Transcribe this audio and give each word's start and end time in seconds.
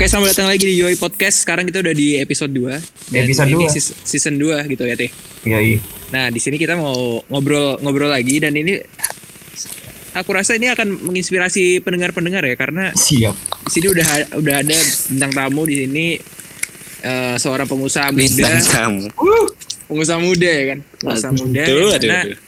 Oke, 0.00 0.08
selamat 0.08 0.32
datang 0.32 0.48
lagi 0.48 0.64
di 0.64 0.80
Joy 0.80 0.96
Podcast. 0.96 1.44
Sekarang 1.44 1.68
kita 1.68 1.84
udah 1.84 1.92
di 1.92 2.16
episode 2.16 2.48
2. 2.56 3.12
Dan 3.12 3.20
Episode 3.20 3.52
ini 3.52 3.68
season 3.84 4.40
2 4.40 4.64
gitu 4.72 4.88
ya, 4.88 4.96
Teh. 4.96 5.12
Iya, 5.44 5.60
iya. 5.60 5.78
Nah, 6.08 6.32
di 6.32 6.40
sini 6.40 6.56
kita 6.56 6.72
mau 6.72 7.20
ngobrol-ngobrol 7.28 8.08
lagi 8.08 8.40
dan 8.40 8.56
ini 8.56 8.80
aku 10.16 10.32
rasa 10.32 10.56
ini 10.56 10.72
akan 10.72 11.04
menginspirasi 11.04 11.84
pendengar-pendengar 11.84 12.48
ya 12.48 12.56
karena 12.56 12.96
Siap. 12.96 13.36
di 13.60 13.70
sini 13.76 13.92
udah 13.92 14.40
udah 14.40 14.54
ada 14.64 14.78
bintang 15.12 15.32
tamu 15.36 15.68
di 15.68 15.84
sini 15.84 16.06
eh, 17.04 17.36
seorang 17.36 17.68
pengusaha 17.68 18.08
muda, 18.08 18.24
bintang 18.24 18.56
tamu. 18.72 19.04
pengusaha 19.84 20.16
muda 20.16 20.48
ya 20.48 20.64
kan, 20.64 20.78
pengusaha 20.96 21.32
muda 21.36 21.60
Aduh, 21.60 21.76
yang 21.76 21.92
aduh, 21.92 22.08
mana, 22.08 22.20
aduh. 22.24 22.38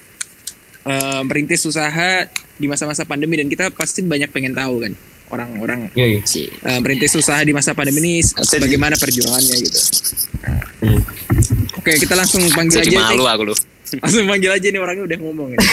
eh, 0.88 1.20
merintis 1.28 1.68
usaha 1.68 2.32
di 2.56 2.64
masa-masa 2.64 3.04
pandemi 3.04 3.36
dan 3.36 3.52
kita 3.52 3.68
pasti 3.76 4.00
banyak 4.00 4.32
pengen 4.32 4.56
tahu 4.56 4.88
kan 4.88 5.11
orang-orang 5.32 5.88
Iya, 5.96 6.20
iya. 6.20 6.20
eh, 6.44 6.78
merintis 6.78 7.16
usaha 7.16 7.40
di 7.40 7.50
masa 7.50 7.72
pandemi 7.72 7.98
ini 7.98 8.12
bagaimana 8.36 8.94
perjuangannya 8.94 9.56
gitu. 9.58 9.80
Hmm. 10.84 11.00
Oke, 11.74 11.96
kita 11.96 12.12
langsung 12.12 12.44
panggil 12.52 12.84
Jadi 12.84 12.92
aja. 12.94 13.10
malu 13.10 13.24
aku 13.24 13.42
lu. 13.48 13.54
Langsung 13.96 14.24
panggil 14.24 14.50
aja 14.52 14.66
nih 14.68 14.78
orangnya 14.78 15.04
udah 15.04 15.18
ngomong 15.18 15.48
ya. 15.50 15.58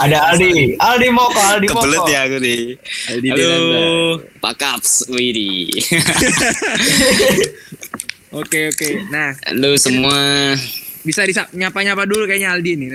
Ada 0.00 0.32
Aldi. 0.32 0.80
Aldi 0.80 1.08
Moko, 1.12 1.36
Aldi 1.36 1.68
Moko. 1.68 1.84
Kebelet 1.84 2.04
ya 2.08 2.20
aku 2.24 2.36
nih. 2.40 2.60
Aldi 3.12 3.28
Halo. 3.28 3.84
Pak 4.40 4.54
Kaps, 4.56 4.92
Widi. 5.06 5.68
Oke 8.34 8.66
oke. 8.66 8.88
Nah 9.08 9.30
Halo 9.46 9.78
semua. 9.78 10.18
bisa 11.04 11.22
disa- 11.22 11.46
nyapa-nyapa 11.52 12.02
dulu 12.02 12.24
kayaknya 12.24 12.50
Aldi 12.50 12.72
nih. 12.74 12.88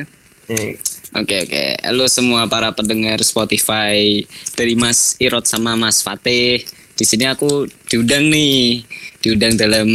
Oke 1.09 1.41
oke. 1.41 1.65
Halo 1.81 2.05
semua 2.05 2.45
para 2.45 2.69
pendengar 2.69 3.17
Spotify 3.25 4.21
dari 4.53 4.77
Mas 4.77 5.17
Irot 5.17 5.41
sama 5.41 5.73
Mas 5.73 6.05
Fatih. 6.05 6.61
Di 6.93 7.01
sini 7.01 7.25
aku 7.25 7.65
diundang 7.89 8.29
nih, 8.29 8.85
diundang 9.17 9.57
dalam 9.57 9.89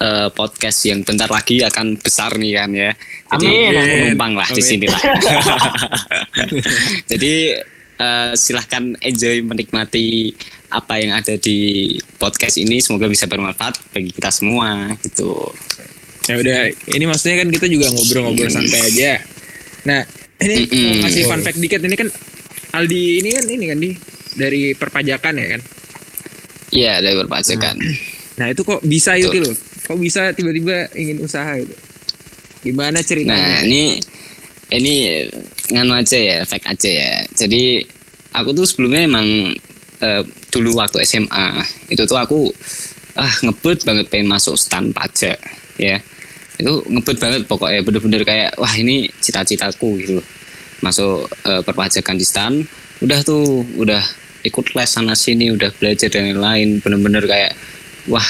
eh, 0.00 0.28
podcast 0.32 0.88
yang 0.88 1.04
bentar 1.04 1.28
lagi 1.28 1.60
akan 1.60 2.00
besar 2.00 2.40
nih 2.40 2.52
kan 2.56 2.70
ya. 2.72 2.96
Jadi 3.36 3.44
Amin, 3.44 4.16
numpang 4.16 4.32
lah 4.40 4.48
di 4.48 4.62
sini 4.64 4.88
lah. 4.88 4.96
Jadi 7.12 7.32
eh, 8.00 8.32
silahkan 8.32 8.96
enjoy 9.04 9.44
menikmati 9.44 10.32
apa 10.72 10.96
yang 10.96 11.12
ada 11.12 11.36
di 11.36 11.92
podcast 12.16 12.56
ini. 12.56 12.80
Semoga 12.80 13.04
bisa 13.04 13.28
bermanfaat 13.28 13.92
bagi 13.92 14.16
kita 14.16 14.32
semua 14.32 14.96
gitu. 15.04 15.52
Ya 16.24 16.40
udah. 16.40 16.72
Ini 16.88 17.04
maksudnya 17.04 17.44
kan 17.44 17.52
kita 17.52 17.68
juga 17.68 17.92
ngobrol-ngobrol 17.92 18.48
santai 18.48 18.80
aja. 18.88 19.12
Nah 19.84 20.17
ini 20.38 20.54
Mm-mm. 20.64 20.82
mau 21.02 21.10
kasih 21.10 21.22
fun 21.26 21.42
fact 21.42 21.58
dikit 21.58 21.80
ini 21.82 21.96
kan 21.98 22.08
Aldi 22.68 23.02
ini 23.24 23.28
kan 23.32 23.44
ini 23.48 23.64
kan 23.66 23.78
di 23.80 23.90
dari 24.38 24.62
perpajakan 24.76 25.34
ya 25.34 25.46
kan. 25.58 25.62
Iya, 26.68 26.90
ada 27.00 27.10
berpajakan. 27.24 27.74
Nah 28.38 28.46
itu 28.52 28.62
kok 28.62 28.84
bisa 28.84 29.16
itu 29.16 29.34
loh. 29.40 29.56
Kok 29.88 29.98
bisa 29.98 30.30
tiba-tiba 30.36 30.92
ingin 30.94 31.18
usaha 31.24 31.58
itu? 31.58 31.74
Gimana 32.62 33.00
Nah, 33.00 33.02
ceritanya? 33.02 33.64
ini 33.64 33.98
ini 34.68 34.94
nganu 35.72 35.96
aja 35.96 36.18
ya, 36.20 36.36
fake 36.44 36.68
aja 36.68 36.90
ya. 36.92 37.12
Jadi 37.34 37.82
aku 38.36 38.52
tuh 38.52 38.68
sebelumnya 38.68 39.08
emang 39.08 39.26
eh, 39.98 40.22
dulu 40.52 40.76
waktu 40.78 41.02
SMA 41.02 41.64
itu 41.88 42.04
tuh 42.04 42.20
aku 42.20 42.52
ah 43.18 43.32
ngebut 43.42 43.82
banget 43.82 44.06
pengen 44.12 44.28
masuk 44.30 44.54
stand 44.54 44.92
pajak 44.92 45.40
ya. 45.80 45.98
Itu 46.58 46.82
ngebut 46.84 47.16
banget 47.22 47.42
pokoknya 47.46 47.80
bener-bener 47.86 48.22
kayak 48.26 48.50
wah 48.58 48.74
ini 48.74 49.06
cita-citaku 49.22 49.88
gitu. 50.02 50.18
Masuk 50.82 51.26
eh, 51.46 51.62
perpajakan 51.62 52.18
di 52.18 52.26
stand, 52.26 52.66
udah 53.02 53.20
tuh 53.22 53.62
udah 53.78 54.02
ikut 54.42 54.74
les 54.74 54.90
sana 54.90 55.14
sini, 55.14 55.50
udah 55.50 55.70
belajar 55.78 56.10
dan 56.10 56.34
lain-lain 56.34 56.78
bener-bener 56.82 57.26
kayak 57.26 57.52
wah 58.06 58.26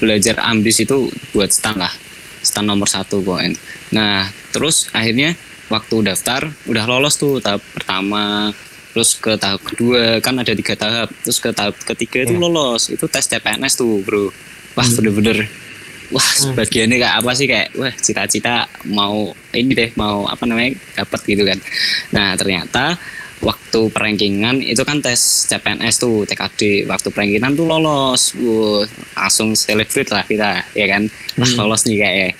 belajar 0.00 0.40
ambis 0.40 0.80
itu 0.80 1.12
buat 1.32 1.52
stand 1.52 1.76
lah 1.76 1.92
stand 2.40 2.68
nomor 2.68 2.88
satu 2.88 3.20
pokoknya. 3.20 3.56
Nah 3.92 4.24
terus 4.50 4.88
akhirnya 4.96 5.36
waktu 5.68 6.02
daftar 6.02 6.48
udah 6.66 6.84
lolos 6.88 7.20
tuh 7.20 7.38
tahap 7.38 7.60
pertama, 7.76 8.50
terus 8.90 9.14
ke 9.14 9.36
tahap 9.36 9.60
kedua 9.62 10.18
kan 10.24 10.34
ada 10.40 10.50
tiga 10.56 10.74
tahap, 10.74 11.12
terus 11.20 11.36
ke 11.38 11.52
tahap 11.52 11.76
ketiga 11.84 12.24
itu 12.24 12.34
Iya. 12.34 12.42
lolos 12.42 12.88
itu 12.88 13.04
tes 13.06 13.28
CPNS 13.28 13.76
tuh 13.76 14.00
bro. 14.00 14.32
Wah 14.74 14.88
bener-bener 14.88 15.46
wah 16.10 16.30
sebagiannya 16.42 16.96
kayak 16.98 17.14
apa 17.22 17.30
sih? 17.34 17.46
Kayak 17.46 17.68
wah 17.78 17.94
cita-cita 17.94 18.66
mau 18.90 19.32
ini 19.54 19.72
deh 19.74 19.90
mau 19.94 20.26
apa 20.26 20.44
namanya 20.46 20.76
dapat 20.98 21.20
gitu 21.26 21.42
kan. 21.46 21.58
Nah 22.14 22.34
ternyata 22.34 22.98
waktu 23.40 23.88
perankingan 23.88 24.60
itu 24.60 24.84
kan 24.84 25.00
tes 25.00 25.48
CPNS 25.48 25.96
tuh 25.96 26.28
TKD 26.28 26.84
waktu 26.90 27.08
perankingan 27.08 27.56
tuh 27.56 27.66
lolos. 27.66 28.36
Wuh, 28.36 28.84
langsung 29.16 29.56
celebrate 29.56 30.10
lah 30.12 30.24
kita 30.26 30.66
ya 30.76 30.86
kan? 30.90 31.06
Hmm. 31.38 31.56
lolos 31.56 31.86
nih 31.88 31.98
kayak 32.02 32.32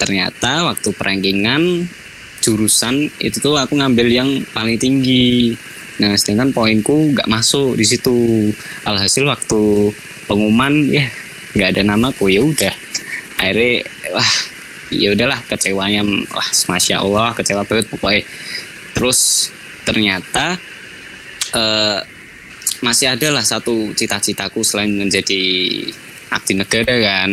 ternyata 0.00 0.66
waktu 0.66 0.88
perankingan 0.94 1.86
jurusan 2.38 3.10
itu 3.18 3.38
tuh 3.42 3.58
aku 3.58 3.76
ngambil 3.78 4.08
yang 4.08 4.30
paling 4.56 4.80
tinggi. 4.80 5.54
Nah 5.98 6.14
sedangkan 6.14 6.54
poinku 6.54 7.14
nggak 7.14 7.28
masuk 7.28 7.76
di 7.76 7.84
situ. 7.84 8.50
Alhasil 8.86 9.26
waktu 9.26 9.92
pengumuman 10.26 10.88
ya 10.88 11.06
nggak 11.56 11.68
ada 11.74 11.82
namaku 11.82 12.30
ya 12.30 12.44
udah 12.44 12.74
akhirnya 13.38 13.86
wah 14.12 14.32
ya 14.88 15.08
udahlah 15.14 15.40
kecewanya 15.46 16.02
wah 16.32 16.48
masya 16.68 17.00
allah 17.00 17.32
kecewa 17.32 17.62
banget 17.64 17.86
pokoknya. 17.88 18.22
Terus 18.92 19.50
ternyata 19.86 20.58
eh, 21.54 21.98
masih 22.82 23.10
ada 23.10 23.28
lah 23.34 23.44
satu 23.46 23.94
cita-citaku 23.94 24.62
selain 24.62 24.90
menjadi 24.92 25.40
abdi 26.34 26.52
negara 26.58 26.94
kan. 26.98 27.30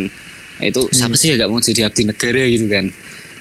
Itu 0.63 0.87
siapa 0.93 1.19
sih 1.19 1.35
yang 1.35 1.45
gak 1.45 1.51
mau 1.51 1.59
jadi 1.59 1.89
abdi 1.89 2.03
negara 2.07 2.43
gitu 2.47 2.65
kan? 2.71 2.85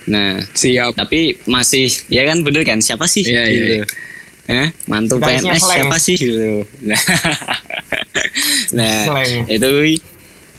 Nah 0.04 0.42
Siap. 0.52 0.98
tapi 0.98 1.38
masih 1.48 1.88
ya 2.10 2.26
kan 2.26 2.42
bener 2.42 2.66
kan? 2.66 2.82
Siapa 2.82 3.06
sih? 3.08 3.24
Iya, 3.24 3.44
gitu 3.48 3.86
Eh, 4.44 4.68
mantu 4.92 5.16
PNS 5.16 5.56
slang. 5.56 5.88
siapa 5.88 5.96
sih 5.96 6.16
gitu? 6.20 6.68
Nah, 6.84 7.00
nah 8.76 9.24
itu 9.48 9.96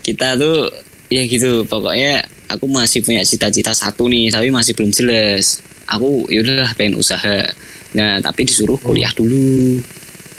kita 0.02 0.42
tuh 0.42 0.74
ya 1.10 1.22
gitu 1.30 1.64
pokoknya 1.70 2.26
aku 2.50 2.66
masih 2.70 3.02
punya 3.02 3.22
cita-cita 3.26 3.74
satu 3.74 4.10
nih 4.10 4.30
tapi 4.34 4.50
masih 4.54 4.74
belum 4.78 4.92
jelas. 4.94 5.62
Aku 5.86 6.26
yaudah 6.30 6.74
pengen 6.74 6.98
usaha. 6.98 7.46
Nah 7.94 8.18
tapi 8.22 8.46
disuruh 8.46 8.78
kuliah 8.82 9.14
dulu. 9.14 9.82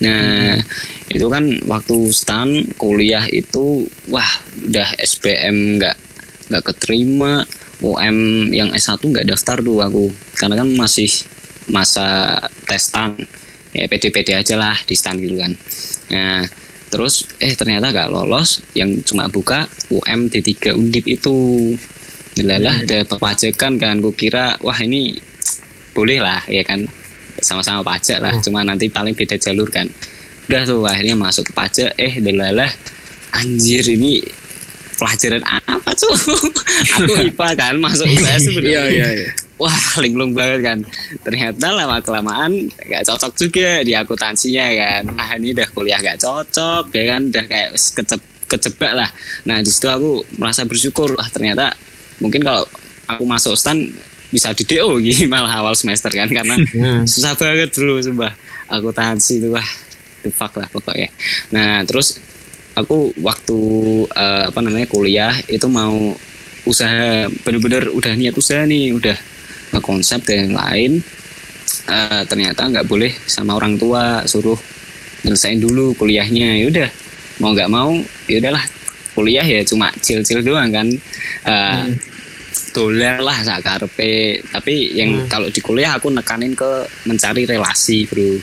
Nah 0.03 0.59
itu 1.07 1.27
kan 1.31 1.45
waktu 1.71 1.97
stan 2.11 2.67
kuliah 2.77 3.25
itu 3.31 3.87
wah 4.11 4.31
udah 4.67 4.89
SBM 4.99 5.79
nggak 5.79 5.97
nggak 6.51 6.65
keterima. 6.75 7.47
UM 7.77 8.49
yang 8.57 8.73
S1 8.73 9.05
nggak 9.05 9.29
daftar 9.29 9.61
tuh 9.61 9.85
aku. 9.85 10.09
Karena 10.33 10.65
kan 10.65 10.69
masih 10.75 11.13
masa 11.69 12.41
tes 12.65 12.89
stan. 12.89 13.13
Ya 13.77 13.85
pede-pede 13.85 14.33
aja 14.33 14.57
lah 14.57 14.77
di 14.89 14.97
stan 14.97 15.21
gitu 15.21 15.37
kan. 15.37 15.53
Nah 16.09 16.49
terus 16.89 17.27
eh 17.43 17.53
ternyata 17.55 17.91
nggak 17.93 18.11
lolos. 18.11 18.63
Yang 18.73 19.13
cuma 19.13 19.27
buka 19.31 19.67
UM 19.93 20.31
D3 20.31 20.75
Undip 20.75 21.05
itu. 21.07 21.35
Lelah 22.37 22.85
ada 22.85 23.05
perpajakan 23.09 23.81
kan. 23.81 23.95
Gue 24.05 24.13
kira 24.13 24.61
wah 24.61 24.77
ini 24.81 25.17
boleh 25.97 26.21
lah 26.21 26.45
ya 26.47 26.61
kan. 26.63 26.85
Sama-sama 27.41 27.81
pajak 27.85 28.21
lah. 28.21 28.37
Cuma 28.41 28.65
nanti 28.65 28.89
paling 28.93 29.17
beda 29.17 29.41
jalur 29.41 29.69
kan. 29.73 29.89
Udah 30.47 30.63
tuh 30.69 30.85
akhirnya 30.85 31.17
masuk 31.17 31.49
ke 31.49 31.53
pajak. 31.57 31.91
Eh 31.97 32.21
delalah 32.21 32.69
anjir 33.33 33.85
ini 33.89 34.21
pelajaran 34.97 35.45
apa 35.45 35.91
tuh? 35.97 36.13
Aku 37.01 37.13
IPA 37.33 37.49
kan 37.57 37.75
masuk 37.81 38.09
IPS 38.09 38.53
Iya 38.61 38.83
iya 38.89 39.09
iya. 39.13 39.46
Wah 39.57 39.73
linglung 39.99 40.33
banget 40.33 40.61
kan. 40.63 40.79
Ternyata 41.21 41.73
lama 41.73 41.99
kelamaan 41.99 42.69
nggak 42.69 43.03
cocok 43.05 43.33
juga 43.37 43.81
di 43.81 43.93
akuntansinya 43.93 44.67
kan. 44.73 45.03
Ah 45.17 45.35
ini 45.35 45.53
udah 45.53 45.69
kuliah 45.71 45.99
nggak 45.99 46.21
cocok 46.21 46.85
ya 46.91 47.05
kan? 47.11 47.21
Udah 47.29 47.45
kayak 47.45 47.69
kecep 47.73 48.21
kecebak 48.47 48.93
lah. 48.95 49.11
Nah 49.45 49.59
di 49.59 49.69
situ 49.69 49.87
aku 49.87 50.23
merasa 50.37 50.63
bersyukur 50.63 51.17
ah 51.17 51.27
ternyata 51.27 51.75
mungkin 52.19 52.41
kalau 52.41 52.63
aku 53.07 53.25
masuk 53.25 53.57
stan 53.57 53.81
bisa 54.27 54.51
di 54.53 54.63
DO 54.63 54.99
gitu 55.01 55.27
malah 55.33 55.63
awal 55.63 55.73
semester 55.73 56.11
kan 56.11 56.27
karena 56.27 56.55
Hmm. 56.73 57.03
susah 57.05 57.35
banget 57.35 57.73
bro 57.73 57.99
sumpah. 57.99 58.33
Akuntansi 58.67 59.39
itu 59.39 59.49
wah 59.51 59.67
the 60.21 60.31
fuck 60.31 60.53
lah 60.55 60.67
pokoknya. 60.69 61.09
Nah 61.51 61.81
terus 61.83 62.19
aku 62.75 63.15
waktu 63.19 63.59
eh, 64.11 64.43
apa 64.51 64.59
namanya 64.61 64.85
kuliah 64.85 65.33
itu 65.47 65.65
mau 65.67 66.13
usaha 66.67 67.25
bener-bener 67.47 67.89
udah 67.89 68.13
niat 68.13 68.35
usaha 68.35 68.67
nih 68.67 68.91
udah 68.93 69.15
konsep 69.83 70.23
dan 70.25 70.51
yang 70.51 70.57
lain 70.57 70.93
Eh, 71.87 72.23
ternyata 72.27 72.67
nggak 72.67 72.87
boleh 72.91 73.15
sama 73.31 73.55
orang 73.55 73.79
tua 73.79 74.27
suruh 74.27 74.59
nyelesain 75.23 75.59
dulu 75.63 75.95
kuliahnya. 75.95 76.59
Ya 76.59 76.67
udah 76.67 76.89
mau 77.39 77.55
nggak 77.55 77.71
mau 77.71 77.95
ya 78.27 78.43
udahlah 78.43 78.65
kuliah 79.15 79.47
ya 79.47 79.63
cuma 79.63 79.95
cil-cil 80.03 80.43
doang 80.43 80.71
kan. 80.75 80.87
Eh, 81.47 81.85
dolar 82.75 83.23
lah 83.23 83.39
sakarepe 83.39 84.43
tapi 84.51 84.99
yang 84.99 85.15
Hmm. 85.15 85.29
kalau 85.31 85.49
di 85.51 85.63
kuliah 85.63 85.95
aku 85.95 86.11
nekanin 86.11 86.59
ke 86.59 86.91
mencari 87.07 87.47
relasi 87.47 88.03
bro. 88.11 88.35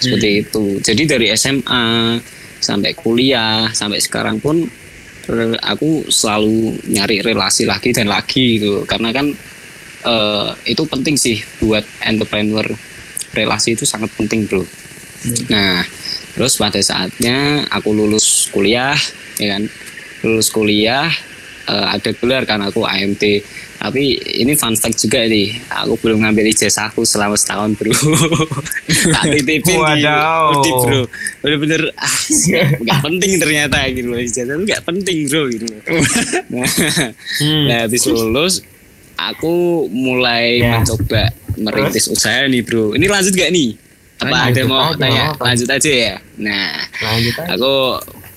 Seperti 0.00 0.28
itu. 0.48 0.64
Jadi 0.80 1.02
dari 1.04 1.26
SMA 1.36 2.16
sampai 2.60 2.96
kuliah 2.96 3.68
sampai 3.76 4.00
sekarang 4.00 4.40
pun 4.40 4.64
aku 5.60 6.08
selalu 6.08 6.72
nyari 6.88 7.20
relasi 7.20 7.68
lagi 7.68 7.92
dan 7.92 8.08
lagi 8.08 8.56
gitu. 8.60 8.88
Karena 8.88 9.12
kan 9.12 9.28
eh, 10.08 10.48
itu 10.72 10.82
penting 10.88 11.20
sih 11.20 11.36
buat 11.60 11.84
entrepreneur. 12.00 12.64
Relasi 13.36 13.76
itu 13.76 13.84
sangat 13.84 14.08
penting 14.16 14.48
bro. 14.48 14.64
Nah 15.52 15.84
terus 16.32 16.56
pada 16.56 16.80
saatnya 16.80 17.66
aku 17.68 17.92
lulus 17.92 18.48
kuliah 18.48 18.96
ya 19.36 19.58
kan? 19.58 19.68
Lulus 20.24 20.48
kuliah 20.48 21.12
eh, 21.68 21.86
ada 21.92 22.10
gelar 22.16 22.48
kan 22.48 22.64
aku 22.64 22.88
AMT 22.88 23.22
tapi 23.78 24.18
ini 24.42 24.58
fun 24.58 24.74
fact 24.74 24.98
juga 24.98 25.22
nih 25.22 25.54
aku 25.70 25.94
belum 26.02 26.26
ngambil 26.26 26.50
ijazahku 26.50 27.06
selama 27.06 27.38
setahun 27.38 27.78
bro. 27.78 27.94
Tak 29.14 29.24
titipin 29.30 29.62
di 29.62 30.02
Wadaw. 30.02 30.50
Undip, 30.50 30.74
bro. 30.82 31.00
Bener-bener 31.46 31.82
ah 31.94 32.16
nggak 32.82 33.00
penting 33.06 33.32
ternyata 33.38 33.78
gitu 33.94 34.10
loh 34.10 34.18
ijazah 34.18 34.54
itu 34.58 34.64
nggak 34.66 34.82
penting 34.82 35.18
bro 35.30 35.42
gitu. 35.46 35.64
Nah, 36.50 36.66
Hmm. 37.38 37.64
nah 37.70 37.78
habis 37.86 38.02
lulus 38.08 38.66
aku 39.18 39.54
mulai 39.90 40.58
Ya. 40.58 40.78
mencoba 40.78 41.28
merintis 41.56 42.06
usaha 42.06 42.46
nih 42.46 42.62
bro. 42.62 42.94
Ini 42.94 43.04
lanjut 43.04 43.34
gak 43.34 43.50
nih? 43.50 43.74
Apa 44.18 44.30
Lanjut. 44.30 44.50
ada 44.50 44.62
mau 44.64 44.82
aja, 44.84 44.96
tanya? 44.96 45.22
apa. 45.30 45.42
lanjut 45.44 45.68
aja 45.68 45.90
ya. 45.92 46.14
Nah 46.38 46.70
Lanjut 46.96 47.34
aja. 47.36 47.50
aku 47.52 47.74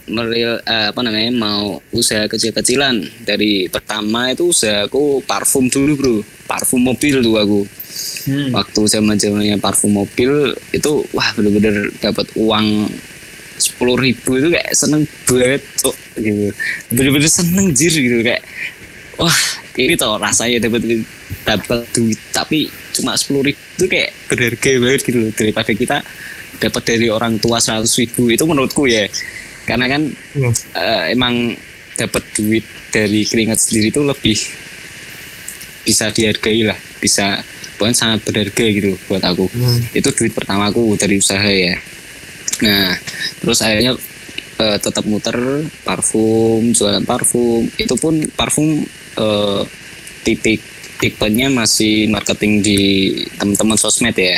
meril 0.07 0.51
eh, 0.59 0.85
apa 0.89 0.99
namanya 0.99 1.31
mau 1.31 1.61
usaha 1.91 2.25
kecil-kecilan. 2.27 2.95
Dari 3.21 3.65
pertama 3.65 4.29
itu 4.29 4.49
usahaku 4.49 5.21
parfum 5.23 5.65
dulu 5.67 5.93
bro. 5.95 6.15
Parfum 6.45 6.81
mobil 6.81 7.21
tuh 7.21 7.37
aku. 7.37 7.61
Hmm. 8.21 8.53
waktu 8.53 8.87
zaman 8.87 9.17
zamannya 9.17 9.57
parfum 9.57 9.91
mobil 9.91 10.31
itu 10.71 10.91
wah 11.11 11.27
bener-bener 11.33 11.91
dapat 11.99 12.23
uang 12.35 12.87
sepuluh 13.57 13.93
ribu 13.93 14.37
itu 14.37 14.47
kayak 14.47 14.71
seneng 14.71 15.03
banget 15.27 15.59
tuh 15.77 15.91
gitu. 16.15 16.53
Bener-bener 16.87 17.27
seneng 17.27 17.69
jir 17.71 17.91
gitu 17.91 18.21
kayak 18.21 18.39
wah 19.21 19.37
ini 19.77 19.93
tau 19.95 20.17
rasanya 20.17 20.67
dapat 20.67 20.81
dapat 21.45 21.85
duit. 21.93 22.19
Tapi 22.33 22.65
cuma 22.97 23.15
sepuluh 23.15 23.53
ribu 23.53 23.61
itu 23.77 23.85
kayak 23.87 24.09
berharga 24.27 24.71
banget 24.81 25.01
gitu 25.05 25.17
loh. 25.21 25.31
Daripada 25.31 25.71
kita 25.71 25.97
dapat 26.59 26.83
dari 26.83 27.07
orang 27.07 27.37
tua 27.37 27.57
seratus 27.61 27.95
ribu 28.01 28.27
itu 28.27 28.43
menurutku 28.43 28.89
ya. 28.89 29.05
Karena 29.63 29.85
kan 29.87 30.01
Hmm. 30.35 30.51
eh, 30.75 31.13
emang 31.13 31.53
dapat 31.95 32.23
duit 32.33 32.65
dari 32.89 33.23
keringat 33.23 33.61
sendiri 33.61 33.93
itu 33.93 34.01
lebih 34.01 34.37
bisa 35.85 36.09
dihargai 36.11 36.61
lah. 36.65 36.77
Bisa 36.99 37.39
pokoknya 37.77 37.95
sangat 37.97 38.19
berharga 38.25 38.65
gitu 38.67 38.97
buat 39.07 39.23
aku. 39.23 39.45
Hmm. 39.49 39.79
itu 39.93 40.09
duit 40.13 40.33
pertama 40.33 40.69
aku 40.69 40.97
dari 40.97 41.17
usaha 41.17 41.45
ya. 41.45 41.77
Nah 42.61 42.93
terus 43.39 43.61
akhirnya 43.61 43.95
eh, 44.61 44.77
tetap 44.77 45.05
muter 45.07 45.37
parfum 45.81 46.75
jualan 46.75 47.01
parfum. 47.07 47.65
Itu 47.79 47.95
pun 47.97 48.21
parfum 48.35 48.85
eh, 49.17 49.61
titik 50.21 50.61
tipenya 51.01 51.49
masih 51.49 52.05
marketing 52.07 52.61
di 52.61 52.79
teman-teman 53.35 53.73
sosmed 53.75 54.13
ya 54.13 54.37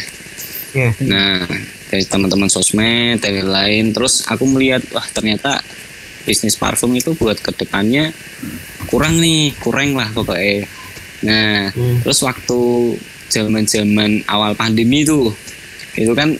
Iya. 0.73 0.89
Nah, 1.05 1.45
dari 1.93 2.01
teman-teman 2.01 2.49
sosmed 2.49 3.21
dan 3.21 3.45
lain-lain, 3.45 3.93
terus 3.93 4.25
aku 4.25 4.49
melihat 4.49 4.81
wah 4.89 5.05
ternyata 5.05 5.61
bisnis 6.25 6.57
parfum 6.57 6.89
itu 6.97 7.13
buat 7.13 7.37
ke 7.37 7.53
depannya 7.53 8.09
kurang 8.89 9.21
nih, 9.21 9.53
kurang 9.61 9.93
lah 9.93 10.09
pokoknya. 10.09 10.65
Nah, 11.23 11.69
Hmm. 11.71 12.01
terus 12.01 12.25
waktu 12.25 12.59
zaman-zaman 13.29 14.25
awal 14.25 14.57
pandemi 14.57 15.05
itu, 15.05 15.29
itu 15.93 16.09
kan 16.17 16.33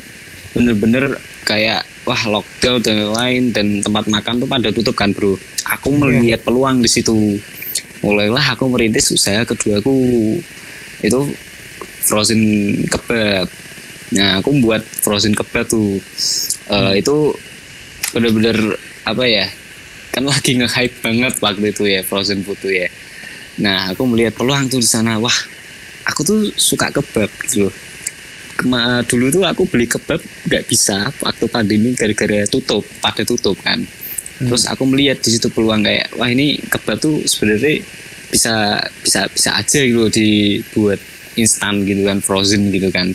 bener-bener 0.54 1.18
kayak 1.46 1.86
wah 2.04 2.20
lockdown 2.26 2.82
dan 2.82 2.96
lain-lain 3.06 3.44
dan 3.54 3.68
tempat 3.86 4.10
makan 4.10 4.42
tuh 4.42 4.50
pada 4.50 4.70
tutup 4.74 4.98
kan 4.98 5.14
bro. 5.14 5.38
Aku 5.78 5.94
melihat 5.94 6.42
peluang 6.42 6.82
di 6.82 6.90
situ. 6.90 7.38
Mulailah 8.04 8.60
aku 8.60 8.68
merintis 8.68 9.10
usaha 9.16 9.48
keduaku 9.48 9.96
itu 11.00 11.20
frozen 12.04 12.42
kebab. 12.92 13.48
Nah, 14.14 14.44
aku 14.44 14.60
buat 14.60 14.84
frozen 14.84 15.32
kebab 15.34 15.66
tuh. 15.66 15.98
Eh, 16.68 17.00
Itu 17.00 17.34
bener-bener 18.12 18.78
apa 19.08 19.24
ya? 19.26 19.48
Kan 20.14 20.30
lagi 20.30 20.60
nge-hype 20.60 21.02
banget 21.02 21.34
waktu 21.42 21.74
itu 21.74 21.90
ya 21.90 22.06
frozen 22.06 22.46
food 22.46 22.60
tuh 22.62 22.70
ya. 22.70 22.92
Nah, 23.58 23.96
aku 23.96 24.06
melihat 24.06 24.38
peluang 24.38 24.70
tuh 24.70 24.84
di 24.84 24.86
sana. 24.86 25.18
Wah, 25.18 25.34
aku 26.06 26.22
tuh 26.22 26.40
suka 26.54 26.92
kebab 26.94 27.32
gitu 27.48 27.68
loh. 27.68 27.76
Kema 28.54 29.02
dulu 29.10 29.34
tuh 29.34 29.44
aku 29.50 29.66
beli 29.66 29.90
kebab 29.90 30.22
nggak 30.46 30.70
bisa 30.70 31.10
waktu 31.24 31.46
pandemi 31.50 31.98
gara-gara 31.98 32.46
tutup, 32.46 32.86
pada 33.02 33.26
tutup 33.26 33.58
kan. 33.66 33.82
Terus 34.40 34.66
aku 34.66 34.84
melihat 34.90 35.22
di 35.22 35.30
situ 35.30 35.48
peluang 35.48 35.86
kayak 35.86 36.14
wah 36.18 36.28
ini 36.28 36.58
kebab 36.58 36.98
tuh 36.98 37.22
sebenarnya 37.24 37.84
bisa 38.28 38.82
bisa 39.02 39.30
bisa 39.30 39.50
aja 39.54 39.80
gitu 39.80 40.10
dibuat 40.10 40.98
instan 41.36 41.86
gitu 41.86 42.06
kan 42.06 42.18
frozen 42.20 42.74
gitu 42.74 42.90
kan. 42.90 43.14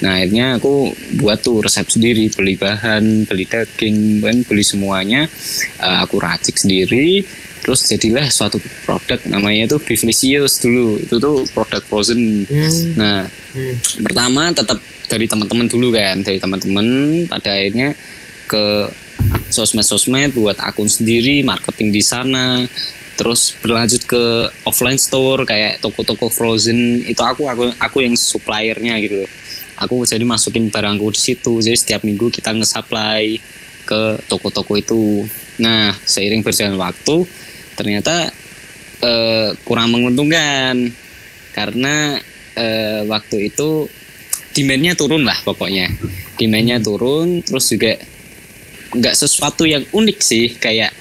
Nah 0.00 0.16
akhirnya 0.16 0.56
aku 0.56 0.94
buat 1.20 1.42
tuh 1.42 1.60
resep 1.60 1.84
sendiri 1.84 2.30
beli 2.32 2.56
bahan 2.56 3.28
beli 3.28 3.44
daging 3.44 4.22
kan 4.22 4.36
beli 4.46 4.64
semuanya 4.64 5.28
Eh, 5.76 5.98
aku 6.00 6.16
racik 6.16 6.56
sendiri 6.56 7.20
terus 7.60 7.84
jadilah 7.84 8.24
suatu 8.32 8.56
produk 8.88 9.20
namanya 9.28 9.76
tuh 9.76 9.84
Beeflicious 9.84 10.64
dulu 10.64 10.96
itu 10.96 11.20
tuh 11.20 11.44
produk 11.52 11.84
frozen 11.84 12.48
Hmm. 12.48 12.96
nah 12.96 13.20
Hmm. 13.50 13.74
pertama 14.00 14.48
tetap 14.54 14.78
dari 15.10 15.26
teman-teman 15.26 15.66
dulu 15.68 15.92
kan 15.92 16.22
dari 16.22 16.38
teman-teman 16.38 16.86
pada 17.26 17.50
akhirnya 17.52 17.92
ke 18.46 18.88
sosmed-sosmed 19.50 20.36
buat 20.36 20.56
akun 20.60 20.88
sendiri 20.88 21.42
marketing 21.42 21.90
di 21.92 22.02
sana 22.04 22.64
terus 23.18 23.52
berlanjut 23.60 24.08
ke 24.08 24.48
offline 24.64 24.96
store 24.96 25.44
kayak 25.44 25.84
toko-toko 25.84 26.32
frozen 26.32 27.04
itu 27.04 27.20
aku 27.20 27.46
aku 27.48 27.68
aku 27.76 27.96
yang 28.00 28.16
suppliernya 28.16 28.96
gitu 29.02 29.28
aku 29.76 30.08
jadi 30.08 30.24
masukin 30.24 30.72
barangku 30.72 31.12
di 31.12 31.20
situ 31.20 31.60
jadi 31.60 31.76
setiap 31.76 32.00
minggu 32.04 32.32
kita 32.32 32.52
nge-supply 32.56 33.40
ke 33.90 34.22
toko-toko 34.30 34.78
itu. 34.78 35.26
Nah 35.58 35.90
seiring 36.06 36.46
berjalan 36.46 36.78
waktu 36.78 37.26
ternyata 37.74 38.30
eh, 39.02 39.50
kurang 39.66 39.90
menguntungkan 39.90 40.94
karena 41.50 42.22
eh, 42.54 43.02
waktu 43.10 43.50
itu 43.50 43.90
demandnya 44.54 44.94
turun 44.94 45.26
lah 45.26 45.36
pokoknya. 45.42 45.90
Demandnya 46.38 46.78
turun 46.78 47.42
terus 47.42 47.66
juga 47.66 47.98
nggak 48.94 49.14
sesuatu 49.14 49.66
yang 49.66 49.84
unik 49.90 50.18
sih. 50.20 50.46
Kayak 50.56 50.94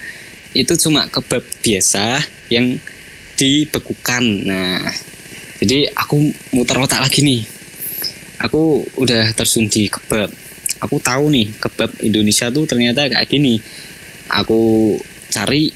itu 0.54 0.74
cuma 0.78 1.06
kebab 1.10 1.46
biasa 1.62 2.22
yang 2.50 2.78
dibekukan. 3.38 4.24
Nah 4.46 4.90
jadi 5.60 5.92
aku 5.96 6.32
muter 6.56 6.78
otak 6.80 7.04
lagi 7.04 7.22
nih. 7.22 7.42
Aku 8.40 8.88
udah 8.96 9.36
terjun 9.36 9.68
di 9.68 9.92
kebab. 9.92 10.32
Aku 10.80 10.96
tahu 11.04 11.28
nih 11.28 11.52
kebab 11.60 11.92
Indonesia 12.00 12.48
tuh 12.48 12.64
ternyata 12.64 13.12
kayak 13.12 13.28
gini. 13.28 13.60
Aku 14.32 14.96
cari 15.30 15.68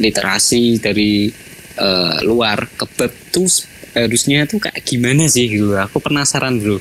literasi 0.00 0.80
dari 0.80 1.32
eh, 1.80 2.16
luar 2.24 2.68
kebab 2.76 3.12
tuh 3.32 3.48
harusnya 3.96 4.46
tuh 4.46 4.60
kayak 4.60 4.84
gimana 4.84 5.26
sih 5.26 5.48
gitu. 5.48 5.74
Aku 5.74 5.98
penasaran 5.98 6.60
bro 6.60 6.78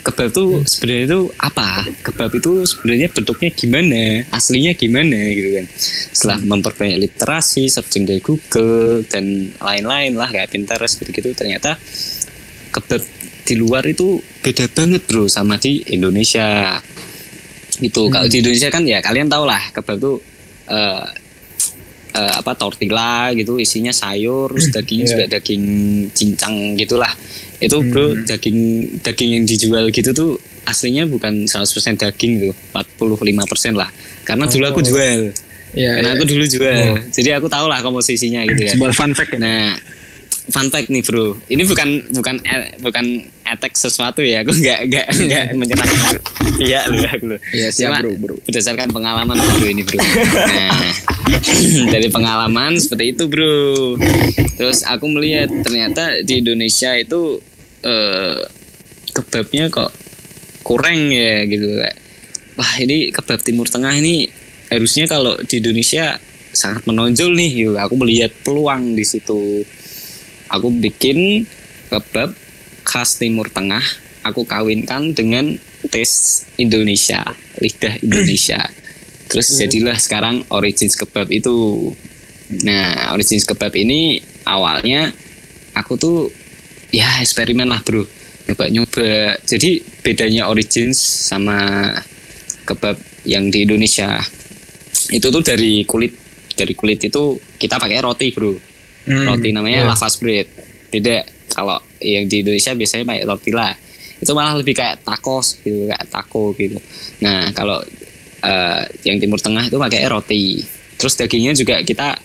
kebab 0.00 0.28
tuh 0.32 0.64
sebenarnya 0.64 1.04
itu 1.12 1.20
apa? 1.36 1.84
Kebab 2.04 2.30
itu 2.34 2.64
sebenarnya 2.64 3.08
bentuknya 3.12 3.50
gimana? 3.52 4.02
Aslinya 4.32 4.72
gimana 4.74 5.18
gitu 5.32 5.60
kan? 5.60 5.66
Setelah 6.12 6.38
memperbanyak 6.40 6.98
literasi 7.00 7.68
searching 7.68 8.08
dari 8.08 8.20
Google 8.24 9.04
dan 9.06 9.54
lain-lain 9.60 10.16
lah 10.16 10.28
kayak 10.32 10.50
Pinterest 10.50 10.96
gitu-gitu 11.00 11.36
ternyata 11.36 11.76
kebab 12.70 13.02
di 13.44 13.54
luar 13.58 13.82
itu 13.88 14.22
beda 14.40 14.70
banget 14.70 15.02
bro 15.04 15.26
sama 15.26 15.60
di 15.60 15.82
Indonesia. 15.92 16.78
Gitu. 17.80 18.12
Kalau 18.12 18.28
di 18.28 18.36
Indonesia 18.40 18.68
kan 18.68 18.84
ya 18.84 19.00
kalian 19.00 19.28
tau 19.28 19.44
lah 19.48 19.60
kebab 19.72 19.96
tuh 19.96 20.16
eh, 20.68 21.04
eh, 22.14 22.32
apa 22.36 22.52
tortilla 22.58 23.30
gitu 23.34 23.58
isinya 23.58 23.94
sayur 23.94 24.50
terus 24.54 24.68
dagingnya 24.74 25.06
Iya. 25.06 25.12
juga 25.14 25.24
daging 25.38 25.64
cincang 26.14 26.54
gitulah 26.76 27.12
itu 27.60 27.76
bro 27.86 28.16
daging 28.24 28.58
daging 29.04 29.30
yang 29.36 29.44
dijual 29.44 29.84
gitu 29.92 30.10
tuh 30.10 30.30
aslinya 30.64 31.04
bukan 31.04 31.44
100% 31.44 31.60
daging 31.96 32.32
tuh 32.48 32.52
45% 32.72 33.76
lah 33.76 33.88
karena 34.24 34.44
dulu 34.48 34.64
aku 34.68 34.80
jual 34.80 35.32
Iya, 35.70 36.02
karena 36.02 36.10
iya. 36.10 36.16
aku 36.18 36.24
dulu 36.26 36.44
jual 36.50 36.82
jadi 37.14 37.28
aku 37.38 37.46
tahu 37.46 37.70
lah 37.70 37.78
komposisinya 37.78 38.42
gitu 38.42 38.58
ya 38.66 38.74
Sebuah 38.74 38.90
fun 38.90 39.14
fact 39.14 39.38
ya. 39.38 39.38
Nah, 39.38 39.78
fun 40.50 40.66
fact 40.66 40.90
nih 40.90 41.02
bro, 41.06 41.38
ini 41.46 41.62
bukan 41.62 42.10
bukan 42.10 42.42
e- 42.42 42.74
bukan 42.82 43.04
attack 43.46 43.78
sesuatu 43.78 44.18
ya, 44.18 44.42
aku 44.42 44.50
nggak 44.50 44.78
nggak 44.90 45.06
nggak 45.06 45.44
menyerang 45.54 45.90
Iya 46.58 46.90
lu 46.90 47.06
aku. 47.06 47.38
Iya, 47.54 47.70
siap, 47.70 47.86
Cuma 47.94 47.98
bro, 48.02 48.12
bro. 48.18 48.34
Berdasarkan 48.50 48.90
pengalaman 48.90 49.38
bro 49.38 49.66
ini 49.70 49.86
bro. 49.86 49.98
Nah, 50.02 50.90
dari 51.94 52.08
pengalaman 52.10 52.74
seperti 52.76 53.14
itu 53.14 53.30
bro. 53.30 53.94
Terus 54.58 54.82
aku 54.82 55.06
melihat 55.06 55.48
ternyata 55.62 56.18
di 56.26 56.42
Indonesia 56.42 56.98
itu 56.98 57.38
eh, 57.84 58.40
kebabnya 59.12 59.68
kok 59.72 59.90
kurang 60.62 61.10
ya 61.10 61.44
gitu. 61.48 61.80
Wah 62.54 62.72
ini 62.78 63.10
kebab 63.10 63.40
Timur 63.40 63.66
Tengah 63.66 63.96
ini 63.96 64.28
harusnya 64.70 65.10
kalau 65.10 65.34
di 65.42 65.58
Indonesia 65.58 66.20
sangat 66.50 66.86
menonjol 66.86 67.34
nih 67.34 67.50
yuk 67.66 67.76
aku 67.78 67.94
melihat 67.98 68.30
peluang 68.44 68.94
di 68.94 69.04
situ. 69.06 69.64
Aku 70.50 70.68
bikin 70.70 71.46
kebab 71.90 72.34
khas 72.82 73.18
Timur 73.18 73.50
Tengah 73.50 73.82
aku 74.26 74.44
kawinkan 74.44 75.16
dengan 75.16 75.56
tes 75.88 76.44
Indonesia 76.60 77.24
lidah 77.58 77.96
Indonesia. 78.04 78.60
Terus 79.30 79.46
jadilah 79.54 79.94
sekarang 79.94 80.42
origins 80.50 80.98
kebab 80.98 81.30
itu. 81.30 81.90
Nah 82.66 83.14
origins 83.14 83.46
kebab 83.46 83.70
ini 83.78 84.18
awalnya 84.42 85.14
aku 85.72 85.94
tuh 85.94 86.18
ya 86.90 87.22
eksperimen 87.22 87.66
lah 87.70 87.80
bro. 87.82 88.04
Nyoba 88.50 88.64
nyoba. 88.70 89.38
Jadi 89.46 89.82
bedanya 90.02 90.50
origins 90.50 90.98
sama 90.98 91.90
kebab 92.66 92.98
yang 93.26 93.48
di 93.48 93.64
Indonesia. 93.66 94.18
Itu 95.10 95.30
tuh 95.30 95.42
dari 95.42 95.86
kulit. 95.86 96.14
Dari 96.54 96.74
kulit 96.76 97.00
itu 97.06 97.38
kita 97.56 97.78
pakai 97.80 98.02
roti 98.02 98.28
bro. 98.34 98.52
Hmm. 99.00 99.32
roti 99.32 99.48
namanya 99.50 99.86
ya. 99.86 99.88
lavas 99.94 100.14
bread. 100.20 100.46
Beda. 100.90 101.24
Kalau 101.50 101.82
yang 101.98 102.30
di 102.30 102.46
Indonesia 102.46 102.74
biasanya 102.74 103.04
pakai 103.06 103.24
roti 103.26 103.50
lah. 103.50 103.74
Itu 104.20 104.36
malah 104.36 104.54
lebih 104.60 104.76
kayak 104.76 105.02
tacos 105.02 105.58
gitu 105.64 105.88
kayak 105.88 106.06
taco 106.12 106.52
gitu. 106.54 106.76
Nah 107.24 107.50
kalau 107.56 107.80
eh, 108.44 108.82
yang 109.08 109.16
timur 109.16 109.40
tengah 109.40 109.66
itu 109.66 109.80
pakai 109.80 110.06
roti. 110.10 110.60
Terus 111.00 111.16
dagingnya 111.16 111.56
juga 111.56 111.80
kita 111.80 112.20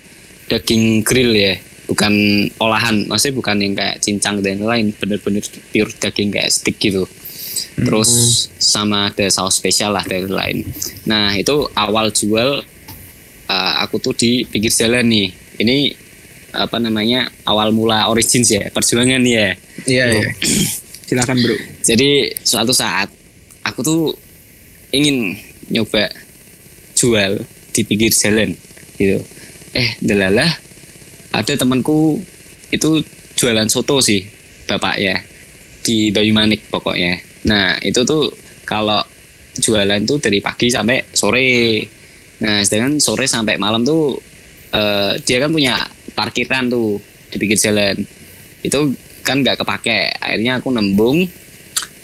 daging 0.51 1.01
grill 1.01 1.34
ya 1.34 1.55
bukan 1.85 2.13
olahan 2.57 3.05
maksudnya 3.05 3.35
bukan 3.37 3.57
yang 3.61 3.73
kayak 3.77 4.01
cincang 4.01 4.41
dan 4.41 4.61
lain 4.61 4.89
bener-bener 4.97 5.45
pure 5.69 5.91
daging 6.01 6.33
kayak 6.33 6.51
stick 6.51 6.77
gitu. 6.81 7.05
Terus 7.75 8.11
sama 8.59 9.11
ada 9.11 9.27
saus 9.31 9.59
spesial 9.59 9.95
lah 9.95 10.03
dari 10.03 10.27
lain 10.27 10.67
nah 11.07 11.31
itu 11.35 11.67
awal 11.75 12.11
jual 12.11 12.63
eh, 13.47 13.73
aku 13.83 14.01
tuh 14.01 14.13
di 14.17 14.43
pinggir 14.43 14.73
jalan 14.73 15.05
nih. 15.05 15.29
Ini 15.55 15.77
apa 16.55 16.79
namanya 16.79 17.27
awal 17.43 17.75
mula 17.75 18.07
origins 18.07 18.49
ya 18.49 18.71
perjuangan 18.71 19.21
ya. 19.23 19.53
Iya, 19.83 20.05
iya. 20.15 20.29
Silakan, 21.07 21.37
Bro. 21.37 21.55
jadi 21.85 22.33
suatu 22.41 22.73
saat 22.73 23.13
aku 23.61 23.79
tuh 23.85 24.01
ingin 24.89 25.37
nyoba 25.69 26.09
jual 26.97 27.45
di 27.75 27.81
pinggir 27.85 28.09
jalan 28.09 28.57
gitu. 28.97 29.21
Eh 29.75 29.99
delalah 30.01 30.64
ada 31.35 31.53
temanku 31.59 32.23
itu 32.71 33.03
jualan 33.35 33.67
soto 33.67 33.99
sih 33.99 34.23
bapak 34.65 34.95
ya 34.95 35.19
di 35.83 36.09
Bayu 36.09 36.31
Manik 36.31 36.71
pokoknya. 36.71 37.19
Nah 37.45 37.77
itu 37.83 38.01
tuh 38.07 38.31
kalau 38.65 39.03
jualan 39.59 40.01
tuh 40.07 40.17
dari 40.17 40.39
pagi 40.41 40.71
sampai 40.71 41.03
sore. 41.13 41.83
Nah 42.41 42.63
sedangkan 42.65 42.97
sore 42.97 43.29
sampai 43.29 43.59
malam 43.61 43.85
tuh 43.85 44.17
eh, 44.73 45.19
dia 45.21 45.37
kan 45.43 45.51
punya 45.53 45.77
parkiran 46.17 46.71
tuh 46.71 46.97
di 47.29 47.35
pinggir 47.37 47.59
jalan. 47.59 47.99
Itu 48.65 48.95
kan 49.21 49.45
nggak 49.45 49.61
kepake. 49.61 50.17
Akhirnya 50.17 50.57
aku 50.63 50.73
nembung 50.73 51.21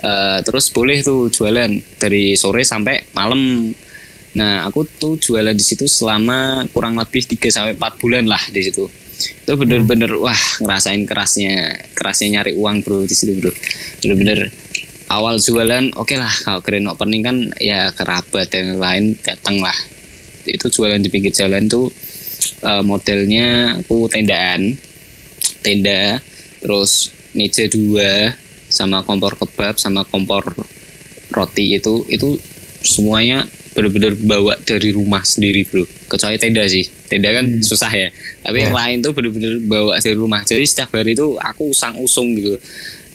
eh, 0.04 0.40
terus 0.46 0.70
boleh 0.70 1.02
tuh 1.02 1.32
jualan 1.34 1.72
dari 1.98 2.38
sore 2.38 2.62
sampai 2.62 3.16
malam. 3.18 3.74
Nah 4.38 4.70
aku 4.70 4.86
tuh 4.86 5.18
jualan 5.18 5.58
di 5.58 5.66
situ 5.66 5.90
selama 5.90 6.70
kurang 6.70 6.96
lebih 7.02 7.26
3 7.26 7.50
sampai 7.52 7.74
4 7.76 8.00
bulan 8.00 8.24
lah 8.30 8.40
di 8.48 8.64
situ 8.64 9.01
itu 9.20 9.54
bener-bener 9.54 10.12
wah 10.18 10.42
ngerasain 10.62 11.04
kerasnya 11.06 11.76
kerasnya 11.94 12.40
nyari 12.40 12.56
uang 12.58 12.82
bro 12.86 13.04
di 13.06 13.16
situ 13.16 13.38
bro. 13.38 13.52
Bener-bener 14.02 14.50
awal 15.12 15.38
jualan 15.38 15.92
oke 16.00 16.16
lah 16.16 16.32
kalau 16.46 16.64
grand 16.64 16.88
opening 16.88 17.22
kan 17.26 17.38
ya 17.60 17.92
kerabat 17.92 18.48
dan 18.50 18.80
lain 18.80 19.18
datang 19.22 19.60
lah. 19.60 19.76
Itu 20.48 20.72
jualan 20.72 21.02
di 21.04 21.10
pinggir 21.12 21.36
jalan 21.36 21.68
tuh 21.68 21.92
eh, 22.64 22.84
modelnya 22.86 23.78
aku 23.82 24.08
tendaan 24.08 24.78
tenda 25.62 26.22
terus 26.62 27.12
meja 27.34 27.66
dua 27.70 28.34
sama 28.72 29.04
kompor 29.04 29.36
kebab 29.36 29.76
sama 29.78 30.08
kompor 30.08 30.56
roti 31.32 31.76
itu 31.76 32.08
itu 32.08 32.40
semuanya 32.82 33.46
benar-benar 33.72 34.16
bawa 34.20 34.54
dari 34.64 34.96
rumah 34.96 35.22
sendiri 35.28 35.68
bro. 35.68 35.84
Kecuali 36.08 36.40
tenda 36.40 36.64
sih 36.68 37.01
tenda 37.12 37.36
kan 37.36 37.60
susah 37.60 37.92
ya. 37.92 38.08
Tapi 38.40 38.58
yang 38.64 38.72
lain 38.72 39.04
tuh 39.04 39.12
benar-benar 39.12 39.60
bawa 39.68 40.00
dari 40.00 40.16
rumah. 40.16 40.48
Jadi 40.48 40.64
setiap 40.64 40.96
hari 40.96 41.12
itu 41.12 41.36
aku 41.36 41.76
usang 41.76 42.00
usung 42.00 42.32
gitu. 42.40 42.56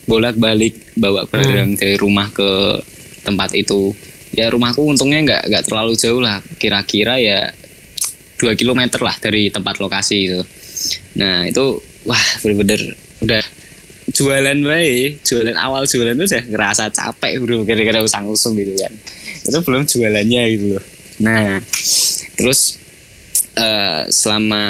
Bolak 0.05 0.37
balik 0.37 0.77
bawa 0.93 1.25
barang 1.25 1.81
dari 1.81 1.97
rumah 1.97 2.29
ke 2.29 2.77
tempat 3.25 3.57
itu. 3.57 3.97
Ya 4.37 4.53
rumahku 4.53 4.85
untungnya 4.85 5.25
nggak 5.25 5.43
nggak 5.49 5.65
terlalu 5.65 5.97
jauh 5.97 6.21
lah. 6.21 6.45
Kira-kira 6.61 7.17
ya 7.17 7.49
dua 8.37 8.53
kilometer 8.53 9.01
lah 9.01 9.17
dari 9.17 9.49
tempat 9.49 9.81
lokasi 9.81 10.29
itu. 10.29 10.41
Nah 11.17 11.49
itu 11.49 11.81
wah 12.05 12.25
bener-bener 12.45 12.93
udah 13.25 13.43
jualan 14.07 14.59
baik 14.63 15.25
jualan 15.27 15.57
awal 15.59 15.83
jualan 15.89 16.15
tuh 16.15 16.29
udah 16.31 16.45
ngerasa 16.53 16.93
capek 16.93 17.33
bro. 17.41 17.65
Gara-gara 17.65 18.05
usang 18.05 18.29
usung 18.29 18.55
gitu 18.61 18.77
kan. 18.77 18.93
Itu 19.43 19.59
belum 19.65 19.89
jualannya 19.89 20.43
gitu 20.53 20.67
loh. 20.77 20.85
Nah 21.25 21.59
terus 22.37 22.79
eh, 23.57 24.03
selama 24.13 24.63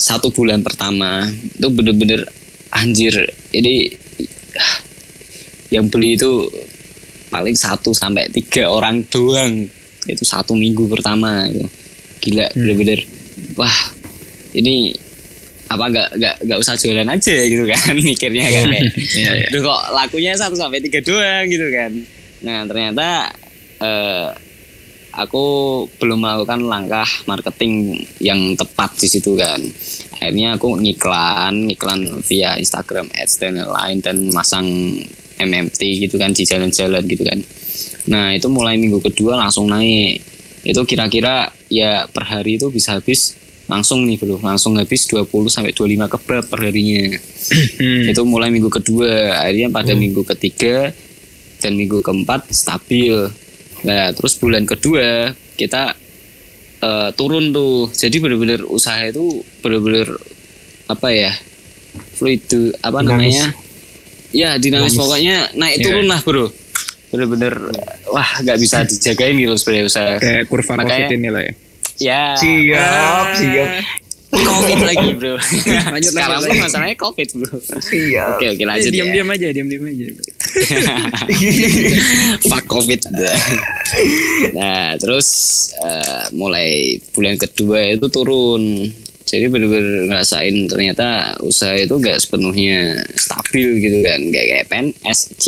satu 0.00 0.32
bulan 0.32 0.64
pertama 0.64 1.28
itu 1.28 1.68
bener-bener 1.68 2.24
anjir. 2.72 3.14
Ini 3.52 3.92
yang 5.70 5.92
beli 5.92 6.16
itu 6.16 6.48
paling 7.28 7.54
satu 7.54 7.92
sampai 7.92 8.32
tiga 8.32 8.72
orang 8.72 9.04
doang. 9.12 9.68
Itu 10.06 10.22
satu 10.24 10.56
minggu 10.56 10.86
pertama 10.88 11.46
gitu. 11.52 11.68
gila 12.24 12.46
bener-bener. 12.56 13.00
Wah 13.54 13.78
ini 14.56 14.96
apa 15.66 15.84
nggak 15.90 16.08
nggak 16.14 16.34
nggak 16.46 16.58
usah 16.62 16.78
jualan 16.78 17.10
aja 17.10 17.36
gitu 17.42 17.66
kan 17.66 17.90
mikirnya 18.06 18.46
kan 18.46 18.70
kayak 18.70 18.86
Iya, 19.18 19.30
iya. 19.34 19.48
Kok 19.50 19.82
lakunya 19.90 20.32
satu 20.38 20.54
sampai 20.54 20.78
tiga 20.78 21.02
doang 21.02 21.44
gitu 21.50 21.66
kan. 21.74 21.90
Nah 22.46 22.58
ternyata 22.70 23.34
eh, 23.82 24.26
aku 25.16 25.44
belum 25.96 26.20
melakukan 26.20 26.60
langkah 26.68 27.08
marketing 27.24 28.04
yang 28.20 28.52
tepat 28.52 28.92
di 29.00 29.08
situ 29.08 29.32
kan. 29.32 29.58
Akhirnya 30.20 30.60
aku 30.60 30.76
ngiklan 30.76 31.72
ngiklan 31.72 32.20
via 32.20 32.60
Instagram 32.60 33.08
ads 33.16 33.40
dan 33.40 33.56
lain 33.56 34.04
dan 34.04 34.28
masang 34.30 34.68
MMT 35.40 35.80
gitu 36.08 36.20
kan 36.20 36.36
di 36.36 36.44
jalan-jalan 36.44 37.02
gitu 37.08 37.24
kan. 37.24 37.40
Nah 38.12 38.36
itu 38.36 38.46
mulai 38.52 38.76
minggu 38.76 39.00
kedua 39.00 39.40
langsung 39.40 39.72
naik. 39.72 40.20
Itu 40.62 40.84
kira-kira 40.84 41.48
ya 41.72 42.04
per 42.12 42.28
hari 42.28 42.60
itu 42.60 42.68
bisa 42.68 43.00
habis 43.00 43.36
langsung 43.66 44.04
nih 44.04 44.20
bro. 44.20 44.36
Langsung 44.40 44.76
habis 44.76 45.08
20 45.08 45.28
sampai 45.48 45.72
25 45.72 46.12
kebab 46.12 46.44
per 46.44 46.60
harinya. 46.60 47.16
Hmm. 47.80 48.04
itu 48.12 48.22
mulai 48.28 48.52
minggu 48.52 48.68
kedua. 48.68 49.40
Akhirnya 49.40 49.72
pada 49.72 49.92
minggu 49.96 50.24
ketiga 50.36 50.92
dan 51.60 51.72
minggu 51.72 52.04
keempat 52.04 52.52
stabil 52.52 53.32
nah 53.86 54.10
terus 54.10 54.34
bulan 54.36 54.66
kedua 54.66 55.30
kita 55.54 55.94
eh, 56.78 57.08
turun 57.14 57.50
tuh 57.50 57.88
jadi 57.88 58.16
bener-bener 58.18 58.66
usaha 58.66 58.98
itu 59.00 59.30
bener-bener 59.60 60.10
apa 60.86 61.08
ya 61.08 61.32
fluid 62.12 62.42
apa 62.78 62.98
Dinamis. 63.00 63.08
namanya 63.32 63.46
ya 64.30 64.50
dinamis, 64.56 64.92
Dinamis. 64.92 64.94
pokoknya 64.96 65.36
naik 65.54 65.76
Iya. 65.76 65.84
turun 65.86 66.06
lah 66.06 66.20
bro 66.20 66.46
bener-bener 67.06 67.54
wah 68.06 68.30
nggak 68.38 68.58
bisa 68.58 68.82
dijagain 68.82 69.34
gitu 69.34 69.54
sebenarnya 69.54 69.86
usaha 69.86 70.12
Kayak 70.18 70.44
kurva 70.46 70.72
Makanya- 70.74 71.06
COVID 71.06 71.16
ini 71.16 71.28
lah 71.30 71.42
ya. 71.42 71.52
ya 71.96 72.22
Siap, 72.36 73.26
siap. 73.32 73.68
Covid 74.32 74.80
lagi 74.90 75.08
bro 75.14 75.34
Lanjut, 75.36 76.12
sekarang 76.12 76.40
lanjut, 76.42 76.48
pun 76.48 76.54
lanjut. 76.54 76.64
masalahnya 76.66 76.96
covid 76.98 77.28
bro 77.38 77.56
Siap. 77.62 78.28
oke 78.36 78.46
oke 78.56 78.62
lanjut 78.66 78.90
ya. 78.90 78.94
diam-diam 79.00 79.28
aja, 79.30 79.46
diam-diam 79.54 79.84
aja. 79.86 80.06
Fuck 82.50 82.64
covid. 82.66 83.00
nah 84.56 84.96
terus 84.98 85.28
eh, 85.78 86.24
mulai 86.34 86.98
bulan 87.12 87.36
kedua 87.36 87.94
itu 87.94 88.06
turun. 88.10 88.90
Jadi 89.26 89.50
bener-bener 89.50 90.06
ngerasain 90.06 90.70
ternyata 90.70 91.34
usaha 91.42 91.74
itu 91.74 91.98
gak 91.98 92.22
sepenuhnya 92.22 92.94
stabil 93.18 93.82
gitu 93.82 93.98
kan, 94.06 94.22
kayak 94.30 94.46
kayak 94.46 94.66
PNS 94.70 95.18
C. 95.34 95.46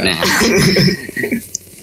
nah, 0.00 0.16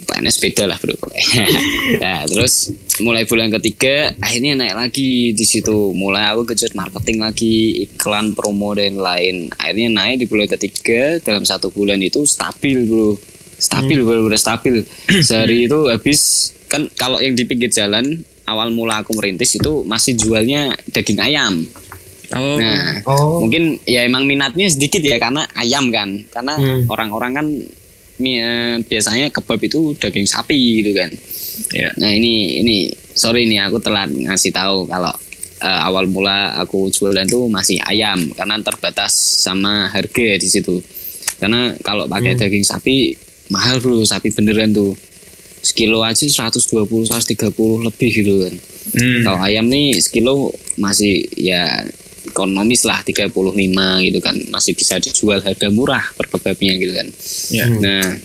PNS 0.04 0.38
beda 0.40 0.64
lah 0.68 0.78
bro. 0.78 0.94
nah 2.04 2.24
terus 2.24 2.70
mulai 3.00 3.24
bulan 3.24 3.50
ketiga 3.60 4.12
akhirnya 4.20 4.54
naik 4.56 4.76
lagi 4.76 5.32
di 5.32 5.46
situ. 5.46 5.92
Mulai 5.92 6.32
aku 6.32 6.48
kejar 6.48 6.72
marketing 6.74 7.24
lagi, 7.24 7.84
iklan, 7.84 8.32
promo 8.32 8.72
dan 8.74 8.96
lain. 8.96 9.50
Akhirnya 9.56 9.90
naik 9.90 10.22
di 10.22 10.26
bulan 10.28 10.48
ketiga 10.48 11.18
dalam 11.20 11.44
satu 11.44 11.70
bulan 11.70 12.00
itu 12.00 12.24
stabil 12.24 12.86
bro. 12.86 13.16
Stabil 13.56 14.04
bener-bener 14.04 14.38
stabil. 14.38 14.84
Sehari 15.24 15.66
itu 15.66 15.88
habis 15.88 16.52
kan 16.68 16.90
kalau 16.94 17.18
yang 17.18 17.34
di 17.34 17.46
pinggir 17.46 17.70
jalan 17.70 18.22
awal 18.44 18.68
mula 18.70 19.00
aku 19.00 19.16
merintis 19.16 19.56
itu 19.56 19.88
masih 19.88 20.20
jualnya 20.20 20.76
daging 20.92 21.20
ayam. 21.20 21.64
Oh, 22.34 22.58
Nah, 22.58 23.06
Oh. 23.06 23.46
mungkin 23.46 23.78
ya 23.86 24.02
emang 24.04 24.26
minatnya 24.26 24.66
sedikit 24.66 25.06
ya 25.06 25.22
karena 25.22 25.46
ayam 25.54 25.94
kan 25.94 26.26
karena 26.34 26.58
Hmm. 26.58 26.90
orang-orang 26.90 27.32
kan 27.32 27.48
mi- 28.18 28.38
eh, 28.38 28.78
biasanya 28.82 29.30
kebab 29.30 29.60
itu 29.62 29.96
daging 29.98 30.28
sapi 30.28 30.82
gitu 30.82 30.92
kan. 30.94 31.10
Ya. 31.74 31.90
Nah 31.98 32.10
ini 32.10 32.60
ini 32.60 32.78
sorry 33.14 33.46
nih 33.46 33.66
aku 33.66 33.78
telat 33.78 34.10
ngasih 34.10 34.52
tahu 34.52 34.86
kalau 34.86 35.14
eh, 35.62 35.80
awal 35.86 36.06
mula 36.06 36.58
aku 36.60 36.90
jualan 36.90 37.26
tuh 37.26 37.48
masih 37.48 37.80
ayam 37.82 38.20
karena 38.34 38.58
terbatas 38.60 39.14
sama 39.16 39.88
harga 39.90 40.38
di 40.38 40.48
situ. 40.50 40.82
Karena 41.40 41.74
kalau 41.82 42.06
pakai 42.06 42.34
daging 42.40 42.64
sapi 42.64 43.16
mahal 43.50 43.78
bro 43.78 44.02
sapi 44.04 44.32
beneran 44.32 44.72
tuh 44.72 44.96
sekilo 45.64 46.04
aja 46.04 46.28
120 46.28 46.60
130 47.08 47.88
lebih 47.88 48.12
gitu 48.12 48.34
kan. 48.44 48.54
Hmm. 48.94 49.22
Kalau 49.24 49.40
ayam 49.40 49.66
nih 49.68 49.96
sekilo 49.98 50.52
masih 50.76 51.24
ya 51.36 51.84
ekonomis 52.28 52.88
lah 52.88 53.04
35 53.04 53.32
gitu 54.08 54.20
kan 54.24 54.36
masih 54.52 54.74
bisa 54.74 54.96
dijual 55.00 55.44
harga 55.44 55.68
murah 55.68 56.04
per 56.16 56.32
kebabnya 56.32 56.74
gitu 56.80 56.94
kan. 56.96 57.08
Ya. 57.52 57.66
Nah, 57.68 58.16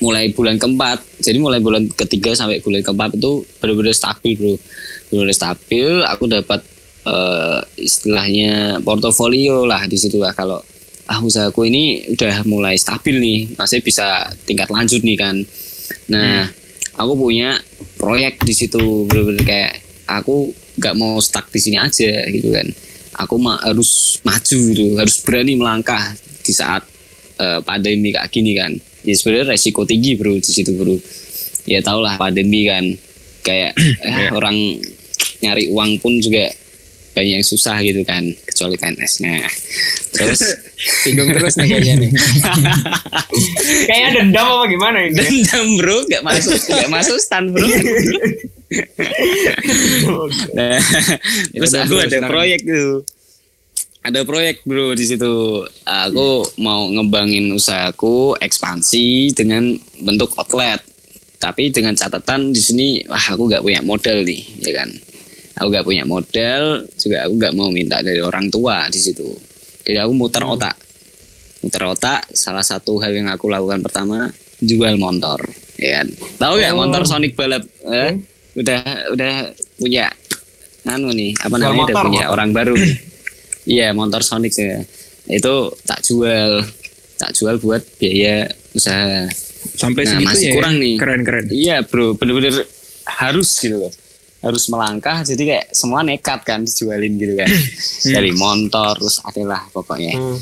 mulai 0.00 0.32
bulan 0.32 0.56
keempat, 0.56 1.22
jadi 1.22 1.38
mulai 1.38 1.60
bulan 1.60 1.88
ketiga 1.92 2.32
sampai 2.32 2.60
bulan 2.64 2.80
keempat 2.80 3.16
itu 3.16 3.44
benar-benar 3.60 3.94
stabil 3.96 4.32
bro, 4.36 4.54
benar-benar 5.10 5.36
stabil. 5.36 5.88
Aku 6.08 6.24
dapat 6.30 6.60
eh, 7.04 7.60
istilahnya 7.80 8.80
portofolio 8.80 9.64
lah 9.68 9.84
di 9.84 9.96
situ 9.96 10.20
lah. 10.20 10.32
Kalau 10.32 10.60
ah 11.10 11.18
usahaku 11.18 11.66
ini 11.66 12.14
udah 12.14 12.46
mulai 12.46 12.78
stabil 12.78 13.18
nih, 13.18 13.40
masih 13.58 13.82
bisa 13.82 14.30
tingkat 14.46 14.70
lanjut 14.70 15.02
nih 15.02 15.18
kan. 15.18 15.36
Nah, 16.08 16.48
aku 16.96 17.12
punya 17.18 17.58
proyek 17.98 18.40
di 18.44 18.54
situ 18.54 19.04
benar-benar 19.10 19.44
kayak 19.44 19.72
aku 20.08 20.54
nggak 20.78 20.94
mau 20.96 21.20
stuck 21.20 21.52
di 21.52 21.60
sini 21.60 21.76
aja 21.76 22.26
gitu 22.30 22.48
kan. 22.54 22.66
Aku 23.20 23.36
ma- 23.36 23.60
harus 23.60 24.20
maju 24.24 24.58
gitu, 24.72 24.96
harus 24.96 25.20
berani 25.20 25.56
melangkah 25.58 26.16
di 26.42 26.52
saat 26.52 26.82
eh, 27.36 27.60
pandemi 27.60 28.12
kayak 28.12 28.30
gini 28.32 28.56
kan. 28.56 28.72
Ya 29.02 29.14
sebenarnya 29.18 29.52
resiko 29.56 29.84
tinggi 29.84 30.16
bro 30.16 30.38
di 30.38 30.46
situ 30.48 30.72
bro. 30.76 30.96
Ya 31.68 31.84
tau 31.84 32.00
lah 32.00 32.16
pandemi 32.16 32.64
kan 32.66 32.84
kayak 33.44 33.76
eh, 33.78 34.28
orang 34.38 34.80
nyari 35.42 35.68
uang 35.74 35.98
pun 35.98 36.22
juga 36.22 36.48
banyak 37.12 37.40
yang 37.40 37.44
susah 37.44 37.76
gitu 37.84 38.00
kan 38.08 38.24
kecuali 38.48 38.80
PNS 38.80 39.12
nah 39.20 39.44
terus 40.16 40.40
Bingung 41.06 41.30
terus 41.30 41.54
nih 41.60 41.78
kayaknya 41.78 41.94
nih. 42.02 42.10
Kayaknya 43.86 44.10
dendam 44.18 44.46
apa 44.50 44.64
gimana 44.66 44.98
ini? 45.06 45.14
dendam 45.14 45.66
bro 45.78 46.02
gak 46.10 46.22
masuk 46.26 46.58
gak 46.58 46.90
masuk 46.90 47.16
stand 47.22 47.54
bro 47.54 47.62
nah, 50.56 50.78
terus 51.52 51.74
aku 51.76 51.94
ada 52.00 52.18
proyek 52.26 52.60
tuh. 52.64 53.04
Ada 54.02 54.26
proyek 54.26 54.66
bro 54.66 54.98
di 54.98 55.06
situ. 55.06 55.62
Aku 55.86 56.42
mau 56.58 56.90
ngembangin 56.90 57.46
usahaku 57.54 58.34
ekspansi 58.34 59.30
dengan 59.30 59.78
bentuk 60.02 60.34
outlet. 60.34 60.82
Tapi 61.38 61.70
dengan 61.70 61.94
catatan 61.94 62.50
di 62.50 62.58
sini 62.58 62.88
wah 63.06 63.22
aku 63.22 63.46
nggak 63.46 63.62
punya 63.62 63.80
modal 63.82 64.26
nih 64.26 64.42
ya 64.62 64.72
kan? 64.82 64.90
Aku 65.62 65.70
nggak 65.70 65.86
punya 65.86 66.02
modal 66.02 66.86
juga 66.98 67.26
aku 67.26 67.34
nggak 67.38 67.54
mau 67.54 67.70
minta 67.70 68.02
dari 68.02 68.18
orang 68.18 68.50
tua 68.50 68.90
di 68.90 68.98
situ. 68.98 69.26
Jadi 69.86 69.98
aku 70.02 70.12
muter 70.14 70.42
otak. 70.42 70.74
Muter 71.62 71.82
otak 71.86 72.26
salah 72.34 72.66
satu 72.66 72.98
hal 72.98 73.14
yang 73.14 73.30
aku 73.30 73.46
lakukan 73.46 73.86
pertama 73.86 74.30
jual 74.58 74.98
motor 74.98 75.46
ya 75.78 76.02
kan? 76.02 76.06
Tahu 76.42 76.54
nggak 76.58 76.74
Oh. 76.74 76.78
motor 76.86 77.02
Sonic 77.06 77.38
balap 77.38 77.62
eh? 77.86 78.18
Udah 78.58 78.82
udah 79.14 79.32
punya 79.80 80.12
anu 80.84 81.14
nih 81.14 81.32
apa 81.40 81.54
Jual 81.56 81.62
namanya 81.62 81.72
udah 81.72 81.94
motor, 81.94 82.04
punya 82.10 82.24
motor. 82.26 82.34
orang 82.34 82.50
baru 82.52 82.74
iya 83.74 83.86
motor 83.94 84.20
Sonic 84.20 84.52
ya 84.58 84.82
itu 85.30 85.54
tak 85.86 86.02
jual 86.02 86.66
tak 87.16 87.30
jual 87.38 87.54
buat 87.62 87.82
biaya 88.02 88.50
usaha 88.74 89.30
Sampai 89.62 90.04
Nah, 90.04 90.20
masih 90.20 90.52
ya. 90.52 90.54
kurang 90.58 90.74
nih. 90.82 90.94
Keren-keren. 90.98 91.46
Iya 91.54 91.76
bro, 91.86 92.18
bener-bener 92.18 92.66
harus 93.06 93.48
gitu 93.62 93.78
loh. 93.78 93.92
Harus 94.42 94.66
melangkah, 94.66 95.22
jadi 95.22 95.38
kayak 95.38 95.66
semua 95.70 96.02
nekat 96.02 96.42
kan 96.42 96.66
dijualin 96.66 97.14
gitu 97.14 97.38
kan. 97.38 97.46
Dari 98.18 98.34
motor, 98.34 98.98
terus 98.98 99.22
adalah 99.22 99.62
pokoknya. 99.70 100.18
Hmm. 100.18 100.38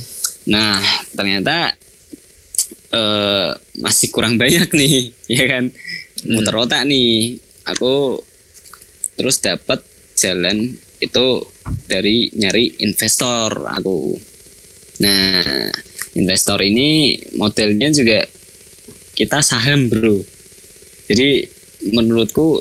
Nah, 0.49 0.81
ternyata 1.13 1.77
eh 2.91 3.51
masih 3.79 4.09
kurang 4.11 4.41
banyak 4.41 4.73
nih, 4.73 5.13
ya 5.37 5.45
kan. 5.47 5.65
Muter 6.25 6.55
otak 6.57 6.89
nih. 6.89 7.37
Aku 7.77 8.19
terus 9.15 9.39
dapat 9.39 9.85
jalan 10.17 10.75
itu 11.01 11.27
dari 11.89 12.29
nyari 12.37 12.85
investor 12.85 13.65
aku. 13.67 14.17
Nah, 15.01 15.69
investor 16.17 16.61
ini 16.61 17.17
modelnya 17.41 17.89
juga 17.89 18.21
kita 19.17 19.41
saham, 19.41 19.89
Bro. 19.89 20.21
Jadi 21.09 21.45
menurutku 21.93 22.61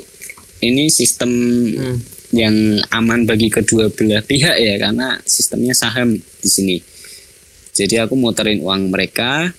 ini 0.64 0.88
sistem 0.88 1.30
Hmm. 1.70 1.98
yang 2.30 2.78
aman 2.94 3.26
bagi 3.26 3.50
kedua 3.50 3.90
belah 3.90 4.22
pihak 4.22 4.54
ya 4.54 4.78
karena 4.78 5.18
sistemnya 5.26 5.74
saham 5.74 6.14
di 6.14 6.48
sini. 6.48 6.78
Jadi 7.74 7.98
aku 7.98 8.14
muterin 8.14 8.62
uang 8.62 8.92
mereka, 8.92 9.50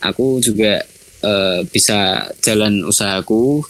aku 0.00 0.40
juga 0.40 0.80
eh, 1.26 1.60
bisa 1.68 2.30
jalan 2.44 2.86
usahaku, 2.86 3.64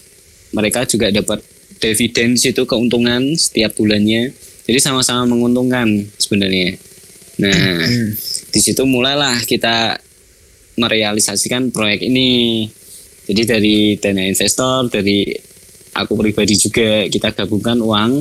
mereka 0.51 0.87
juga 0.87 1.11
dapat 1.11 1.43
dividen 1.77 2.35
di 2.35 2.39
situ 2.41 2.63
keuntungan 2.65 3.21
setiap 3.37 3.75
bulannya. 3.77 4.33
Jadi 4.67 4.79
sama-sama 4.81 5.23
menguntungkan 5.29 5.87
sebenarnya. 6.17 6.75
Nah, 7.37 7.53
Hmm. 7.85 8.17
di 8.49 8.59
situ 8.59 8.81
mulailah 8.83 9.45
kita 9.45 10.01
merealisasikan 10.77 11.69
proyek 11.69 12.05
ini. 12.05 12.65
Jadi 13.27 13.41
dari 13.43 13.77
dana 13.99 14.23
investor, 14.23 14.87
dari 14.87 15.27
aku 15.93 16.13
pribadi 16.15 16.55
juga 16.55 17.05
kita 17.05 17.33
gabungkan 17.33 17.81
uang. 17.81 18.11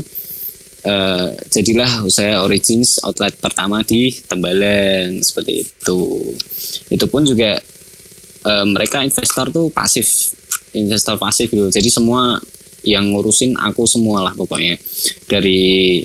eh, 0.86 1.30
jadilah 1.50 2.06
usaha 2.06 2.46
Origins 2.46 3.02
outlet 3.02 3.34
pertama 3.42 3.82
di 3.82 4.06
Tembalang 4.22 5.18
seperti 5.18 5.66
itu. 5.66 5.98
Itu 6.86 7.10
pun 7.10 7.26
juga 7.26 7.58
eh, 8.46 8.66
mereka 8.66 9.02
investor 9.02 9.50
tuh 9.50 9.66
pasif, 9.74 10.32
investor 10.72 11.18
pasif 11.18 11.50
gitu. 11.50 11.66
Jadi 11.68 11.90
semua 11.90 12.38
yang 12.86 13.10
ngurusin 13.10 13.58
aku 13.58 13.84
semua 13.84 14.22
lah 14.22 14.32
pokoknya. 14.38 14.78
Dari 15.26 16.02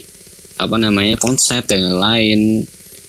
apa 0.58 0.78
namanya 0.78 1.18
konsep 1.18 1.66
dan 1.66 1.98
lain 1.98 2.66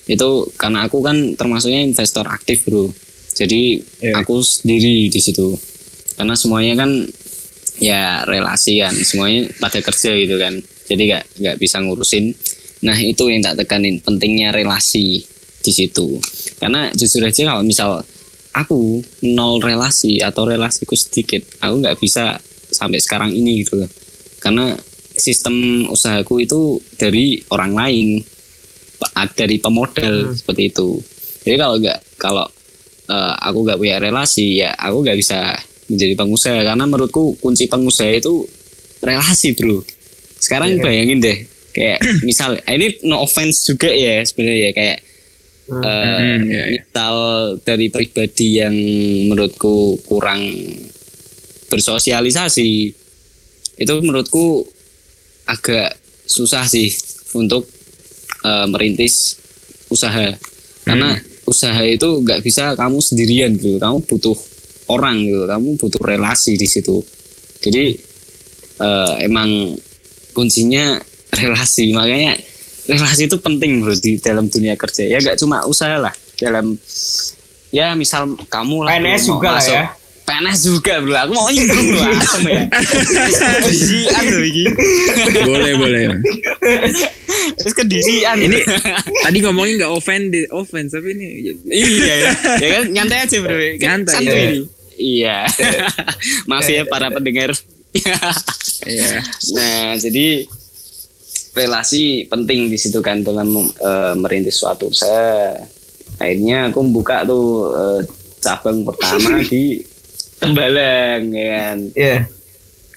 itu 0.09 0.31
karena 0.57 0.88
aku 0.88 1.01
kan 1.01 1.16
termasuknya 1.37 1.81
investor 1.85 2.29
aktif 2.29 2.68
bro. 2.68 2.92
Jadi 3.33 3.81
Iya. 4.05 4.21
aku 4.21 4.45
sendiri 4.45 5.09
di 5.09 5.21
situ. 5.21 5.57
Karena 6.21 6.37
semuanya 6.37 6.85
kan 6.85 6.90
ya 7.81 8.29
relasi 8.29 8.85
kan. 8.85 8.92
Semuanya 8.92 9.49
pada 9.57 9.81
kerja 9.81 10.12
gitu 10.12 10.37
kan. 10.37 10.61
Jadi 10.88 11.03
gak 11.09 11.25
nggak 11.40 11.57
bisa 11.57 11.81
ngurusin. 11.81 12.35
Nah 12.85 12.99
itu 13.01 13.25
yang 13.33 13.40
tak 13.40 13.64
tekanin. 13.64 14.05
Pentingnya 14.05 14.53
relasi 14.53 15.25
di 15.62 15.73
situ. 15.73 16.21
Karena 16.61 16.92
jujur 16.92 17.25
aja 17.25 17.57
kalau 17.57 17.64
misal 17.64 18.05
aku 18.52 19.00
nol 19.24 19.60
relasi 19.64 20.20
atau 20.20 20.44
relasiku 20.44 20.92
sedikit 20.92 21.40
aku 21.60 21.80
nggak 21.80 21.96
bisa 22.00 22.36
sampai 22.72 22.98
sekarang 23.00 23.30
ini 23.32 23.64
gitu 23.64 23.84
loh. 23.84 23.90
Karena 24.40 24.72
sistem 25.16 25.86
usahaku 25.92 26.42
itu 26.42 26.80
dari 26.96 27.40
orang 27.52 27.72
lain 27.76 28.08
dari 29.36 29.60
pemodal 29.60 30.32
seperti 30.32 30.72
itu. 30.72 30.98
Jadi 31.44 31.56
kalau 31.58 31.76
nggak 31.78 31.98
kalau 32.16 32.46
eh, 33.10 33.34
aku 33.44 33.58
nggak 33.68 33.78
punya 33.78 33.96
relasi 34.00 34.64
ya 34.64 34.72
aku 34.72 35.04
nggak 35.04 35.18
bisa 35.20 35.52
menjadi 35.92 36.14
pengusaha. 36.16 36.60
Karena 36.64 36.84
menurutku 36.88 37.36
kunci 37.38 37.68
pengusaha 37.68 38.12
itu 38.16 38.48
relasi 39.04 39.52
bro. 39.52 39.84
Sekarang 40.40 40.80
bayangin 40.80 41.22
deh 41.22 41.38
kayak 41.72 42.04
misal 42.28 42.60
ini 42.68 43.00
no 43.08 43.24
offense 43.24 43.64
juga 43.64 43.88
ya 43.88 44.20
sebenarnya 44.24 44.60
ya 44.60 44.70
kayak 44.76 44.98
Hmm, 45.70 46.42
iya. 46.51 46.75
misal 46.75 47.14
dari 47.62 47.87
pribadi 47.87 48.59
yang 48.59 48.75
menurutku 49.31 50.03
kurang 50.03 50.42
bersosialisasi 51.70 52.70
itu 53.79 53.94
menurutku 54.03 54.66
agak 55.46 55.96
susah 56.27 56.66
sih 56.66 56.90
untuk 57.38 57.70
eh, 58.42 58.66
merintis 58.66 59.38
usaha. 59.87 60.35
Karena 60.83 61.14
usaha 61.46 61.83
itu 61.87 62.27
nggak 62.27 62.42
bisa 62.42 62.75
kamu 62.75 62.98
sendirian 62.98 63.55
gitu 63.55 63.79
kamu 63.79 64.03
butuh 64.07 64.38
orang 64.90 65.22
gitu 65.22 65.46
kamu 65.46 65.68
butuh 65.79 66.03
relasi 66.03 66.59
di 66.59 66.66
situ. 66.66 66.98
Jadi 67.62 67.94
eh, 68.83 69.14
emang 69.22 69.79
kuncinya 70.35 70.98
relasi 71.38 71.94
makanya 71.94 72.35
relasi 72.88 73.31
itu 73.31 73.37
penting 73.38 73.83
bro 73.83 73.95
di 73.95 74.18
dalam 74.18 74.51
dunia 74.51 74.75
kerja 74.75 75.07
ya 75.07 75.18
nggak 75.23 75.38
cuma 75.38 75.62
usaha 75.68 75.99
lah 75.99 76.14
dalam 76.38 76.75
ya 77.71 77.95
misal 77.95 78.35
kamu 78.51 78.85
lah 78.87 78.99
PNS 78.99 79.23
mau 79.31 79.38
juga 79.38 79.49
lah 79.55 79.64
ya. 79.64 79.85
PNS 80.23 80.59
juga 80.66 80.95
bro 81.03 81.14
aku 81.14 81.33
mau 81.35 81.49
nyinggung 81.51 81.87
bro 81.95 82.03
asem 82.23 82.42
ya 82.47 82.62
kedisian 83.62 84.25
loh 84.31 84.45
ini 84.47 84.62
boleh 85.47 85.73
boleh. 85.79 86.03
terus 87.59 87.75
kedisian 87.75 88.37
Ini 88.38 88.59
tadi 89.23 89.38
ngomongin 89.42 89.83
nggak 89.83 89.92
offend 89.92 90.35
offense 90.51 90.90
tapi 90.95 91.14
ini 91.14 91.27
iya 91.71 92.14
ya, 92.18 92.31
ya 92.59 92.68
kan 92.81 92.85
nyantai 92.90 93.18
aja 93.25 93.37
bro 93.42 93.57
Nyantai, 93.79 94.14
santuy 94.14 94.35
iya. 94.35 94.51
nih. 94.51 94.62
iya 94.99 95.38
maaf 96.51 96.66
ya 96.66 96.83
para 96.87 97.11
pendengar 97.14 97.55
Iya. 97.92 99.21
nah 99.53 99.92
jadi 100.01 100.49
relasi 101.52 102.24
penting 102.26 102.66
di 102.66 102.76
situ 102.76 102.98
kan 102.98 103.20
dalam 103.20 103.48
eh, 103.70 104.14
merintis 104.16 104.56
suatu 104.56 104.88
usaha 104.88 105.52
akhirnya 106.16 106.68
aku 106.68 106.80
buka 106.88 107.24
tuh 107.24 107.44
eh, 107.70 108.00
cabang 108.38 108.82
pertama 108.82 109.38
di 109.50 109.80
Tembalang 110.36 111.22
ya 111.30 111.46
kan 111.54 111.78
Iya. 111.94 112.16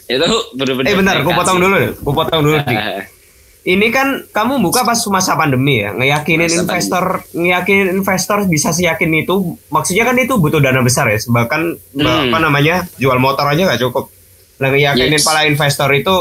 itu 0.05 0.27
bener-bener 0.53 0.89
Eh 0.89 0.95
bentar, 0.95 1.15
aku 1.17 1.31
potong 1.31 1.57
dulu. 1.57 1.77
Aku 1.93 2.11
potong 2.11 2.41
dulu. 2.41 2.57
Ah, 2.57 3.01
Ini 3.65 3.89
kan 3.89 4.21
kamu 4.29 4.61
buka 4.61 4.81
pas 4.81 5.01
masa 5.09 5.33
pandemi 5.33 5.81
ya, 5.81 5.89
ngeyakinin 5.89 6.45
Masa 6.45 6.61
investor, 6.61 7.05
ngeyakinin 7.33 7.89
investor 7.91 8.45
bisa 8.45 8.69
seyakin 8.69 9.09
itu, 9.17 9.57
maksudnya 9.67 10.05
kan 10.05 10.13
itu 10.15 10.37
butuh 10.37 10.61
dana 10.61 10.85
besar 10.85 11.09
ya, 11.09 11.17
bahkan 11.27 11.73
Hmm. 11.89 12.29
apa 12.29 12.37
namanya 12.37 12.85
jual 12.97 13.17
motor 13.17 13.45
aja 13.45 13.65
nggak 13.65 13.81
cukup. 13.81 14.13
Nah 14.61 14.69
ngeyakinin 14.69 15.17
Yes. 15.17 15.25
para 15.25 15.45
investor 15.45 15.89
itu 15.91 16.15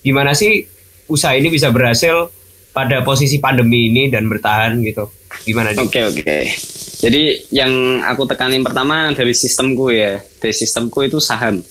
gimana 0.00 0.34
sih 0.34 0.70
usaha 1.06 1.34
ini 1.36 1.48
bisa 1.48 1.68
berhasil 1.68 2.30
pada 2.74 3.06
posisi 3.06 3.38
pandemi 3.38 3.86
ini 3.88 4.10
dan 4.10 4.26
bertahan 4.26 4.82
gitu, 4.82 5.06
gimana? 5.46 5.70
Oke 5.78 6.02
oke. 6.02 6.38
Jadi 6.98 7.52
yang 7.52 8.02
aku 8.02 8.24
tekanin 8.24 8.64
pertama 8.64 9.12
dari 9.12 9.30
sistemku 9.30 9.92
ya, 9.92 10.18
dari 10.40 10.54
sistemku 10.54 11.04
itu 11.04 11.20
saham. 11.22 11.62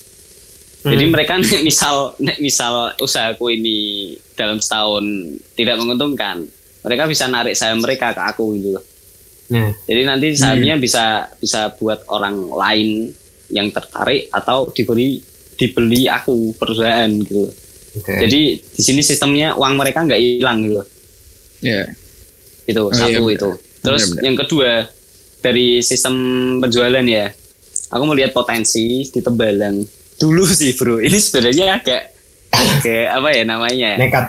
Jadi 0.84 1.04
Hmm. 1.04 1.12
mereka 1.12 1.36
nek 1.40 1.64
misal 1.64 2.12
nek 2.20 2.38
misal 2.40 2.92
usahaku 3.00 3.52
ini 3.52 3.76
dalam 4.36 4.60
setahun 4.60 5.04
tidak 5.56 5.76
menguntungkan, 5.80 6.44
mereka 6.84 7.08
bisa 7.08 7.24
narik 7.24 7.56
saham 7.56 7.80
mereka 7.80 8.12
ke 8.12 8.20
aku 8.20 8.52
gitu 8.60 8.76
loh. 8.76 8.84
Nah, 9.44 9.76
Jadi 9.84 10.02
nanti 10.08 10.28
sahamnya 10.40 10.80
bisa 10.80 11.28
bisa 11.36 11.68
buat 11.76 12.04
orang 12.08 12.48
lain 12.48 13.12
yang 13.52 13.68
tertarik 13.68 14.32
atau 14.32 14.72
diberi 14.72 15.20
dibeli 15.54 16.08
aku 16.08 16.56
perusahaan 16.56 17.08
gitu. 17.12 17.48
loh. 17.48 17.52
Oke. 17.96 18.14
Jadi 18.18 18.40
di 18.58 18.82
sini 18.82 19.00
sistemnya 19.00 19.54
uang 19.54 19.74
mereka 19.74 20.00
nggak 20.00 20.18
hilang 20.18 20.58
gitu. 20.62 20.74
loh. 20.76 20.86
Iya. 21.60 21.82
itu 22.64 22.80
Oh, 22.80 22.88
satu 22.90 23.22
iya, 23.24 23.36
itu 23.36 23.50
terus 23.78 24.02
benar. 24.10 24.22
yang 24.22 24.36
kedua 24.38 24.70
dari 25.38 25.66
sistem 25.80 26.14
penjualan 26.58 27.04
ya 27.04 27.28
aku 27.86 28.04
melihat 28.06 28.32
potensi 28.32 29.04
di 29.04 29.20
Tembalang 29.20 29.84
dulu 30.14 30.44
sih 30.46 30.72
bro 30.72 30.96
ini 31.04 31.12
sebenarnya 31.14 31.76
agak 31.76 32.02
agak 32.50 33.04
apa 33.12 33.28
ya 33.30 33.42
namanya 33.44 33.90
nekat 33.96 34.24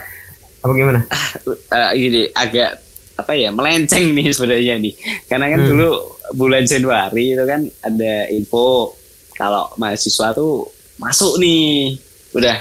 apa 0.58 0.70
gimana? 0.70 1.00
Eh, 1.46 1.90
gini 1.94 2.22
agak 2.30 2.84
apa 3.16 3.32
ya 3.32 3.48
melenceng 3.48 4.12
nih 4.12 4.28
sebenarnya 4.28 4.74
nih 4.76 4.92
karena 5.24 5.46
kan 5.48 5.58
Hmm. 5.58 5.68
dulu 5.70 5.88
bulan 6.34 6.64
Januari 6.64 7.32
itu 7.32 7.44
kan 7.44 7.64
ada 7.80 8.14
info 8.28 8.92
kalau 9.32 9.72
mahasiswa 9.74 10.32
tuh 10.32 10.68
masuk 10.96 11.38
nih 11.38 11.96
udah 12.32 12.56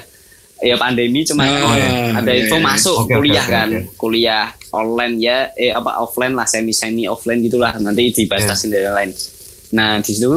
ya 0.58 0.76
pandemi 0.76 1.22
cuma 1.22 1.44
Oh, 1.44 1.74
ada 2.16 2.32
iya, 2.32 2.48
info 2.48 2.56
iya. 2.56 2.64
masuk 2.64 2.96
oke, 3.04 3.12
kuliah 3.12 3.44
oke, 3.44 3.52
kan 3.52 3.70
oke. 3.70 3.82
kuliah 3.96 4.46
online 4.72 5.16
ya 5.18 5.38
eh 5.54 5.70
apa 5.70 6.00
offline 6.00 6.32
lah 6.32 6.48
semi 6.48 6.72
semi 6.72 7.04
offline 7.06 7.40
gitulah 7.40 7.76
nanti 7.76 8.12
dibatasin 8.14 8.70
Iya. 8.70 8.74
dari 8.74 8.90
lain 8.92 9.12
nah 9.72 10.00
di 10.00 10.12
situ 10.12 10.32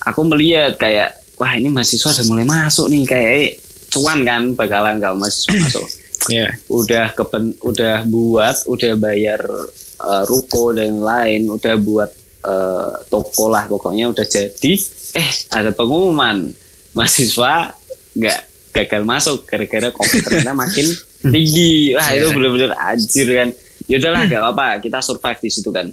aku 0.00 0.20
melihat 0.26 0.74
kayak 0.74 1.14
wah 1.36 1.54
ini 1.54 1.68
mahasiswa 1.68 2.10
udah 2.10 2.26
mulai 2.26 2.42
masuk 2.44 2.86
nih 2.88 3.02
kayak 3.04 3.30
eh, 3.32 3.48
cuan 3.88 4.22
kan 4.22 4.42
bakalan 4.52 4.98
kalau 4.98 5.16
mahasiswa 5.16 5.52
masuk 5.64 5.86
Iya. 6.22 6.54
udah 6.66 7.06
keben 7.14 7.54
udah 7.60 8.02
buat 8.04 8.56
udah 8.66 8.92
bayar 8.96 9.42
eh, 10.02 10.22
ruko 10.26 10.70
dan 10.70 10.98
lain 10.98 11.46
udah 11.46 11.74
buat 11.78 12.10
eh, 12.42 12.90
toko 13.06 13.46
lah 13.46 13.66
pokoknya 13.66 14.10
udah 14.10 14.22
jadi 14.22 14.72
eh 15.14 15.30
ada 15.48 15.70
pengumuman 15.70 16.50
mahasiswa 16.92 17.74
nggak 18.12 18.40
gagal 18.72 19.02
masuk 19.04 19.44
gara-gara 19.44 19.92
covid 19.92 20.20
ternyata 20.24 20.56
makin 20.64 20.86
tinggi. 21.28 21.92
Wah 21.94 22.08
itu 22.16 22.26
bener-bener 22.32 22.72
anjir 22.74 23.28
kan. 23.28 23.48
Ya 23.86 24.00
udahlah 24.00 24.22
gak 24.26 24.42
apa 24.42 24.66
kita 24.80 24.98
survive 25.04 25.40
di 25.44 25.50
situ 25.52 25.68
kan. 25.68 25.92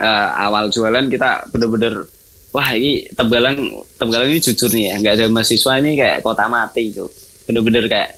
Eh, 0.00 0.28
awal 0.38 0.70
jualan 0.70 1.10
kita 1.10 1.50
bener-bener 1.50 2.06
wah 2.54 2.68
ini 2.72 3.04
Tembalang 3.12 3.84
Tembalang 3.98 4.30
ini 4.30 4.40
jujur 4.40 4.70
nih 4.70 4.84
ya. 4.88 4.94
Nggak 5.02 5.14
ada 5.18 5.26
mahasiswa 5.28 5.72
ini 5.82 5.90
kayak 5.98 6.22
kota 6.22 6.46
mati 6.46 6.94
itu 6.94 7.04
bener-bener 7.44 7.90
kayak 7.90 8.10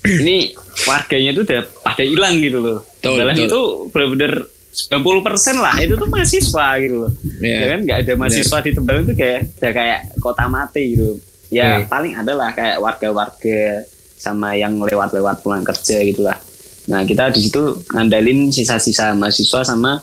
ini 0.00 0.56
warganya 0.88 1.36
tuh 1.36 1.44
udah 1.44 1.62
pada 1.84 2.02
hilang 2.02 2.40
gitu 2.40 2.58
loh. 2.58 2.78
Betul. 3.04 3.28
itu 3.36 3.60
bener-bener 3.92 4.32
90% 4.70 5.60
lah. 5.60 5.74
Itu 5.82 5.98
tuh 6.00 6.08
mahasiswa 6.08 6.66
gitu 6.80 6.96
loh. 7.04 7.12
Iya. 7.44 7.56
ya 7.60 7.66
kan? 7.68 7.80
Nggak 7.84 7.98
ada 8.08 8.12
mahasiswa 8.16 8.58
di 8.64 8.70
Tembalang 8.72 9.04
tuh 9.04 9.16
kayak 9.18 9.40
udah 9.60 9.72
kayak 9.76 10.00
kota 10.24 10.44
mati 10.48 10.96
gitu 10.96 11.20
ya 11.50 11.78
Oke. 11.78 11.86
paling 11.86 12.14
adalah 12.14 12.50
kayak 12.50 12.78
warga-warga 12.78 13.84
sama 14.14 14.54
yang 14.54 14.78
lewat-lewat 14.78 15.40
pulang 15.40 15.62
kerja 15.62 15.98
gitulah 16.00 16.38
nah 16.86 17.02
kita 17.02 17.28
di 17.28 17.42
situ 17.42 17.60
ngandalin 17.88 18.48
sisa-sisa 18.48 19.12
mahasiswa 19.12 19.62
sama 19.62 19.98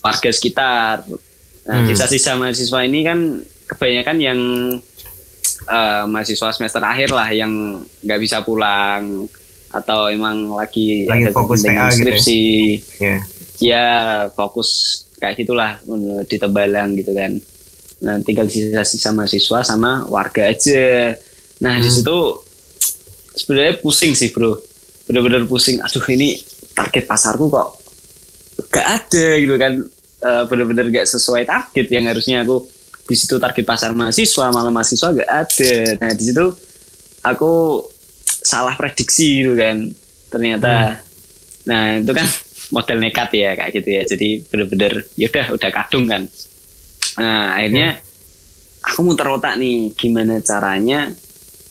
warga 0.00 0.30
sekitar 0.30 1.04
nah 1.64 1.80
Hmm. 1.80 1.88
sisa-sisa 1.88 2.34
mahasiswa 2.34 2.80
ini 2.82 3.00
kan 3.00 3.18
kebanyakan 3.66 4.16
yang 4.18 4.40
eh, 5.64 6.04
mahasiswa 6.04 6.52
semester 6.52 6.82
akhir 6.82 7.08
lah 7.08 7.28
yang 7.30 7.52
nggak 8.02 8.20
bisa 8.20 8.40
pulang 8.40 9.24
atau 9.70 10.06
emang 10.06 10.52
lagi 10.52 11.02
Lagi 11.04 11.24
ada 11.24 11.32
fokus 11.32 11.64
kepentingan 11.64 11.80
TA 11.80 11.88
gitu 11.88 11.88
ya? 11.88 11.96
skripsi 11.96 12.42
Ya. 13.58 13.80
fokus 14.30 14.68
kayak 15.16 15.40
gitulah 15.40 15.80
di 16.22 16.36
Tembalang 16.36 16.94
gitu 16.94 17.10
kan. 17.10 17.40
Nah 18.04 18.20
tinggal 18.20 18.46
sisa-sisa 18.46 19.10
mahasiswa 19.10 19.64
sama 19.64 20.04
warga 20.06 20.46
aja. 20.46 21.16
Nah 21.58 21.74
di 21.76 21.88
Hmm. 21.88 21.96
situ 21.96 22.16
sebenarnya 23.34 23.80
pusing 23.80 24.12
sih 24.12 24.30
bro, 24.30 24.60
bener-bener 25.04 25.44
pusing. 25.44 25.80
Aduh 25.80 26.04
ini 26.08 26.36
target 26.72 27.04
pasarku 27.04 27.48
kok 27.48 27.80
gak 28.68 28.86
ada 28.86 29.26
gitu 29.36 29.56
kan, 29.56 29.74
Eh, 30.24 30.44
bener-bener 30.48 30.88
gak 30.88 31.04
sesuai 31.04 31.44
target 31.44 31.84
yang 31.92 32.08
harusnya 32.08 32.40
aku 32.40 32.64
di 33.04 33.12
situ 33.12 33.36
target 33.36 33.60
pasar 33.60 33.92
mahasiswa 33.92 34.48
malah 34.48 34.72
mahasiswa 34.72 35.12
gak 35.12 35.28
ada. 35.28 35.72
Nah 36.00 36.10
di 36.16 36.24
situ 36.24 36.44
aku 37.20 37.84
salah 38.24 38.72
prediksi 38.72 39.44
gitu 39.44 39.52
kan 39.52 39.84
ternyata. 40.28 40.96
Nah 41.68 42.00
itu 42.00 42.08
kan 42.08 42.24
model 42.74 43.04
nekat 43.04 43.36
ya 43.36 43.52
kayak 43.52 43.72
gitu 43.76 43.88
ya. 43.92 44.02
Jadi 44.08 44.28
bener-bener 44.48 44.92
ya 45.12 45.28
udah 45.28 45.46
udah 45.60 45.70
kadung 45.76 46.08
kan. 46.08 46.24
Nah 47.18 47.54
akhirnya 47.54 48.00
aku 48.82 49.00
muter 49.02 49.28
otak 49.30 49.54
nih 49.56 49.94
gimana 49.94 50.40
caranya 50.40 51.12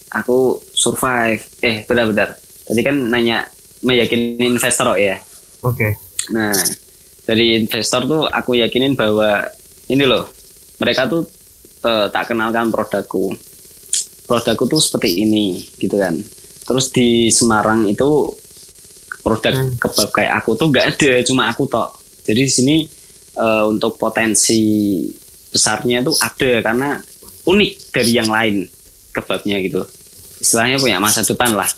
aku 0.10 0.62
survive. 0.72 1.44
Eh 1.60 1.84
benar-benar. 1.84 2.38
Tadi 2.64 2.82
kan 2.82 2.96
nanya 3.12 3.48
meyakini 3.84 4.40
investor 4.48 4.96
kok 4.96 5.02
ya. 5.02 5.20
Oke. 5.64 6.00
Nah 6.32 6.56
dari 7.24 7.60
investor 7.60 8.04
tuh 8.04 8.24
aku 8.28 8.56
yakinin 8.56 8.96
bahwa 8.96 9.48
ini 9.88 10.04
loh 10.04 10.28
mereka 10.80 11.08
tuh 11.08 11.28
eh, 11.84 12.08
tak 12.08 12.32
kenalkan 12.32 12.72
produkku. 12.72 13.36
Produkku 14.24 14.64
tuh 14.68 14.80
seperti 14.80 15.28
ini 15.28 15.60
gitu 15.76 16.00
kan. 16.00 16.16
Terus 16.64 16.88
di 16.96 17.28
Semarang 17.28 17.92
itu 17.92 18.32
produk 19.20 19.56
Hmm. 19.56 19.76
kebab 19.80 20.10
kayak 20.12 20.34
aku 20.44 20.56
tuh 20.56 20.68
nggak 20.68 20.96
ada, 20.96 21.12
cuma 21.24 21.48
aku 21.48 21.64
tok. 21.68 21.96
Jadi 22.24 22.42
di 22.44 22.52
sini 22.52 22.76
eh, 23.36 23.64
untuk 23.68 24.00
potensi 24.00 24.62
besarnya 25.54 26.02
tuh 26.02 26.18
ada 26.18 26.52
karena 26.66 26.90
unik 27.46 27.72
dari 27.94 28.12
yang 28.18 28.28
lain 28.28 28.66
kebabnya 29.14 29.62
gitu. 29.62 29.86
Istilahnya 30.42 30.82
punya 30.82 30.98
masa 30.98 31.22
depan 31.22 31.54
lah. 31.54 31.70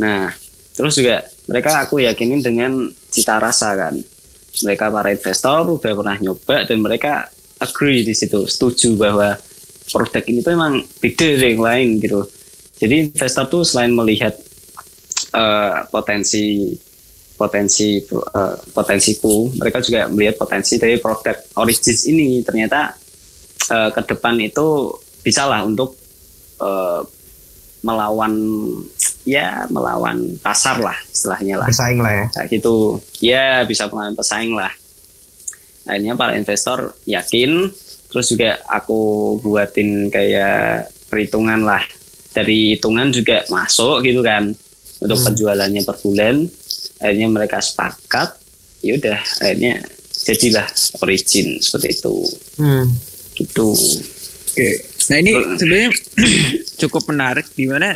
Nah, 0.00 0.32
terus 0.72 0.96
juga 0.96 1.26
mereka 1.50 1.82
aku 1.82 2.00
yakinin 2.00 2.40
dengan 2.40 2.88
cita 3.10 3.42
rasa 3.42 3.74
kan. 3.74 3.98
Mereka 4.62 4.88
para 4.88 5.10
investor 5.10 5.66
udah 5.66 5.92
pernah 5.98 6.16
nyoba 6.16 6.64
dan 6.64 6.78
mereka 6.78 7.28
agree 7.60 8.06
di 8.06 8.14
situ, 8.16 8.46
setuju 8.48 8.96
bahwa 8.96 9.36
produk 9.90 10.22
ini 10.30 10.40
tuh 10.40 10.52
emang 10.54 10.80
beda 11.02 11.28
dari 11.36 11.58
yang 11.58 11.64
lain 11.66 11.88
gitu. 12.00 12.20
Jadi 12.80 13.12
investor 13.12 13.44
tuh 13.50 13.62
selain 13.66 13.92
melihat 13.92 14.32
eh, 15.34 15.76
potensi 15.92 16.72
potensi 17.36 18.00
eh, 18.00 18.56
potensiku, 18.72 19.48
mereka 19.56 19.80
juga 19.80 20.08
melihat 20.08 20.40
potensi 20.40 20.76
dari 20.80 20.96
produk 20.96 21.36
Origins 21.60 22.08
ini. 22.08 22.40
Ternyata 22.40 22.99
eh, 23.70 23.90
ke 23.90 24.00
depan 24.06 24.34
itu 24.38 24.92
bisa 25.20 25.46
lah 25.46 25.62
untuk 25.62 25.94
eh, 26.58 27.00
melawan 27.80 28.34
ya 29.24 29.64
melawan 29.66 30.36
pasar 30.38 30.76
lah 30.78 30.96
istilahnya 31.06 31.56
lah 31.56 31.66
Bersaing 31.66 31.96
lah 31.98 32.12
ya. 32.14 32.26
kayak 32.30 32.48
gitu 32.50 32.76
ya 33.20 33.64
bisa 33.64 33.88
melawan 33.88 34.12
pesaing 34.12 34.52
lah 34.52 34.68
akhirnya 35.86 36.12
para 36.12 36.36
investor 36.36 36.92
yakin 37.04 37.72
terus 38.06 38.28
juga 38.28 38.60
aku 38.66 39.00
buatin 39.40 40.08
kayak 40.08 40.92
perhitungan 41.08 41.62
lah 41.62 41.80
dari 42.30 42.76
hitungan 42.76 43.08
juga 43.10 43.42
masuk 43.48 44.04
gitu 44.04 44.20
kan 44.20 44.52
untuk 45.00 45.16
Hmm. 45.16 45.26
penjualannya 45.26 45.82
per 45.82 45.96
bulan 45.98 46.44
akhirnya 46.98 47.28
mereka 47.28 47.58
sepakat 47.58 48.36
ya 48.80 48.92
udah 48.94 49.18
akhirnya 49.40 49.80
jadilah 50.20 50.68
origin 50.98 51.56
seperti 51.58 51.96
itu 51.96 52.14
Hmm. 52.54 52.92
Gitu 53.40 53.72
Oke. 54.50 54.70
Nah 55.08 55.16
ini 55.16 55.30
sebenarnya 55.56 55.90
cukup 56.82 57.06
menarik 57.06 57.46
di 57.54 57.70
mana 57.70 57.94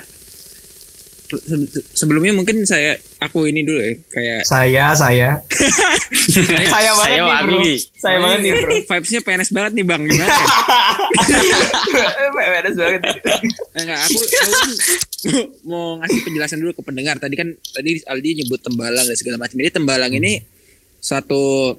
se- 1.26 1.82
sebelumnya 1.90 2.30
mungkin 2.30 2.62
saya 2.62 2.94
aku 3.18 3.50
ini 3.50 3.66
dulu 3.66 3.82
ya 3.82 3.92
kayak 4.06 4.40
Saya, 4.46 4.94
saya. 4.94 5.42
saya 6.70 6.90
banget 6.94 7.10
Saya 7.10 7.22
nih, 7.26 7.42
bro. 7.42 7.58
Saya 7.98 8.16
banget 8.22 8.38
nih, 8.38 8.52
bro. 8.54 8.70
vibesnya 8.88 9.20
PNS 9.26 9.50
banget 9.50 9.72
nih 9.74 9.84
bang 9.84 10.02
gimana? 10.06 10.30
Beres 12.34 12.76
banget. 12.76 13.02
Enggak, 13.74 13.98
aku, 14.06 14.18
aku 14.22 14.52
kan 14.52 14.70
mau 15.64 15.98
ngasih 16.02 16.20
penjelasan 16.22 16.58
dulu 16.62 16.72
ke 16.76 16.82
pendengar. 16.84 17.16
Tadi 17.18 17.34
kan 17.34 17.48
tadi 17.74 17.98
Aldi 18.04 18.30
nyebut 18.44 18.60
Tembalang 18.62 19.06
dan 19.06 19.16
segala 19.18 19.42
macam. 19.42 19.58
Jadi 19.58 19.70
Tembalang 19.74 20.12
ini 20.14 20.38
suatu 21.00 21.74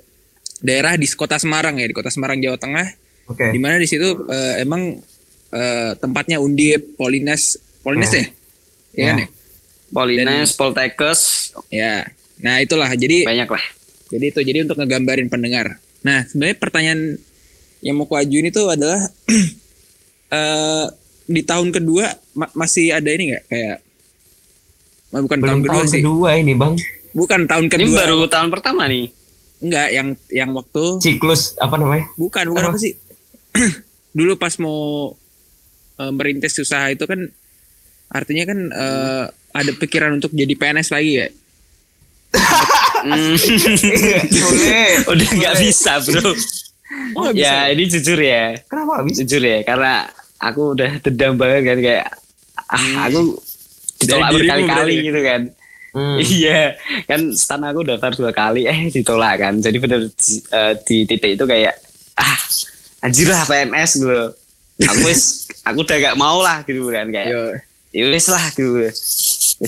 daerah 0.60 0.99
di 0.99 1.08
kota 1.15 1.39
Semarang 1.39 1.80
ya, 1.80 1.88
di 1.88 1.95
kota 1.95 2.12
Semarang 2.12 2.43
Jawa 2.43 2.58
Tengah. 2.60 3.05
Oke. 3.26 3.46
Di 3.48 3.58
mana 3.58 3.76
di 3.76 3.86
situ 3.86 4.06
eh, 4.26 4.54
emang 4.60 5.02
eh, 5.50 5.92
tempatnya 5.96 6.38
Undip, 6.38 6.94
Polines, 6.94 7.56
Polines 7.82 8.10
Ya. 8.10 8.18
ya? 8.18 8.26
Iya 8.94 9.06
kan 9.06 9.16
ya? 9.18 9.28
Polines, 9.88 10.50
Poltekkes, 10.54 11.20
Ya. 11.70 12.06
Nah, 12.38 12.60
itulah. 12.60 12.90
Jadi 12.90 13.24
banyak 13.24 13.48
lah. 13.48 13.64
jadi 14.08 14.26
itu 14.28 14.40
jadi 14.42 14.60
untuk 14.64 14.76
ngegambarin 14.76 15.26
pendengar. 15.26 15.80
Nah, 16.02 16.22
sebenarnya 16.24 16.58
pertanyaan 16.58 17.02
yang 17.80 17.96
mau 17.96 18.06
kuajuin 18.06 18.46
itu 18.46 18.62
adalah 18.66 19.00
eh 20.28 20.86
di 21.26 21.42
tahun 21.42 21.70
kedua 21.72 22.06
ma- 22.34 22.54
masih 22.54 22.92
ada 22.92 23.08
ini 23.08 23.32
nggak 23.32 23.44
kayak 23.48 23.78
bukan 25.12 25.38
tahun 25.40 25.42
Belum 25.42 25.62
kedua 25.64 25.74
tahun 25.76 25.88
sih. 25.88 26.00
kedua 26.00 26.30
ini, 26.36 26.54
Bang. 26.54 26.74
Bukan 27.12 27.42
tahun 27.46 27.66
Ini 27.66 27.72
kedua. 27.72 27.96
baru 27.96 28.20
tahun 28.28 28.50
pertama 28.52 28.84
nih. 28.86 29.08
Enggak, 29.58 29.88
yang 29.90 30.08
yang 30.30 30.50
waktu 30.52 30.84
Siklus 31.00 31.56
apa 31.56 31.80
namanya? 31.80 32.12
bukan 32.16 32.52
bukan 32.52 32.64
Apa? 32.68 32.72
apa 32.72 32.78
sih? 32.78 32.94
Dulu 34.18 34.36
pas 34.39 34.54
mau 34.60 35.12
eh, 36.00 36.12
merintis 36.12 36.60
usaha 36.60 36.88
itu 36.91 37.04
kan 37.08 37.20
artinya 38.12 38.44
kan 38.48 38.60
eh, 38.70 39.26
ada 39.56 39.72
pikiran 39.76 40.20
untuk 40.20 40.36
jadi 40.36 40.54
PNS 40.56 40.91
lagi 40.91 41.12
ya. 41.24 41.28
Hmm, 43.06 43.38
udah 45.13 45.30
nggak 45.30 45.56
bisa 45.62 46.02
bro. 46.04 46.34
Oh, 47.15 47.32
nggak 47.32 47.36
bisa. 47.38 47.46
ya 47.48 47.56
ini 47.72 47.84
jujur 47.88 48.20
ya, 48.20 48.46
Kenapa 48.68 49.06
bisa? 49.06 49.24
jujur 49.24 49.41
ya, 49.46 49.60
karena 49.63 49.94
aku 50.41 50.62
udah 50.76 50.91
dendam 51.02 51.34
banget 51.39 51.62
kan 51.63 51.78
kayak 51.80 52.06
ah 52.65 53.08
aku 53.08 53.38
ditolak 54.02 54.30
berkali-kali 54.36 54.96
gitu 55.06 55.22
kan. 55.22 55.41
Hmm. 55.96 56.20
Iya, 56.20 56.76
kan 57.08 57.32
stan 57.32 57.63
aku 57.63 57.88
daftar 57.88 58.12
dua 58.12 58.32
kali, 58.36 58.68
eh 58.68 58.91
ditolak 58.91 59.39
kan. 59.39 59.54
Jadi 59.63 59.78
bener 59.80 60.12
eh, 60.52 60.74
di 60.84 60.98
titik 61.08 61.39
itu 61.39 61.46
kayak 61.48 61.74
ah 62.20 62.36
anjir 63.06 63.28
lah 63.30 63.46
PNS 63.46 63.91
gitu. 64.02 64.18
Aku 64.82 65.00
wis, 65.06 65.22
aku 65.68 65.86
udah 65.86 65.98
gak 66.02 66.18
mau 66.18 66.41
lah 66.41 66.65
gitu 66.65 66.89
kan 66.89 67.08
kayak. 67.08 67.62
Ya 67.94 68.04
wis 68.10 68.26
lah 68.28 68.46
gitu. 68.52 68.82
Wis 68.82 68.98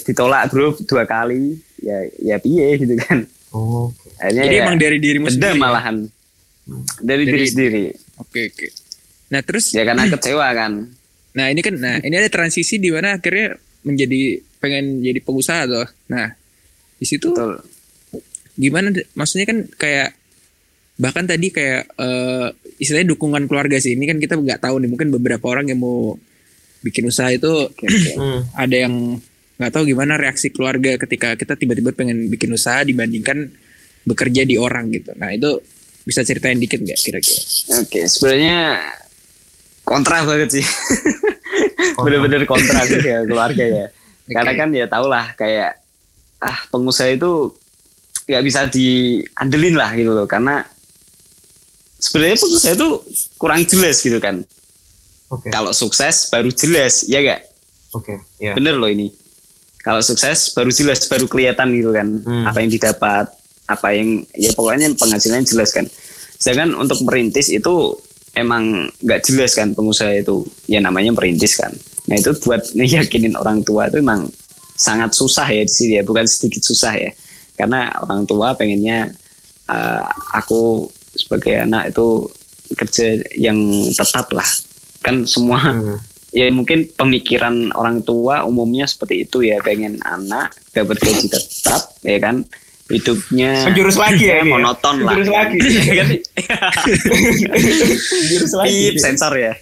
ditolak 0.04 0.52
grup 0.52 0.82
dua 0.84 1.08
kali, 1.08 1.62
ya 1.80 1.96
ya 2.20 2.36
piye 2.42 2.76
gitu 2.76 2.98
kan. 3.00 3.24
Oh. 3.56 3.94
Akhirnya 4.20 4.44
Jadi 4.50 4.56
ya, 4.58 4.62
emang 4.66 4.76
dari 4.76 4.98
dirimu 5.00 5.30
sendiri. 5.30 5.56
ya? 5.56 5.62
malahan. 5.62 5.96
Dari, 7.00 7.24
Dari- 7.24 7.24
diri 7.24 7.46
sendiri. 7.48 7.84
Oke, 8.20 8.52
oke. 8.52 8.68
Nah, 9.32 9.40
terus 9.40 9.72
Ya 9.72 9.88
karena 9.88 10.04
kecewa 10.12 10.48
kan. 10.52 10.92
Nah 11.32 11.46
ini 11.48 11.62
kan, 11.62 11.78
nah 11.78 12.02
ini 12.02 12.16
ada 12.18 12.28
transisi 12.28 12.82
di 12.82 12.90
mana 12.90 13.22
akhirnya 13.22 13.56
menjadi 13.86 14.42
pengen 14.58 15.00
jadi 15.00 15.22
pengusaha 15.22 15.70
tuh. 15.70 15.88
Nah 16.10 16.34
di 16.98 17.06
situ 17.06 17.30
Betul. 17.32 17.62
gimana? 18.58 18.90
Maksudnya 19.14 19.46
kan 19.46 19.58
kayak 19.78 20.18
bahkan 20.98 21.24
tadi 21.24 21.50
kayak 21.50 21.94
eh, 21.94 22.48
istilahnya 22.78 23.14
dukungan 23.14 23.46
keluarga 23.46 23.78
sih. 23.78 23.94
Ini 23.94 24.06
kan 24.06 24.18
kita 24.18 24.34
nggak 24.36 24.62
tahu 24.62 24.82
nih 24.82 24.90
mungkin 24.90 25.10
beberapa 25.14 25.46
orang 25.48 25.70
yang 25.70 25.80
mau 25.80 26.18
bikin 26.82 27.06
usaha 27.06 27.30
itu 27.30 27.70
Hmm. 28.18 28.46
ada 28.54 28.76
yang 28.76 29.18
nggak 29.58 29.72
tahu 29.74 29.90
gimana 29.90 30.18
reaksi 30.18 30.54
keluarga 30.54 30.94
ketika 30.98 31.34
kita 31.34 31.58
tiba-tiba 31.58 31.90
pengen 31.90 32.30
bikin 32.30 32.54
usaha 32.54 32.82
dibandingkan 32.82 33.50
bekerja 34.06 34.46
di 34.46 34.56
orang 34.56 34.94
gitu. 34.94 35.14
Nah 35.18 35.34
itu 35.34 35.58
bisa 36.02 36.22
ceritain 36.22 36.56
dikit 36.56 36.80
nggak 36.80 36.96
kira-kira? 36.96 37.42
Oke, 37.82 38.06
sebenarnya 38.06 38.80
kontra 39.84 40.24
banget 40.24 40.62
sih. 40.62 40.66
Bener-bener 41.98 42.46
kontra 42.46 42.86
sih 42.86 43.02
ya 43.02 43.26
keluarga 43.30 43.66
ya. 43.66 43.86
Karena 44.28 44.52
Oke. 44.54 44.60
kan 44.60 44.70
ya 44.72 44.86
tau 44.88 45.06
lah 45.08 45.34
kayak 45.34 45.82
ah 46.38 46.58
pengusaha 46.70 47.10
itu 47.10 47.52
nggak 48.28 48.44
bisa 48.46 48.70
diandelin 48.70 49.76
lah 49.76 49.92
gitu 49.98 50.12
loh. 50.14 50.28
Karena 50.30 50.62
sebenarnya 51.98 52.38
pengusaha 52.38 52.74
itu 52.78 52.90
kurang 53.38 53.62
jelas 53.66 53.98
gitu 54.02 54.18
kan. 54.22 54.46
Oke. 55.28 55.52
Kalau 55.52 55.76
sukses 55.76 56.32
baru 56.32 56.50
jelas, 56.54 57.04
ya 57.10 57.20
gak? 57.20 57.42
Oke. 57.98 58.24
Ya. 58.40 58.56
Bener 58.56 58.80
loh 58.80 58.88
ini. 58.88 59.12
Kalau 59.84 60.00
sukses 60.00 60.56
baru 60.56 60.72
jelas, 60.72 61.04
baru 61.08 61.28
kelihatan 61.28 61.74
gitu 61.76 61.92
kan. 61.92 62.08
Hmm. 62.24 62.46
Apa 62.48 62.64
yang 62.64 62.72
didapat, 62.72 63.28
apa 63.68 63.88
yang 63.92 64.24
ya 64.36 64.56
pokoknya 64.56 64.96
penghasilannya 64.96 65.48
jelas 65.48 65.76
kan. 65.76 65.84
Sedangkan 66.40 66.76
untuk 66.80 67.04
merintis 67.04 67.52
itu 67.52 67.96
emang 68.38 68.88
nggak 69.04 69.22
jelas 69.28 69.56
kan 69.56 69.76
pengusaha 69.76 70.16
itu. 70.16 70.48
Ya 70.72 70.80
namanya 70.80 71.12
merintis 71.12 71.60
kan. 71.60 71.72
Nah 72.08 72.16
itu 72.16 72.32
buat 72.44 72.64
yakinin 72.96 73.36
orang 73.36 73.64
tua 73.68 73.92
itu 73.92 74.00
emang 74.00 74.32
sangat 74.78 75.12
susah 75.12 75.48
ya 75.50 75.64
di 75.66 75.74
sini 75.74 75.94
ya, 76.00 76.04
bukan 76.08 76.24
sedikit 76.24 76.64
susah 76.64 76.94
ya. 76.96 77.12
Karena 77.58 77.92
orang 78.00 78.24
tua 78.24 78.56
pengennya 78.56 79.12
eh, 79.68 80.04
aku 80.36 80.88
sebagai 81.18 81.58
anak 81.58 81.92
itu 81.92 82.30
kerja 82.70 83.06
yang 83.34 83.58
tetap 83.90 84.32
lah. 84.32 84.48
Kan 85.00 85.24
semua 85.24 85.58
Hmm. 85.58 85.98
ya 86.30 86.48
mungkin 86.50 86.86
pemikiran 86.90 87.72
orang 87.72 88.02
tua 88.02 88.44
umumnya 88.44 88.84
seperti 88.84 89.24
itu 89.24 89.42
ya 89.42 89.58
pengen 89.58 89.98
anak 90.00 90.52
dapat 90.70 90.98
gaji 90.98 91.28
tetap 91.28 91.96
ya 92.02 92.20
kan 92.20 92.44
hidupnya 92.88 93.64
Menjurus 93.66 93.96
lagi 93.96 94.26
ya, 94.26 94.40
ya? 94.40 94.44
monoton 94.44 94.96
lah 95.02 95.12
Menjurus 95.14 95.30
kan. 95.30 95.48
lagi. 95.48 95.60
Kan? 95.90 96.08
Jurus 98.28 98.54
lagi. 98.54 98.76
Pip, 98.86 98.96
sensor 98.98 99.34
ya 99.34 99.54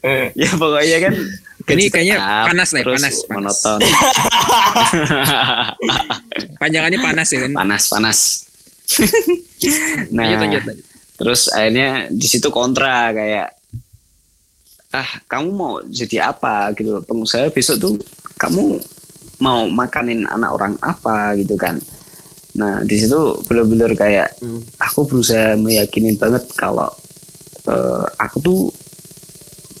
Eh, 0.00 0.30
ya 0.32 0.50
pokoknya 0.52 0.98
kan 1.00 1.14
Ini 1.68 1.84
kayaknya 1.88 2.16
panas 2.46 2.70
nih, 2.70 2.82
panas. 2.82 3.14
monoton 3.28 3.78
Panjangannya 6.60 6.98
panas 6.98 7.28
ya 7.28 7.38
kan? 7.40 7.52
panas 7.54 7.82
panas 7.88 8.18
nah 10.14 10.24
Lanjut, 10.24 10.38
lanjut, 10.40 10.62
lanjut. 10.64 10.86
terus 11.18 11.40
akhirnya 11.50 11.88
di 12.08 12.24
situ 12.24 12.48
kontra 12.48 13.12
kayak 13.12 13.48
ah 14.88 15.08
kamu 15.26 15.48
mau 15.52 15.74
jadi 15.84 16.32
apa? 16.32 16.72
Gitu. 16.72 16.96
Pengusaha 17.04 17.52
besok 17.52 17.76
tuh 17.76 17.92
kamu 18.36 18.80
mau 19.38 19.68
makanin 19.68 20.24
anak 20.24 20.50
orang 20.50 20.74
apa? 20.80 21.36
Gitu 21.36 21.52
kan. 21.54 21.76
Nah 22.56 22.80
di 22.82 22.96
situ 22.96 23.18
bener-bener 23.44 23.92
kayak 23.92 24.32
Hmm. 24.40 24.64
aku 24.80 25.04
berusaha 25.04 25.54
meyakinin 25.54 26.16
banget 26.16 26.48
kalau 26.56 26.88
eh, 27.68 28.04
aku 28.16 28.36
tuh 28.40 28.60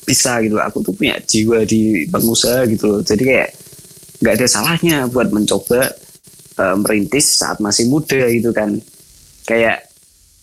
bisa 0.04 0.44
gitu. 0.44 0.60
Aku 0.60 0.84
tuh 0.84 0.92
punya 0.92 1.16
jiwa 1.24 1.64
di 1.64 2.04
pengusaha 2.06 2.68
gitu 2.68 2.84
loh. 2.86 3.00
Jadi 3.00 3.22
kayak 3.24 3.50
nggak 4.20 4.34
ada 4.36 4.46
salahnya 4.46 5.08
buat 5.08 5.32
mencoba 5.32 5.88
eh, 6.60 6.76
merintis 6.76 7.40
saat 7.40 7.56
masih 7.58 7.88
muda 7.88 8.28
gitu 8.28 8.52
kan 8.52 8.76
kayak 9.48 9.88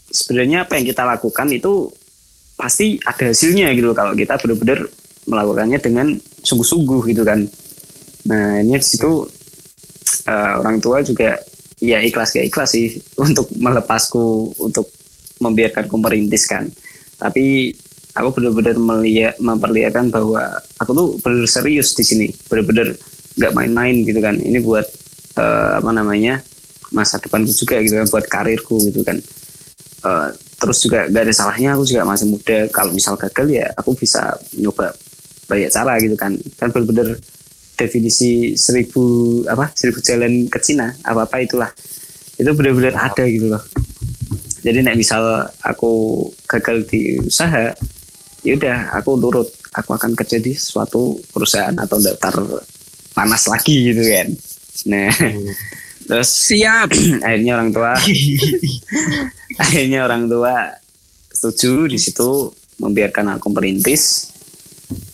sebenarnya 0.09 0.65
apa 0.65 0.81
yang 0.81 0.85
kita 0.89 1.05
lakukan 1.05 1.47
itu 1.53 1.93
pasti 2.57 2.97
ada 3.05 3.29
hasilnya 3.29 3.69
gitu 3.77 3.93
kalau 3.93 4.17
kita 4.17 4.41
benar-benar 4.41 4.89
melakukannya 5.29 5.77
dengan 5.77 6.07
sungguh-sungguh 6.41 7.13
gitu 7.13 7.21
kan. 7.21 7.45
Nah 8.25 8.65
ini 8.65 8.81
di 8.81 8.85
situ 8.85 9.29
eh, 10.25 10.53
orang 10.57 10.81
tua 10.81 11.05
juga 11.05 11.37
ya 11.77 12.01
ikhlas 12.01 12.33
gak 12.33 12.47
ikhlas 12.49 12.73
sih 12.73 12.97
untuk 13.25 13.51
melepasku 13.53 14.57
untuk 14.57 14.89
membiarkanku 15.37 15.93
merintis 16.01 16.49
kan. 16.49 16.65
Tapi 17.21 17.75
aku 18.15 18.29
benar-benar 18.41 18.75
melihat 18.79 19.35
memperlihatkan 19.37 20.09
bahwa 20.09 20.63
aku 20.79 20.91
tuh 20.95 21.07
benar 21.19 21.45
serius 21.45 21.93
di 21.93 22.03
sini 22.07 22.27
benar-benar 22.47 22.95
nggak 23.35 23.53
main-main 23.53 23.95
gitu 24.07 24.17
kan. 24.23 24.39
Ini 24.39 24.63
buat 24.63 24.87
eh, 25.37 25.71
apa 25.77 25.91
namanya 25.91 26.39
masa 26.95 27.19
depanku 27.19 27.51
juga 27.51 27.83
gitu 27.83 27.99
kan 27.99 28.07
buat 28.07 28.25
karirku 28.25 28.79
gitu 28.87 29.03
kan. 29.03 29.19
Eh, 30.05 30.29
terus 30.55 30.77
juga 30.79 31.09
gak 31.11 31.23
ada 31.27 31.33
salahnya 31.35 31.75
aku 31.75 31.83
juga 31.83 32.07
masih 32.07 32.31
muda. 32.31 32.57
Kalau 32.71 32.95
misal 32.95 33.19
gagal 33.19 33.47
ya 33.51 33.67
aku 33.75 33.91
bisa 33.99 34.39
nyoba 34.55 34.95
banyak 35.51 35.69
cara 35.69 35.93
gitu 35.99 36.15
kan. 36.15 36.31
Kan 36.55 36.71
benar-benar 36.71 37.19
definisi 37.75 38.55
seribu 38.55 39.43
apa 39.51 39.67
seribu 39.75 39.99
jalan 39.99 40.47
ke 40.47 40.59
Cina 40.63 40.95
apa 41.03 41.27
apa 41.27 41.43
itulah. 41.43 41.69
Itu 42.39 42.55
benar-benar 42.55 42.95
ada 43.11 43.23
gitu 43.27 43.51
loh. 43.51 43.63
Jadi 44.65 44.81
nek 44.81 44.97
misal 44.97 45.45
aku 45.61 46.25
gagal 46.49 46.89
di 46.89 47.21
usaha 47.21 47.75
ya 48.41 48.53
udah 48.55 48.95
aku 48.95 49.19
nurut. 49.19 49.49
Aku 49.75 49.91
akan 49.91 50.15
kerja 50.15 50.39
di 50.39 50.55
suatu 50.55 51.19
perusahaan 51.35 51.75
atau 51.75 51.99
daftar 51.99 52.63
panas 53.11 53.43
lagi 53.51 53.91
gitu 53.91 54.01
kan. 54.07 54.27
Nah 54.87 55.11
terus 56.05 56.29
Siap. 56.29 56.89
akhirnya 57.25 57.57
orang 57.57 57.69
tua. 57.73 57.93
Akhirnya 59.63 60.03
orang 60.03 60.27
tua 60.27 60.67
setuju 61.31 61.87
di 61.87 61.99
situ 61.99 62.51
membiarkan 62.79 63.39
aku 63.39 63.49
merintis. 63.51 64.31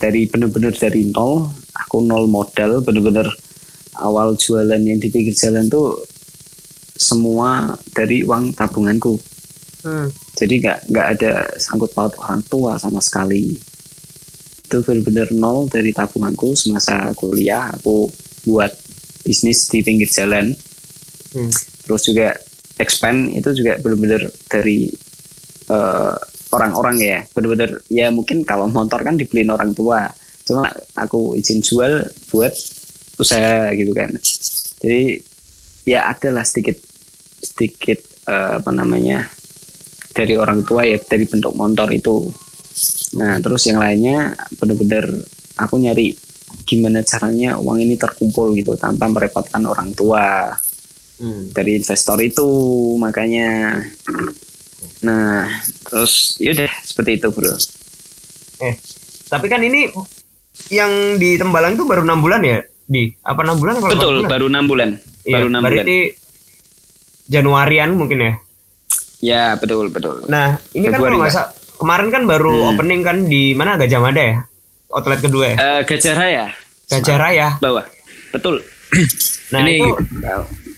Dari 0.01 0.27
bener-bener 0.27 0.75
dari 0.75 1.07
nol. 1.07 1.47
Aku 1.87 2.03
nol 2.03 2.27
modal 2.27 2.83
bener-bener 2.83 3.29
awal 4.01 4.35
jualan 4.35 4.79
yang 4.81 4.97
di 4.97 5.07
pinggir 5.13 5.35
jalan 5.35 5.69
tuh 5.69 5.99
semua 6.97 7.77
dari 7.95 8.21
uang 8.21 8.53
tabunganku. 8.53 9.17
Hmm. 9.81 10.13
jadi 10.37 10.61
nggak 10.61 10.79
nggak 10.93 11.07
ada 11.17 11.31
sangkut 11.57 11.89
paut 11.97 12.13
orang 12.21 12.45
tua 12.45 12.77
sama 12.77 13.01
sekali. 13.01 13.57
Itu 14.61 14.85
benar-benar 14.85 15.33
nol 15.33 15.65
dari 15.73 15.89
tabunganku 15.89 16.53
semasa 16.53 17.09
kuliah. 17.17 17.73
Aku 17.81 18.05
buat 18.45 18.69
bisnis 19.25 19.65
di 19.69 19.81
pinggir 19.81 20.05
jalan 20.05 20.53
Hmm. 21.31 21.51
terus 21.87 22.03
juga 22.11 22.35
expand 22.75 23.31
itu 23.31 23.49
juga 23.55 23.77
benar-benar 23.79 24.27
dari 24.49 24.89
eh, 25.71 26.15
orang-orang 26.51 26.97
ya. 26.99 27.19
Benar-benar 27.31 27.71
ya 27.87 28.07
mungkin 28.11 28.43
kalau 28.43 28.67
motor 28.67 29.01
kan 29.01 29.15
dibeliin 29.15 29.51
orang 29.51 29.71
tua. 29.71 30.09
Cuma 30.43 30.67
aku 30.97 31.37
izin 31.37 31.63
jual 31.63 32.03
buat 32.33 32.53
usaha 33.21 33.71
gitu 33.77 33.93
kan. 33.93 34.11
Jadi 34.81 35.21
ya 35.87 36.11
adalah 36.11 36.43
sedikit 36.43 36.77
sedikit 37.41 37.99
eh, 38.27 38.59
apa 38.59 38.71
namanya 38.73 39.29
dari 40.11 40.35
orang 40.35 40.67
tua 40.67 40.83
ya 40.83 40.99
dari 40.99 41.23
bentuk 41.29 41.55
motor 41.55 41.87
itu. 41.93 42.27
Nah 43.15 43.39
terus 43.39 43.63
yang 43.69 43.79
lainnya 43.79 44.35
benar-benar 44.59 45.05
aku 45.59 45.75
nyari 45.79 46.17
gimana 46.67 47.03
caranya 47.03 47.55
uang 47.59 47.79
ini 47.79 47.95
terkumpul 47.95 48.51
gitu 48.55 48.75
tanpa 48.75 49.07
merepotkan 49.07 49.63
orang 49.63 49.95
tua 49.95 50.51
Hmm. 51.21 51.53
dari 51.53 51.77
investor 51.77 52.17
itu 52.17 52.49
makanya 52.97 53.77
nah 54.99 55.45
terus 55.83 56.33
yaudah 56.35 56.65
seperti 56.81 57.15
itu 57.15 57.29
bro 57.29 57.53
Eh, 58.59 58.73
tapi 59.27 59.45
kan 59.45 59.57
ini 59.59 59.89
yang 60.69 60.89
di 61.15 61.33
Tembalang 61.35 61.73
tuh 61.73 61.85
baru 61.85 62.01
enam 62.01 62.19
bulan 62.19 62.41
ya, 62.41 62.61
di 62.83 63.09
apa 63.19 63.41
enam 63.41 63.55
bulan? 63.55 63.73
delapan 63.75 63.91
betul 63.91 64.13
bulan? 64.15 64.29
baru 64.29 64.45
enam 64.47 64.65
bulan 64.65 64.89
Iya, 65.19 65.33
baru 65.35 65.47
enam 65.47 65.61
bulan 65.63 65.85
Januarian 67.27 67.89
mungkin 67.91 68.17
ya. 68.19 68.33
ya 69.19 69.43
betul 69.55 69.87
betul 69.87 70.25
Nah, 70.25 70.57
ini 70.71 70.85
kan 70.85 70.93
Februari, 70.95 71.09
kalau 71.11 71.21
nggak 71.21 71.33
sa- 71.33 71.49
kemarin 71.75 72.09
kan 72.09 72.23
baru 72.25 72.49
Hmm. 72.51 72.69
opening 72.71 73.01
kan 73.01 73.17
di 73.23 73.53
mana 73.53 73.73
Gajah 73.75 73.97
Mada 73.99 74.21
ya? 74.23 74.37
Outlet 74.89 75.21
kedua 75.21 75.45
ya? 75.47 75.55
Eh, 75.55 75.81
Gajah 75.83 76.13
Raya 76.13 76.45
Gajah 76.87 77.17
Raya. 77.17 77.47
bawah 77.57 77.85
betul 78.31 78.61
Nah, 79.49 79.59
Ini- 79.61 79.79
itu 79.79 79.87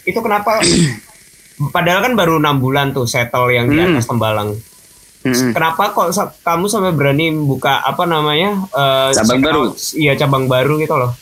itu 0.04 0.20
kenapa 0.20 0.60
padahal 1.76 2.00
kan 2.02 2.14
baru 2.14 2.38
enam 2.38 2.58
bulan 2.58 2.92
tuh 2.92 3.06
settle 3.06 3.48
yang 3.50 3.68
di 3.68 3.78
Hmm. 3.78 3.94
atas 3.94 4.06
Tembalang. 4.06 4.52
Mm-mm. 5.24 5.52
Kenapa 5.52 5.90
kok 5.90 6.12
sa- 6.12 6.36
kamu 6.36 6.68
sampai 6.68 6.92
berani 6.92 7.32
buka 7.32 7.80
apa 7.80 8.04
namanya? 8.04 8.60
eh, 8.68 9.10
Cabang 9.14 9.40
baru. 9.40 9.62
Iya, 9.94 10.14
cabang 10.18 10.46
baru 10.46 10.76
gitu 10.78 10.94
loh. 10.94 11.16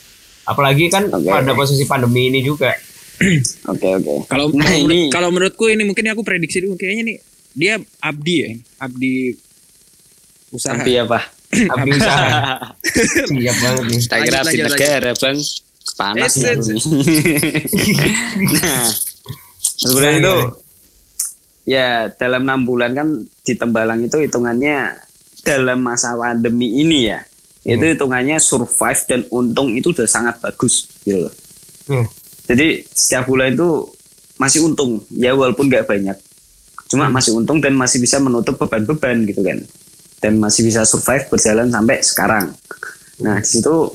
Apalagi 0.44 0.90
kan 0.90 1.06
Oke, 1.08 1.28
pada 1.28 1.54
posisi 1.54 1.86
pandemi 1.86 2.28
ini 2.28 2.42
juga. 2.42 2.74
oke 3.70 3.88
oke 3.94 4.14
Kalau 4.26 4.50
Nah, 4.50 4.66
kalau 4.66 4.74
ini- 4.74 4.82
menurut- 4.82 5.12
kalau 5.12 5.30
menurutku 5.30 5.66
ini 5.68 5.84
mungkin 5.84 6.10
aku 6.10 6.22
prediksi 6.22 6.58
dulu 6.60 6.74
kayaknya 6.74 7.04
nih 7.06 7.18
dia 7.54 7.74
abdi 8.00 8.36
ya, 8.40 8.50
abdi 8.80 9.38
usaha. 10.50 10.74
tapi 10.74 10.98
apa 10.98 11.20
Abdi 11.76 11.90
usaha. 11.92 12.28
Siap 13.28 13.56
banget 13.60 13.84
nih. 13.86 14.00
abdi 14.34 14.58
negara 14.64 15.12
bang 15.14 15.38
panas 15.98 16.34
nih. 16.38 16.58
nah 18.58 18.86
sebenarnya 19.62 20.18
itu 20.20 20.36
ya 21.70 21.88
dalam 22.18 22.42
enam 22.46 22.66
bulan 22.66 22.92
kan 22.98 23.08
di 23.46 23.54
Tembalang 23.54 24.02
itu 24.02 24.18
hitungannya 24.18 24.98
dalam 25.42 25.82
masa 25.82 26.14
pandemi 26.18 26.82
ini 26.82 27.10
ya 27.10 27.22
itu 27.62 27.86
hitungannya 27.94 28.42
survive 28.42 29.02
dan 29.06 29.22
untung 29.30 29.78
itu 29.78 29.94
udah 29.94 30.10
sangat 30.10 30.42
bagus 30.42 30.90
gitu 31.06 31.30
loh. 31.30 31.34
Hmm. 31.86 32.06
Jadi 32.50 32.82
setiap 32.90 33.30
bulan 33.30 33.54
itu 33.54 33.86
masih 34.42 34.66
untung 34.66 35.06
ya 35.14 35.38
walaupun 35.38 35.70
nggak 35.70 35.86
banyak. 35.86 36.18
Cuma 36.90 37.08
masih 37.14 37.38
untung 37.38 37.62
dan 37.62 37.78
masih 37.78 38.02
bisa 38.02 38.18
menutup 38.18 38.58
beban-beban 38.58 39.30
gitu 39.30 39.46
kan. 39.46 39.62
Dan 40.18 40.42
masih 40.42 40.66
bisa 40.66 40.82
survive 40.90 41.30
berjalan 41.30 41.70
sampai 41.70 42.02
sekarang. 42.02 42.46
Nah 43.22 43.38
di 43.38 43.48
situ 43.48 43.94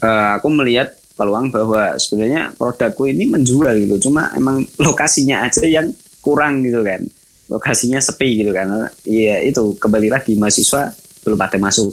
eh, 0.00 0.30
aku 0.36 0.48
melihat 0.48 0.96
peluang 1.14 1.52
bahwa 1.52 2.00
sebenarnya 2.00 2.56
produkku 2.56 3.04
ini 3.04 3.28
menjual 3.28 3.76
gitu. 3.76 4.08
Cuma 4.08 4.32
emang 4.32 4.64
lokasinya 4.84 5.44
aja 5.44 5.68
yang 5.68 5.92
kurang 6.24 6.64
gitu 6.64 6.80
kan. 6.80 7.04
Lokasinya 7.52 8.00
sepi 8.00 8.40
gitu 8.40 8.56
kan. 8.56 8.88
Iya 9.04 9.44
itu 9.44 9.76
kembali 9.76 10.08
lagi 10.08 10.32
mahasiswa 10.38 10.94
belum 11.22 11.36
pada 11.36 11.60
masuk. 11.60 11.92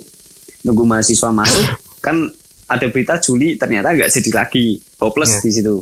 Nunggu 0.63 0.83
mahasiswa 0.87 1.29
masuk 1.31 1.65
kan 2.05 2.31
ada 2.67 2.85
berita 2.91 3.15
Juli 3.19 3.55
ternyata 3.59 3.91
nggak 3.91 4.11
jadi 4.11 4.31
lagi. 4.31 4.79
Hopeless 4.99 5.39
Iya. 5.39 5.43
di 5.43 5.51
situ 5.51 5.75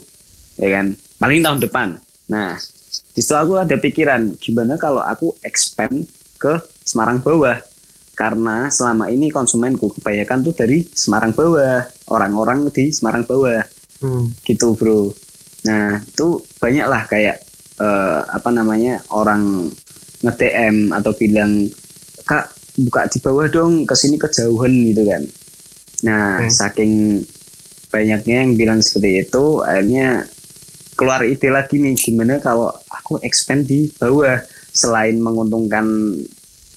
ya 0.57 0.69
kan. 0.81 0.85
Paling 1.21 1.41
tahun 1.45 1.59
depan. 1.61 1.87
Nah 2.31 2.57
di 3.13 3.21
situ 3.21 3.35
aku 3.35 3.61
ada 3.61 3.75
pikiran 3.77 4.33
gimana 4.41 4.75
kalau 4.75 5.03
aku 5.03 5.37
expand 5.45 6.07
ke 6.35 6.57
Semarang 6.85 7.17
bawah 7.17 7.57
karena 8.15 8.67
selama 8.67 9.07
ini 9.07 9.27
konsumenku 9.27 9.91
kebanyakan 9.91 10.39
tuh 10.41 10.55
dari 10.55 10.87
Semarang 10.87 11.31
bawah 11.31 11.83
orang-orang 12.07 12.71
di 12.71 12.89
Semarang 12.89 13.23
bawah 13.23 13.61
Hmm. 13.95 14.27
gitu 14.43 14.75
bro 14.75 15.07
nah 15.63 15.97
itu 15.97 16.27
banyak 16.59 16.83
lah 16.83 17.03
kayak 17.05 17.39
eh, 17.75 18.19
apa 18.21 18.49
namanya 18.49 18.99
orang 19.09 19.71
nge-DM 20.19 20.91
atau 20.91 21.11
bilang 21.11 21.67
kak 22.23 22.51
buka 22.77 23.07
di 23.07 23.19
bawah 23.19 23.47
dong 23.47 23.83
ke 23.83 23.95
sini 23.95 24.15
kejauhan 24.15 24.91
gitu 24.91 25.03
kan 25.03 25.23
nah 26.03 26.39
Hmm. 26.39 26.51
saking 26.51 27.23
banyaknya 27.87 28.43
yang 28.43 28.55
bilang 28.55 28.79
seperti 28.79 29.23
itu 29.23 29.43
akhirnya 29.59 30.27
keluar 30.93 31.23
ide 31.23 31.47
lagi 31.47 31.75
nih 31.75 31.95
gimana 31.95 32.39
kalau 32.39 32.67
aku 32.91 33.19
expand 33.21 33.63
di 33.63 33.87
bawah 33.95 34.43
selain 34.71 35.17
menguntungkan 35.17 35.87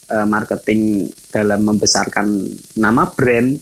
eh, 0.08 0.26
marketing 0.26 1.12
dalam 1.28 1.60
membesarkan 1.64 2.26
nama 2.80 3.08
brand 3.12 3.54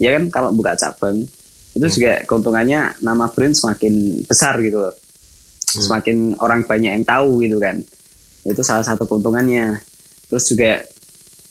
ya 0.00 0.16
kan? 0.16 0.32
Kalau 0.32 0.50
buka 0.56 0.74
cabang 0.74 1.24
itu 1.70 1.86
juga 1.86 2.26
keuntungannya 2.26 2.98
nama 2.98 3.30
brand 3.30 3.54
semakin 3.54 4.24
besar 4.26 4.58
gitu 4.64 4.88
loh. 4.88 4.94
semakin 5.70 6.34
orang 6.42 6.66
banyak 6.66 6.98
yang 6.98 7.06
tahu 7.06 7.46
gitu 7.46 7.62
kan. 7.62 7.78
Itu 8.42 8.66
salah 8.66 8.82
satu 8.82 9.06
keuntungannya. 9.06 9.78
Terus 10.26 10.44
juga 10.50 10.82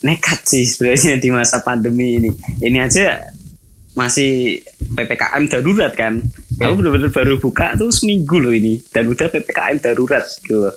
nekat 0.04 0.44
sih 0.44 0.68
sebenarnya 0.68 1.16
di 1.16 1.32
masa 1.32 1.64
pandemi 1.64 2.20
ini. 2.20 2.30
Ini 2.60 2.84
aja 2.84 3.32
masih 3.96 4.60
ppkm 4.92 5.48
darurat 5.48 5.96
kan. 5.96 6.20
Aku 6.60 6.72
benar-benar 6.76 7.08
baru 7.08 7.40
buka 7.40 7.80
tuh 7.80 7.88
seminggu 7.88 8.36
loh 8.36 8.52
ini. 8.52 8.76
Dan 8.92 9.08
udah 9.08 9.32
ppkm 9.32 9.80
darurat 9.80 10.28
gitu 10.44 10.68
loh. 10.68 10.74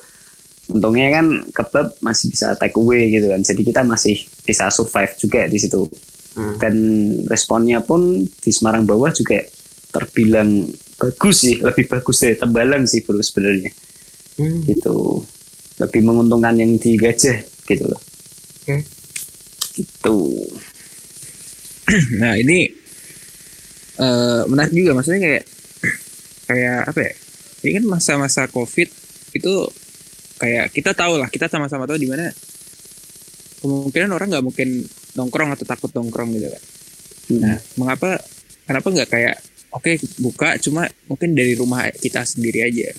Untungnya 0.74 1.14
kan 1.14 1.26
kebab 1.54 1.94
masih 2.02 2.28
bisa 2.28 2.58
take 2.58 2.74
away 2.74 3.08
gitu 3.08 3.30
kan 3.30 3.40
jadi 3.40 3.62
kita 3.62 3.82
masih 3.84 4.16
bisa 4.42 4.68
survive 4.68 5.14
juga 5.16 5.46
di 5.46 5.58
situ 5.58 5.86
Hmm. 6.34 6.58
dan 6.58 6.74
responnya 7.30 7.78
pun 7.80 8.02
di 8.26 8.50
Semarang 8.50 8.90
bawah 8.90 9.14
juga 9.14 9.38
terbilang 9.94 10.66
bagus 10.98 11.46
sih 11.46 11.62
lebih 11.62 11.86
bagus 11.86 12.26
dari 12.26 12.34
Tembalang 12.34 12.90
sih 12.90 13.06
bro 13.06 13.22
sebenarnya 13.22 13.70
Hmm. 14.34 14.66
gitu 14.66 15.22
lebih 15.78 16.02
menguntungkan 16.02 16.58
yang 16.58 16.74
di 16.82 16.98
Gajah 16.98 17.38
gitu 17.70 17.86
loh 17.86 18.02
Oke. 18.66 18.82
gitu 19.78 20.18
Nah 22.18 22.34
ini 22.34 22.66
eh 23.94 24.42
menarik 24.50 24.74
juga 24.74 24.98
maksudnya 24.98 25.22
kayak 25.22 25.44
kayak 26.50 26.80
apa 26.90 27.00
ya? 27.00 27.14
Ini 27.62 27.70
kan 27.78 27.86
masa-masa 27.86 28.50
COVID 28.50 28.90
itu 29.34 29.54
kayak 30.44 30.66
kita 30.70 30.92
tahu 30.92 31.16
lah 31.16 31.32
kita 31.32 31.48
sama-sama 31.48 31.88
tahu 31.88 31.96
di 31.96 32.06
mana 32.06 32.28
kemungkinan 33.60 34.12
orang 34.12 34.28
nggak 34.30 34.44
mungkin 34.44 34.70
nongkrong 35.16 35.56
atau 35.56 35.64
takut 35.64 35.88
nongkrong 35.90 36.36
gitu 36.36 36.52
kan. 36.52 36.64
Nah 37.40 37.56
mengapa 37.76 38.20
kenapa 38.64 38.88
nggak 38.92 39.10
kayak 39.10 39.36
oke 39.72 39.92
buka 40.20 40.60
cuma 40.60 40.84
mungkin 41.08 41.32
dari 41.32 41.56
rumah 41.56 41.88
kita 41.90 42.22
sendiri 42.22 42.60
aja. 42.62 42.92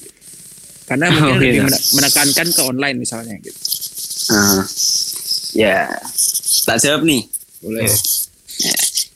Karena 0.85 1.09
mungkin 1.11 1.33
Oh, 1.37 1.37
lebih 1.37 1.51
iya. 1.55 1.65
mene- 1.65 1.85
menekankan 1.93 2.49
ke 2.49 2.63
online 2.63 2.97
misalnya 2.97 3.37
gitu. 3.39 3.61
Ah, 4.27 4.65
ya 5.53 5.85
tak 6.65 6.81
jawab 6.81 7.05
nih 7.05 7.29
Boleh. 7.61 7.85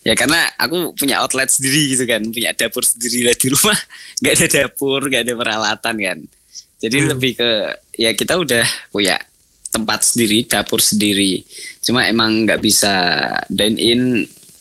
ya 0.01 0.13
karena 0.13 0.53
aku 0.55 0.93
punya 0.93 1.17
outlet 1.19 1.49
sendiri 1.49 1.89
gitu 1.89 2.05
kan 2.05 2.21
punya 2.29 2.53
dapur 2.53 2.85
sendiri 2.85 3.25
lah 3.25 3.33
di 3.33 3.49
rumah 3.49 3.79
nggak 4.21 4.35
ada 4.35 4.47
dapur 4.55 5.01
nggak 5.03 5.23
ada 5.23 5.33
peralatan 5.33 5.95
kan 5.97 6.19
jadi 6.79 6.97
Hmm. 7.01 7.09
lebih 7.11 7.33
ke 7.35 7.51
ya 7.99 8.15
kita 8.15 8.39
udah 8.39 8.63
punya 8.95 9.19
tempat 9.69 10.07
sendiri 10.07 10.47
dapur 10.47 10.81
sendiri. 10.81 11.43
Cuma 11.83 12.07
emang 12.07 12.47
nggak 12.47 12.63
bisa 12.63 12.95
dine 13.51 13.77
in 13.77 14.03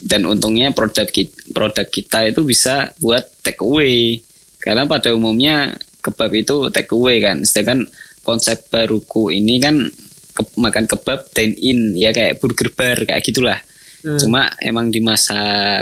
dan 0.01 0.25
untungnya 0.25 0.73
produk 0.73 1.07
kita, 1.07 1.33
produk 1.53 1.88
kita 1.88 2.27
itu 2.27 2.41
bisa 2.43 2.91
buat 2.99 3.23
take 3.45 3.61
away. 3.63 4.19
Karena 4.59 4.83
pada 4.89 5.13
umumnya 5.13 5.77
kebab 6.01 6.31
itu 6.33 6.55
take 6.73 6.91
away 6.91 7.23
kan. 7.23 7.45
Sedangkan 7.45 7.88
konsep 8.25 8.67
baruku 8.67 9.31
ini 9.31 9.61
kan 9.63 9.88
ke- 10.35 10.57
makan 10.59 10.85
kebab 10.89 11.29
dine 11.31 11.55
in 11.55 11.79
ya 11.95 12.11
kayak 12.11 12.41
burger 12.41 12.73
bar 12.73 12.97
kayak 13.05 13.23
gitulah. 13.23 13.61
Hmm. 13.97 14.13
cuma 14.21 14.45
emang 14.61 14.93
di 14.93 15.01
masa 15.01 15.33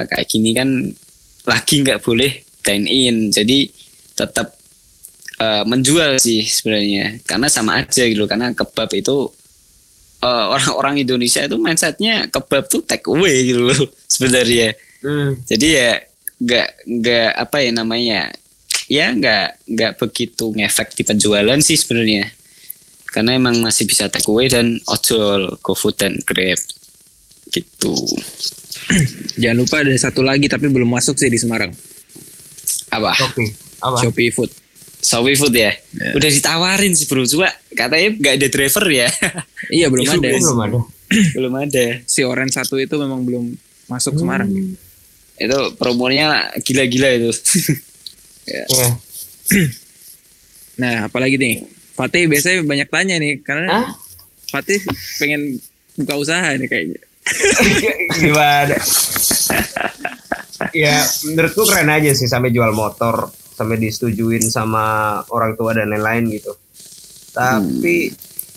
kayak 0.08 0.28
gini 0.32 0.56
kan 0.56 0.72
lagi 1.44 1.84
nggak 1.84 2.00
boleh 2.00 2.32
dine 2.64 2.88
in. 2.88 3.16
Jadi 3.32 3.68
tetap 4.16 4.56
eh, 5.38 5.64
menjual 5.64 6.18
sih 6.18 6.44
sebenarnya 6.44 7.20
karena 7.24 7.48
sama 7.48 7.82
aja 7.82 8.04
gitu 8.04 8.26
karena 8.26 8.52
kebab 8.52 8.90
itu 8.92 9.30
eh, 10.20 10.46
orang-orang 10.52 11.02
Indonesia 11.02 11.44
itu 11.44 11.56
mindsetnya 11.56 12.28
kebab 12.30 12.68
tuh 12.68 12.82
take 12.82 13.06
away 13.08 13.52
gitu 13.52 13.62
loh 13.68 13.82
sebenarnya 14.14 14.74
Hmm. 15.06 15.38
jadi 15.46 15.68
ya 15.70 15.92
nggak 16.42 16.70
nggak 16.98 17.30
apa 17.38 17.58
ya 17.62 17.70
namanya 17.70 18.22
ya 18.90 19.14
nggak 19.14 19.70
nggak 19.70 19.92
begitu 20.02 20.50
ngefek 20.50 20.98
di 20.98 21.06
penjualan 21.06 21.60
sih 21.62 21.78
sebenarnya 21.78 22.26
karena 23.14 23.38
emang 23.38 23.62
masih 23.62 23.86
bisa 23.86 24.10
take 24.10 24.26
away 24.26 24.50
dan 24.50 24.82
ojol 24.90 25.62
GoFood 25.62 26.02
dan 26.02 26.18
Grab 26.26 26.58
gitu 27.54 27.94
Jangan 29.42 29.58
lupa 29.58 29.82
ada 29.82 29.94
satu 29.98 30.22
lagi 30.22 30.46
tapi 30.46 30.70
belum 30.70 30.90
masuk 30.90 31.18
sih 31.18 31.30
di 31.30 31.38
Semarang. 31.38 31.74
apa 32.90 33.12
Oke. 33.18 33.46
Apa? 33.82 33.98
Shopee 34.02 34.30
Food. 34.30 34.50
Shopee 35.06 35.36
Food 35.36 35.54
ya 35.54 35.72
Ya. 35.94 36.12
udah 36.12 36.28
ditawarin 36.28 36.92
sih 36.92 37.06
bro 37.06 37.24
cuma 37.24 37.46
katanya 37.72 38.10
nggak 38.12 38.34
ada 38.36 38.48
driver 38.48 38.86
ya 38.86 39.08
Iya 39.78 39.88
belum 39.88 40.04
Itu 40.04 40.18
ada. 40.18 40.30
Belum 40.34 40.60
ada. 40.60 40.80
belum 41.38 41.54
ada 41.56 41.86
Si 42.04 42.22
Orange 42.22 42.54
satu 42.56 42.76
itu 42.76 42.96
memang 42.96 43.22
belum 43.22 43.54
masuk 43.86 44.18
Semarang. 44.18 44.50
itu 45.36 45.58
promonya 45.76 46.26
gila-gila 46.60 47.10
itu 47.14 47.32
Ya. 48.48 48.66
Nah, 50.76 51.08
apalagi 51.08 51.36
nih? 51.36 51.64
Fatih 51.94 52.28
biasanya 52.28 52.60
banyak 52.62 52.90
tanya 52.90 53.16
nih 53.16 53.40
karena 53.40 53.72
Hah? 53.72 53.88
Fatih 54.50 54.84
pengen 55.16 55.56
buka 55.96 56.14
usaha 56.16 56.52
nih 56.52 56.68
kayaknya. 56.68 57.00
Gimana? 58.20 58.76
ya 60.72 61.00
menurutku 61.26 61.64
keren 61.64 61.88
aja 61.90 62.12
sih 62.12 62.28
sampai 62.28 62.52
jual 62.52 62.72
motor 62.72 63.32
sampai 63.56 63.80
disetujuin 63.80 64.44
sama 64.52 65.18
orang 65.32 65.56
tua 65.56 65.72
dan 65.72 65.90
lain-lain 65.96 66.28
gitu. 66.36 66.52
Tapi 67.32 68.12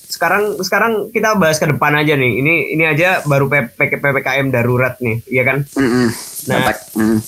sekarang 0.08 0.58
sekarang 0.58 0.92
kita 1.14 1.38
bahas 1.38 1.62
ke 1.62 1.70
depan 1.70 1.94
aja 1.94 2.18
nih. 2.18 2.42
Ini 2.42 2.54
ini 2.74 2.84
aja 2.84 3.22
baru 3.22 3.46
PPKM 3.46 4.50
darurat 4.50 4.98
nih, 4.98 5.22
iya 5.30 5.42
kan? 5.46 5.62
Nah, 5.78 6.10
Dapat. 6.48 6.76
Mm. 6.98 7.20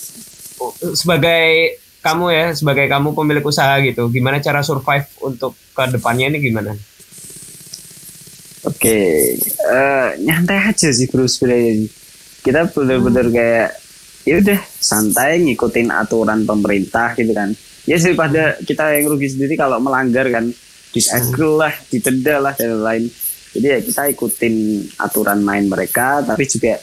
sebagai 0.93 1.77
kamu 2.01 2.25
ya, 2.33 2.45
sebagai 2.57 2.85
kamu 2.89 3.13
pemilik 3.13 3.45
usaha 3.45 3.77
gitu, 3.81 4.09
gimana 4.09 4.41
cara 4.41 4.65
survive 4.65 5.05
untuk 5.21 5.53
ke 5.71 5.83
depannya 5.93 6.33
ini 6.33 6.39
gimana? 6.41 6.73
Oke, 8.61 8.97
eh, 9.37 10.09
nyantai 10.21 10.69
aja 10.69 10.89
sih 10.93 11.09
bro 11.09 11.25
sebenarnya. 11.25 11.89
Kita 12.41 12.69
bener-bener 12.73 13.25
kayak 13.29 13.69
ya 14.25 14.37
udah 14.37 14.59
santai 14.77 15.41
ngikutin 15.41 15.89
aturan 15.89 16.45
pemerintah 16.45 17.13
gitu 17.17 17.33
kan. 17.33 17.53
Ya 17.89 17.97
daripada 17.97 18.61
kita 18.61 18.93
yang 18.93 19.09
rugi 19.09 19.33
sendiri 19.33 19.57
kalau 19.57 19.81
melanggar 19.81 20.29
kan 20.29 20.53
disegel 20.93 21.57
lah, 21.57 21.73
ditenda 21.89 22.37
lah 22.37 22.53
dan 22.53 22.77
lain-lain. 22.77 23.09
Jadi 23.51 23.67
ya 23.67 23.79
kita 23.81 24.01
ikutin 24.13 24.55
aturan 25.01 25.41
main 25.41 25.65
mereka, 25.65 26.21
tapi 26.23 26.45
juga 26.45 26.77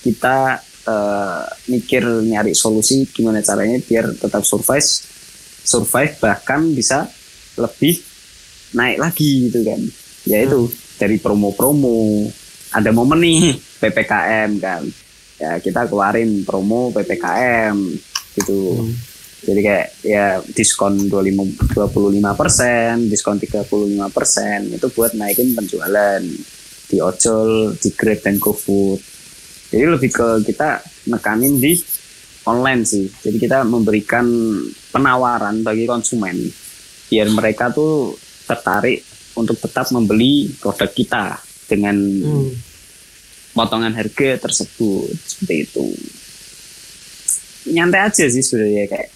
kita 0.00 0.62
eh, 0.86 1.44
mikir 1.68 2.02
nyari 2.24 2.54
solusi 2.54 3.04
gimana 3.10 3.42
caranya 3.42 3.82
biar 3.82 4.14
tetap 4.16 4.46
survive, 4.46 4.86
survive 5.66 6.14
bahkan 6.22 6.62
bisa 6.72 7.10
lebih 7.58 8.00
naik 8.78 9.02
lagi 9.02 9.50
gitu 9.50 9.66
kan. 9.66 9.82
Ya 10.24 10.46
itu 10.46 10.70
dari 10.96 11.20
promo-promo 11.20 12.30
ada 12.72 12.90
momen 12.90 13.20
nih 13.20 13.40
ppkm 13.82 14.50
kan 14.58 14.82
ya 15.36 15.60
kita 15.60 15.88
keluarin 15.88 16.44
promo 16.44 16.92
ppkm 16.92 17.76
gitu. 18.36 18.88
Jadi 19.46 19.60
kayak 19.62 19.88
ya 20.02 20.26
diskon 20.42 21.06
25 21.06 21.70
persen 22.34 23.06
diskon 23.06 23.38
35 23.38 23.70
persen 24.10 24.58
itu 24.74 24.86
buat 24.90 25.14
naikin 25.14 25.54
penjualan 25.54 26.22
di 26.86 26.96
ojol 26.98 27.74
di 27.78 27.90
grab 27.94 28.18
dan 28.24 28.40
gofood. 28.42 28.98
Jadi 29.70 29.84
lebih 29.86 30.10
ke 30.10 30.28
kita 30.46 30.82
nekanin 31.12 31.58
di 31.62 31.78
online 32.46 32.82
sih. 32.86 33.06
Jadi 33.06 33.36
kita 33.38 33.62
memberikan 33.66 34.26
penawaran 34.90 35.62
bagi 35.62 35.84
konsumen 35.84 36.38
biar 37.06 37.30
mereka 37.30 37.70
tuh 37.70 38.18
tertarik 38.50 39.02
untuk 39.38 39.58
tetap 39.60 39.86
membeli 39.94 40.50
produk 40.58 40.90
kita 40.90 41.24
dengan 41.70 41.94
potongan 43.56 43.96
harga 43.96 44.36
tersebut 44.44 45.16
seperti 45.16 45.54
itu. 45.64 45.86
Nyantai 47.72 48.06
aja 48.06 48.24
sih 48.28 48.44
sebenarnya 48.44 48.84
kayak 48.86 49.08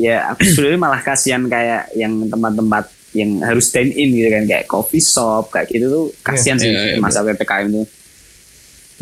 ya 0.00 0.32
aku 0.32 0.40
sebenarnya 0.56 0.80
malah 0.80 1.02
kasihan 1.04 1.44
kayak 1.46 1.92
yang 1.94 2.16
tempat-tempat 2.26 2.88
yang 3.12 3.44
harus 3.44 3.68
dine 3.68 3.92
in 3.92 4.08
gitu 4.16 4.28
kan 4.32 4.44
kayak 4.48 4.64
coffee 4.64 5.04
shop 5.04 5.52
kayak 5.52 5.68
gitu 5.68 5.86
tuh 5.92 6.04
kasihan 6.24 6.56
sih 6.56 6.72
Iya, 6.72 6.96
iya, 6.96 6.98
masa 6.98 7.20
ppkm 7.20 7.68
itu 7.68 7.84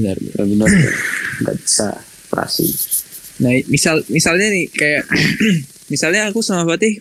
Benar. 0.02 0.16
benar-benar 0.18 0.68
nggak 1.46 1.56
bisa 1.62 1.88
operasi 2.26 2.66
Nah, 3.40 3.56
misal 3.72 4.04
misalnya 4.12 4.52
nih 4.52 4.66
kayak 4.68 5.08
misalnya 5.92 6.28
aku 6.28 6.44
sama 6.44 6.68
Fatih 6.68 7.00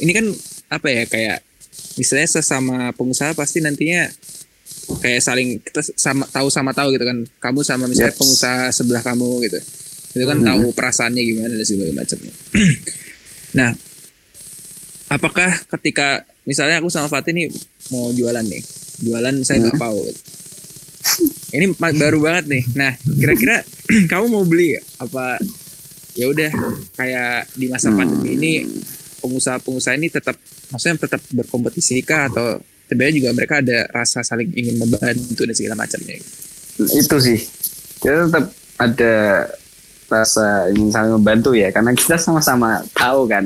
ini 0.00 0.12
kan 0.16 0.26
apa 0.72 0.88
ya 0.88 1.04
kayak 1.04 1.44
misalnya 1.98 2.24
sesama 2.24 2.94
pengusaha 2.96 3.34
pasti 3.36 3.60
nantinya 3.60 4.08
kayak 4.98 5.20
saling 5.20 5.60
kita 5.60 5.84
sama 5.94 6.24
tahu 6.28 6.48
sama 6.48 6.72
tahu 6.72 6.96
gitu 6.96 7.04
kan. 7.04 7.18
Kamu 7.38 7.60
sama 7.60 7.84
misalnya 7.84 8.12
Yes. 8.12 8.20
pengusaha 8.20 8.62
sebelah 8.72 9.02
kamu 9.04 9.28
gitu. 9.44 9.58
Itu 10.16 10.24
kan 10.24 10.38
Mhm. 10.40 10.46
tahu 10.48 10.64
perasaannya 10.72 11.22
gimana 11.22 11.52
dan 11.52 11.66
segala 11.68 11.92
macamnya. 11.92 12.32
nah, 13.58 13.70
apakah 15.08 15.50
ketika 15.76 16.24
misalnya 16.44 16.80
aku 16.80 16.88
sama 16.88 17.08
Fatih 17.08 17.32
nih 17.32 17.48
mau 17.92 18.08
jualan 18.12 18.44
nih, 18.44 18.62
jualan 19.04 19.34
saya 19.44 19.68
nggak 19.68 19.76
Hmm. 19.76 19.84
mau. 19.84 19.96
Gitu. 20.04 20.20
Ini 21.48 21.64
baru 21.76 22.18
banget 22.20 22.44
nih. 22.48 22.64
Nah, 22.76 22.92
kira-kira 22.96 23.64
kamu 24.10 24.24
mau 24.28 24.44
beli 24.44 24.76
apa 25.00 25.40
ya 26.12 26.26
udah 26.28 26.50
kayak 26.98 27.54
di 27.54 27.70
masa 27.70 27.94
pandemi 27.94 28.34
ini 28.34 28.52
pengusaha-pengusaha 29.22 29.94
ini 29.96 30.10
tetap 30.10 30.34
maksudnya 30.68 31.06
tetap 31.06 31.22
berkompetisi 31.30 32.02
kah 32.02 32.26
atau 32.26 32.58
sebenarnya 32.88 33.14
juga 33.20 33.30
mereka 33.36 33.54
ada 33.60 33.78
rasa 33.92 34.24
saling 34.24 34.48
ingin 34.56 34.80
membantu 34.80 35.44
dan 35.44 35.54
segala 35.54 35.76
macamnya. 35.84 36.16
itu 36.78 37.16
sih. 37.20 37.38
Kita 38.00 38.26
tetap 38.26 38.44
ada 38.80 39.14
rasa 40.08 40.72
ingin 40.72 40.88
saling 40.88 41.12
membantu 41.20 41.52
ya 41.52 41.68
karena 41.68 41.92
kita 41.92 42.16
sama-sama 42.16 42.80
tahu 42.96 43.28
kan 43.28 43.44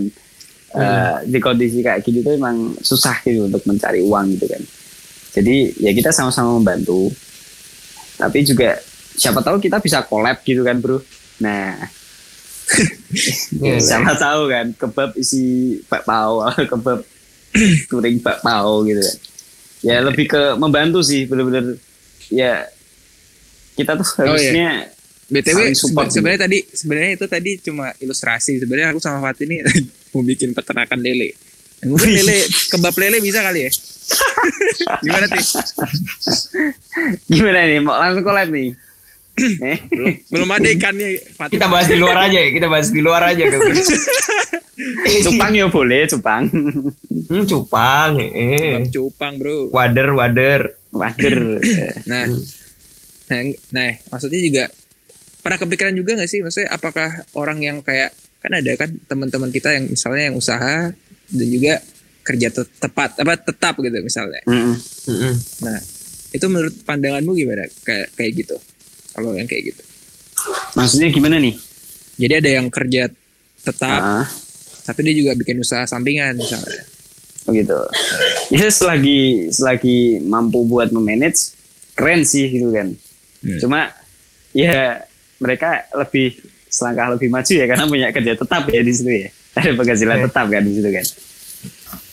eh, 0.78 1.16
di 1.26 1.38
kondisi 1.42 1.82
kayak 1.82 2.06
gitu 2.06 2.22
tuh 2.22 2.38
emang 2.38 2.78
susah 2.78 3.18
gitu 3.26 3.50
untuk 3.50 3.66
mencari 3.66 3.98
uang 4.06 4.38
gitu 4.38 4.46
kan. 4.46 4.62
Jadi 5.34 5.82
ya 5.82 5.90
kita 5.90 6.14
sama-sama 6.14 6.56
membantu. 6.56 7.10
Tapi 8.14 8.46
juga 8.46 8.78
siapa 9.18 9.42
tahu 9.42 9.58
kita 9.58 9.82
bisa 9.82 10.06
collab 10.06 10.38
gitu 10.46 10.62
kan 10.62 10.78
bro. 10.78 11.02
Nah 11.42 11.82
siapa 13.82 14.16
tahu 14.16 14.48
kan 14.48 14.66
kebab 14.76 15.10
isi 15.18 15.76
bakpao 15.86 16.46
kebab 16.70 17.04
touring 17.90 18.18
bakpao 18.22 18.86
gitu 18.88 19.02
kan 19.02 19.16
ya 19.82 19.98
lebih 20.00 20.30
ke 20.30 20.42
membantu 20.56 21.02
sih 21.02 21.26
bener-bener 21.26 21.76
ya 22.30 22.66
kita 23.74 23.98
tuh 23.98 24.06
Oh, 24.22 24.36
iya. 24.36 24.52
harusnya 24.52 24.70
BTW 25.32 25.58
sebenarnya 26.12 26.40
tadi 26.44 26.58
sebenarnya 26.68 27.10
itu 27.16 27.24
tadi 27.24 27.50
cuma 27.56 27.88
ilustrasi. 27.96 28.60
Sebenarnya 28.60 28.92
aku 28.92 29.00
sama 29.00 29.24
Fatih 29.24 29.48
ini 29.48 29.64
mau 30.12 30.20
bikin 30.20 30.52
peternakan 30.52 31.00
lele. 31.00 31.32
Mungkin 31.88 32.10
lele 32.14 32.44
kebab 32.68 32.92
lele 33.00 33.16
bisa 33.24 33.40
kali 33.40 33.64
ya? 33.64 33.70
Gimana 35.04 35.24
sih? 35.32 35.42
gimana 37.32 37.64
nih 37.64 37.80
mau 37.80 37.96
langsung 37.96 38.20
collab 38.26 38.52
nih 38.52 38.76
eh 39.72 39.78
Belum 40.28 40.48
ada 40.52 40.68
ikannya 40.68 41.16
Fatih. 41.32 41.56
Kita 41.56 41.66
bahas 41.72 41.88
di 41.88 41.96
luar 41.96 42.28
aja 42.28 42.38
ya, 42.38 42.50
kita 42.52 42.66
bahas 42.68 42.88
di 42.92 43.00
luar 43.00 43.22
aja. 43.24 43.42
cupang 45.26 45.52
ya 45.52 45.66
boleh 45.68 46.06
cupang 46.06 46.44
Hmm, 47.22 47.44
cupang, 47.48 48.20
eh. 48.20 48.84
Cupang, 48.90 49.40
Bro. 49.40 49.72
Wader, 49.72 50.12
wader. 50.12 50.60
wader 50.92 51.36
Nah, 52.10 52.28
nah, 53.26 53.40
nah, 53.70 53.90
maksudnya 54.10 54.40
juga 54.42 54.64
pernah 55.40 55.56
kepikiran 55.56 55.94
juga 55.94 56.14
nggak 56.14 56.28
sih, 56.28 56.44
maksudnya 56.44 56.68
apakah 56.70 57.08
orang 57.32 57.58
yang 57.58 57.80
kayak 57.80 58.12
kan 58.38 58.52
ada 58.52 58.72
kan 58.74 58.90
teman-teman 59.06 59.48
kita 59.48 59.72
yang 59.72 59.86
misalnya 59.86 60.28
yang 60.28 60.36
usaha 60.36 60.90
dan 61.28 61.46
juga 61.48 61.78
kerja 62.22 62.48
te- 62.50 62.70
tepat 62.76 63.18
apa 63.18 63.34
tetap 63.34 63.74
gitu 63.78 63.98
misalnya. 63.98 64.42
Mm-mm. 64.44 64.74
Mm-mm. 65.08 65.34
Nah, 65.62 65.78
itu 66.30 66.46
menurut 66.46 66.74
pandanganmu 66.82 67.32
gimana 67.32 67.64
kayak 67.82 68.12
kayak 68.14 68.32
gitu? 68.36 68.56
Kalau 69.12 69.32
yang 69.32 69.46
kayak 69.46 69.72
gitu. 69.72 69.82
maksudnya 70.74 71.12
gimana 71.12 71.38
nih 71.38 71.54
Jadi 72.18 72.32
ada 72.34 72.50
yang 72.60 72.66
kerja 72.66 73.06
tetap, 73.62 74.00
Ah, 74.02 74.26
tapi 74.82 75.00
dia 75.02 75.14
juga 75.16 75.32
bikin 75.32 75.58
usaha 75.58 75.82
sampingan 75.84 76.34
misalnya. 76.34 76.82
begitu 77.42 77.74
ya 78.50 78.66
selagi 78.66 79.20
selagi 79.48 79.98
mampu 80.20 80.62
buat 80.62 80.90
memanage 80.90 81.54
keren 81.92 82.22
sih 82.22 82.46
gitu 82.48 82.70
kan 82.70 82.94
Hmm. 83.38 83.58
cuma 83.58 83.90
ya 84.52 85.02
mereka 85.36 85.68
lebih 85.92 86.38
selangkah 86.64 87.10
lebih 87.10 87.26
maju 87.26 87.50
ya 87.50 87.66
karena 87.66 87.84
punya 87.84 88.08
kerja 88.08 88.32
tetap 88.32 88.62
ya 88.66 88.78
di 88.78 88.92
situ 88.92 89.10
ya 89.10 89.28
ada 89.58 89.74
penghasilan 89.74 90.16
Oke. 90.16 90.24
tetap 90.24 90.46
kan 90.46 90.62
di 90.62 90.72
situ 90.72 90.88
kan 90.88 91.06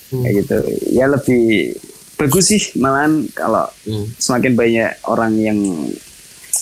Hmm. 0.09 0.25
kayak 0.25 0.33
gitu 0.41 0.57
ya 0.89 1.05
lebih 1.05 1.77
bagus 2.15 2.45
sih 2.47 2.61
malahan 2.75 3.29
kalau 3.29 3.69
Hmm. 3.83 4.09
semakin 4.15 4.53
banyak 4.53 4.89
orang 5.05 5.31
yang 5.37 5.59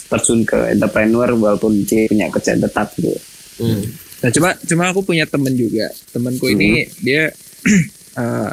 terjun 0.06 0.44
ke 0.44 0.60
entrepreneur 0.70 1.32
walaupun 1.34 1.82
dia 1.82 2.04
punya 2.06 2.28
kerja 2.28 2.56
tetap 2.58 2.92
gitu 2.94 3.16
Hmm. 3.58 3.88
Nah 4.18 4.30
cuma 4.30 4.50
cuma 4.60 4.84
aku 4.88 5.02
punya 5.04 5.24
temen 5.24 5.54
juga 5.54 5.86
temenku 6.10 6.50
ini 6.50 6.86
dia 7.00 7.30
eh, 8.22 8.52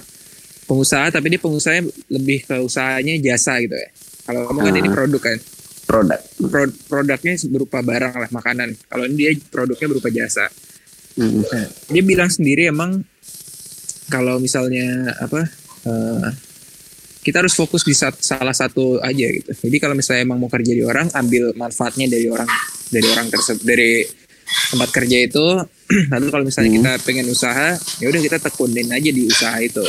pengusaha 0.65 1.09
tapi 1.09 1.29
dia 1.29 1.41
pengusaha 1.41 1.81
lebih 2.09 2.45
ke 2.45 2.57
usahanya 2.59 3.17
jasa 3.19 3.61
gitu 3.61 3.73
ya. 3.73 3.89
Kalau 4.25 4.49
kamu 4.49 4.59
kan 4.62 4.75
ini 4.75 4.89
Ah. 4.89 4.95
produk 4.95 5.23
kan, 5.23 5.39
produk 5.85 6.21
Pro- 6.45 6.79
produknya 6.87 7.35
berupa 7.47 7.79
barang 7.81 8.15
lah 8.17 8.31
makanan. 8.31 8.73
Kalau 8.85 9.05
ini 9.05 9.15
dia 9.15 9.31
produknya 9.49 9.87
berupa 9.87 10.09
jasa. 10.09 10.49
Hmm. 11.15 11.45
Nah, 11.45 11.65
dia 11.89 12.03
bilang 12.03 12.27
sendiri 12.27 12.67
emang 12.67 13.05
kalau 14.07 14.37
misalnya 14.37 14.85
apa 15.17 15.45
eh, 15.85 16.29
kita 17.21 17.41
harus 17.41 17.53
fokus 17.53 17.81
di 17.81 17.93
sat- 17.93 18.21
salah 18.21 18.53
satu 18.53 19.01
aja 19.01 19.25
gitu. 19.25 19.49
Jadi 19.49 19.77
kalau 19.77 19.93
misalnya 19.93 20.25
emang 20.25 20.37
mau 20.37 20.49
kerja 20.49 20.73
di 20.73 20.81
orang, 20.81 21.09
ambil 21.11 21.53
manfaatnya 21.53 22.05
dari 22.05 22.29
orang 22.29 22.49
dari 22.89 23.07
orang 23.07 23.29
tersebut 23.29 23.65
dari 23.65 24.05
tempat 24.45 24.88
kerja 24.92 25.16
itu. 25.20 25.47
Lalu 26.12 26.26
kalau 26.28 26.45
misalnya 26.45 26.70
Hmm. 26.70 26.78
kita 26.80 26.92
pengen 27.03 27.26
usaha, 27.26 27.68
ya 27.99 28.07
udah 28.07 28.20
kita 28.20 28.38
tekunin 28.40 28.88
aja 28.88 29.11
di 29.11 29.22
usaha 29.24 29.57
itu. 29.59 29.84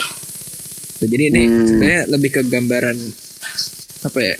Tuh, 0.96 1.08
jadi 1.08 1.24
ini 1.30 1.44
Hmm. 1.44 1.66
sebenarnya 1.66 2.02
lebih 2.08 2.30
ke 2.32 2.42
gambaran 2.44 2.98
apa 4.04 4.20
ya? 4.20 4.36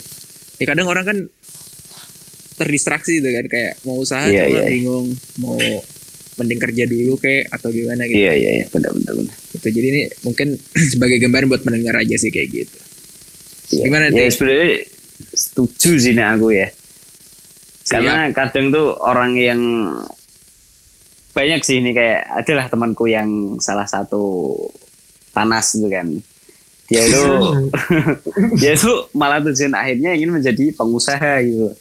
Ya 0.56 0.64
kadang 0.66 0.86
orang 0.86 1.04
kan 1.04 1.18
terdistraksi 2.56 3.20
gitu 3.20 3.28
kan 3.28 3.46
kayak 3.46 3.72
mau 3.84 4.00
usaha 4.00 4.24
cuma 4.24 4.48
iya. 4.48 4.64
bingung 4.64 5.12
mau 5.36 5.60
mending 6.36 6.56
kerja 6.58 6.84
dulu 6.84 7.16
kayak 7.16 7.52
atau 7.52 7.68
gimana 7.68 8.08
gitu. 8.08 8.16
iya 8.16 8.32
iya 8.32 8.50
iya 8.54 8.66
benar 8.66 8.92
benar 8.92 9.12
benar 9.14 9.36
Gitu. 9.52 9.66
Jadi 9.72 9.86
ini 9.86 10.02
mungkin 10.22 10.48
sebagai 10.92 11.16
gambaran 11.18 11.48
buat 11.48 11.60
pendengar 11.60 11.96
aja 11.96 12.16
sih 12.16 12.28
kayak 12.28 12.48
gitu. 12.50 12.78
Iya. 13.72 13.84
Gimana, 13.84 14.04
ya 14.08 14.24
Teh? 14.24 14.28
sebenarnya 14.32 14.68
setuju 15.32 15.90
sih 15.96 16.12
nih 16.12 16.26
aku 16.26 16.48
ya 16.52 16.68
karena 17.86 18.30
kadang 18.34 18.74
tuh 18.74 18.98
orang 18.98 19.38
yang 19.38 19.60
banyak 21.30 21.60
sih 21.60 21.84
ini 21.84 21.92
kayak 21.92 22.32
adalah 22.32 22.66
temanku 22.66 23.06
yang 23.06 23.60
salah 23.60 23.84
satu 23.84 24.56
panas 25.30 25.76
gitu 25.76 25.86
kan. 25.86 26.08
Dia 26.86 27.02
itu 27.02 27.22
dia 28.62 28.72
itu 28.72 28.90
malah 29.12 29.42
tujuan 29.42 29.74
akhirnya 29.74 30.16
ingin 30.16 30.32
menjadi 30.32 30.72
pengusaha 30.72 31.42
gitu. 31.44 31.74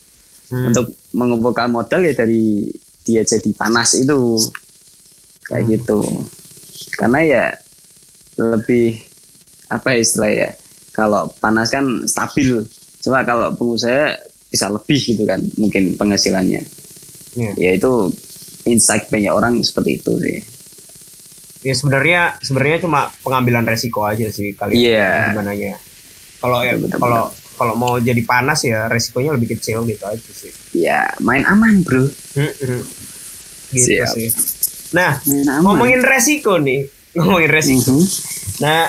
Hmm. 0.46 0.70
untuk 0.70 0.94
mengumpulkan 1.10 1.74
modal 1.74 2.06
ya 2.06 2.14
dari 2.14 2.70
dia 3.02 3.26
jadi 3.26 3.50
panas 3.58 3.98
itu. 3.98 4.38
Kayak 5.48 5.64
Hmm. 5.64 5.72
gitu. 5.74 6.00
Karena 7.00 7.20
ya 7.24 7.44
lebih 8.36 9.00
apa 9.72 9.96
ya 9.96 10.00
istilah 10.04 10.32
ya 10.32 10.50
kalau 10.92 11.32
panas 11.40 11.72
kan 11.72 11.86
stabil. 12.06 12.62
Cuma 13.02 13.24
kalau 13.24 13.56
pengusaha 13.56 14.20
bisa 14.56 14.68
lebih 14.68 14.96
gitu 14.98 15.24
kan 15.24 15.44
mungkin 15.56 15.94
penghasilannya 15.94 16.64
Iya. 17.36 17.52
ya 17.54 17.72
itu 17.74 17.92
insight 18.66 19.06
banyak 19.06 19.28
orang 19.30 19.60
seperti 19.60 20.00
itu 20.00 20.12
sih 20.18 20.40
Ya 21.62 21.74
sebenarnya 21.74 22.38
sebenarnya 22.40 22.78
cuma 22.80 23.10
pengambilan 23.20 23.66
resiko 23.66 24.06
aja 24.06 24.30
sih 24.30 24.54
kali 24.54 24.86
Iya. 24.86 25.34
gimana 25.34 25.50
ya. 25.52 25.74
Kalau 26.38 26.62
ya, 26.62 26.78
kalau 26.94 27.24
kalau 27.56 27.74
mau 27.74 27.98
jadi 27.98 28.22
panas 28.22 28.62
ya 28.62 28.86
resikonya 28.86 29.34
lebih 29.34 29.58
kecil 29.58 29.82
gitu 29.84 30.06
aja 30.06 30.22
sih. 30.30 30.54
ya 30.78 31.10
main 31.20 31.42
aman 31.42 31.82
bro 31.82 32.06
Mm-mm. 32.38 32.86
Gitu 33.74 33.98
Siap. 33.98 34.14
sih. 34.14 34.30
Nah, 34.94 35.18
ngomongin 35.58 36.00
resiko 36.00 36.62
nih, 36.62 36.86
ngomongin 37.18 37.50
resiko. 37.50 37.92
Mhm. 37.92 38.06
Nah, 38.62 38.86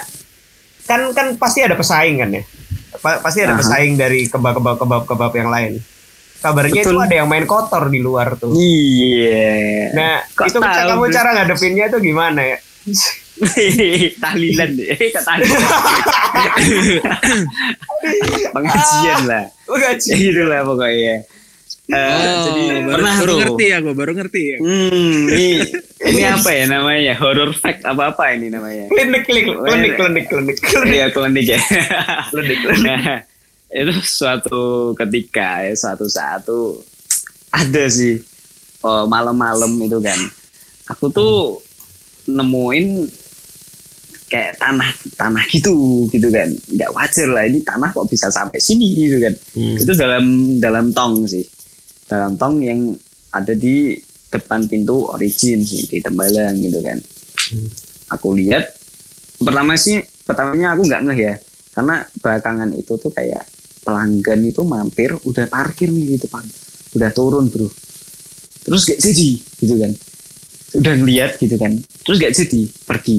kan 0.84 1.00
kan 1.10 1.26
pasti 1.34 1.64
ada 1.64 1.74
pesaing 1.74 2.20
kan 2.20 2.28
ya. 2.30 2.44
Pa- 3.06 3.22
pasti 3.22 3.38
ada 3.46 3.54
Aha. 3.54 3.62
pesaing 3.62 3.94
dari 3.94 4.26
kebab-kebab 4.26 4.82
kebab-kebab 4.82 5.32
yang 5.38 5.46
lain. 5.46 5.78
Kabarnya 6.42 6.82
itu 6.82 6.98
ada 6.98 7.14
yang 7.14 7.30
main 7.30 7.46
kotor 7.46 7.86
di 7.86 8.02
luar 8.02 8.34
tuh. 8.34 8.50
iya 8.50 9.94
Nah, 9.94 10.26
Kok 10.26 10.46
itu 10.50 10.58
tahu, 10.58 10.90
kamu 10.90 11.04
cara 11.14 11.30
ngadepinnya 11.38 11.86
tuh 11.86 12.02
gimana 12.02 12.42
ya? 12.42 12.58
tahlilan 14.22 14.70
deh 14.74 14.96
eh 14.96 15.10
kata 15.16 15.36
pengajian 18.54 19.20
lah 19.28 19.44
ya 19.68 19.92
gitu 20.16 20.42
lah 20.48 20.64
pokoknya 20.64 21.14
Eh, 21.86 21.94
oh, 21.94 22.44
jadi 22.50 22.62
baru, 22.82 22.98
pernah 22.98 23.14
baru 23.22 23.32
ngerti 23.38 23.66
aku, 23.78 23.90
baru 23.94 24.12
ngerti 24.18 24.42
ya. 24.42 24.56
hmm, 24.58 25.18
ini 25.30 25.46
ini 26.10 26.22
apa 26.26 26.50
ya 26.50 26.64
namanya? 26.66 27.14
Horror 27.14 27.54
fact 27.54 27.86
apa 27.86 28.10
apa 28.10 28.34
ini 28.34 28.50
namanya? 28.50 28.90
Klinik, 28.90 29.22
klinik, 29.22 29.54
klinik, 29.54 29.92
klinik, 29.94 30.24
klinik, 30.26 30.56
klinik, 30.58 30.90
Iya 30.90 31.06
klinik 31.14 31.46
ya. 31.46 31.60
Klinik, 32.34 32.58
klinik. 32.66 32.82
nah 32.82 33.22
itu 33.70 33.94
suatu 34.02 34.94
ketika 34.98 35.62
ya 35.62 35.78
suatu 35.78 36.10
saat 36.10 36.42
tuh 36.42 36.82
ada 37.54 37.86
sih 37.86 38.18
oh, 38.82 39.06
malam-malam 39.06 39.78
itu 39.78 40.02
kan. 40.02 40.18
Aku 40.90 41.06
tuh 41.14 41.62
nemuin 42.26 43.06
kayak 44.26 44.58
tanah 44.58 44.90
tanah 45.14 45.46
gitu 45.54 46.10
gitu 46.10 46.34
kan. 46.34 46.50
Nggak 46.50 46.90
wajar 46.90 47.30
lah 47.30 47.46
ini 47.46 47.62
tanah 47.62 47.94
kok 47.94 48.10
bisa 48.10 48.26
sampai 48.26 48.58
sini 48.58 48.90
gitu 48.90 49.22
kan. 49.22 49.34
Hmm. 49.54 49.78
itu 49.78 49.92
dalam 49.94 50.58
dalam 50.58 50.90
tong 50.90 51.30
sih 51.30 51.46
dalam 52.06 52.38
tong 52.38 52.62
yang 52.62 52.94
ada 53.34 53.52
di 53.52 53.98
depan 54.30 54.66
pintu 54.66 55.06
origin 55.10 55.62
sih 55.62 55.86
di 55.86 55.98
Tembalang 56.02 56.56
gitu 56.58 56.80
kan. 56.82 56.98
Hmm. 57.46 57.70
aku 58.10 58.34
lihat 58.34 58.74
pertama 59.38 59.78
sih 59.78 60.02
pertamanya 60.26 60.74
aku 60.74 60.82
nggak 60.86 61.02
ngeh 61.06 61.18
ya. 61.18 61.34
Karena 61.76 62.02
belakangan 62.18 62.72
itu 62.72 62.96
tuh 62.96 63.12
kayak 63.12 63.44
pelanggan 63.84 64.40
itu 64.42 64.64
mampir 64.64 65.14
udah 65.22 65.46
parkir 65.46 65.92
nih 65.92 66.16
di 66.16 66.18
depan. 66.18 66.42
Udah 66.96 67.10
turun 67.12 67.52
bro. 67.52 67.68
Terus 68.66 68.82
gak 68.82 68.98
jadi 68.98 69.30
gitu 69.62 69.74
kan. 69.78 69.92
Udah 70.80 70.94
ngeliat 70.98 71.38
gitu 71.38 71.54
kan. 71.54 71.76
Terus 72.02 72.16
gak 72.18 72.34
jadi 72.34 72.60
pergi. 72.82 73.18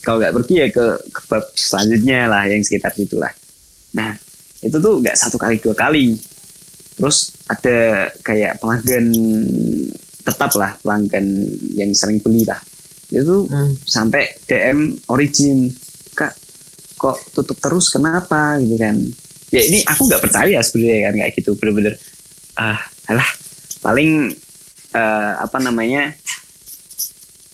Kalau 0.00 0.16
nggak 0.16 0.32
pergi 0.32 0.54
ya 0.56 0.66
ke 0.72 0.86
ke 1.12 1.20
bab 1.28 1.44
selanjutnya 1.52 2.24
lah 2.24 2.48
yang 2.48 2.64
sekitar 2.64 2.96
itulah. 2.96 3.30
Nah 3.92 4.16
itu 4.64 4.76
tuh 4.80 4.94
nggak 4.96 5.12
satu 5.12 5.36
kali 5.36 5.60
dua 5.60 5.76
kali 5.76 6.16
terus 7.00 7.32
ada 7.48 7.78
kayak 8.20 8.60
pelanggan 8.60 9.08
tetap 10.20 10.52
lah 10.54 10.76
pelanggan 10.78 11.24
yang 11.72 11.90
sering 11.96 12.20
beli 12.20 12.44
lah. 12.44 12.60
Itu 13.08 13.48
Hmm. 13.48 13.72
sampai 13.82 14.36
DM 14.44 15.00
origin 15.08 15.72
kak 16.12 16.36
kok 16.94 17.18
tutup 17.32 17.56
terus? 17.56 17.88
Kenapa? 17.88 18.60
Gitu 18.60 18.76
kan. 18.76 19.00
Ya 19.50 19.64
ini 19.64 19.82
aku 19.82 20.06
nggak 20.06 20.22
percaya 20.22 20.60
sebenarnya 20.60 21.10
kan 21.10 21.14
kayak 21.18 21.32
gitu 21.34 21.50
bener-bener. 21.56 21.94
Ah 22.54 22.78
alah 23.08 23.26
paling 23.80 24.30
eh, 24.92 25.32
apa 25.40 25.58
namanya 25.58 26.12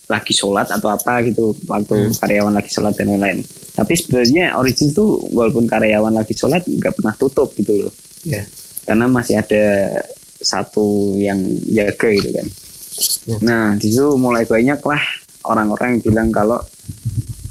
lagi 0.07 0.30
sholat 0.30 0.70
atau 0.70 0.86
apa 0.86 1.18
gitu 1.26 1.51
waktu 1.66 2.14
karyawan 2.14 2.55
lagi 2.55 2.70
sholat 2.70 2.94
dan 2.94 3.11
lain-lain. 3.11 3.42
Tapi 3.74 3.92
sebenarnya 3.92 4.55
origin 4.55 4.94
tuh 4.94 5.18
walaupun 5.34 5.66
karyawan 5.66 6.14
lagi 6.14 6.32
sholat 6.32 6.62
nggak 6.62 6.94
pernah 6.94 7.14
tutup 7.14 7.51
gitu 7.55 7.86
loh. 7.86 7.92
Iya. 8.22 8.47
Karena 8.87 9.11
masih 9.11 9.43
ada 9.43 9.64
satu 10.41 11.18
yang 11.18 11.43
jaga 11.66 12.09
gitu 12.14 12.30
kan. 12.32 12.47
Ya. 13.28 13.37
nah 13.45 13.64
di 13.76 13.93
situ 13.93 14.16
mulai 14.16 14.49
banyak 14.49 14.80
lah 14.80 15.03
orang-orang 15.45 16.01
yang 16.01 16.03
bilang 16.09 16.28
kalau 16.32 16.57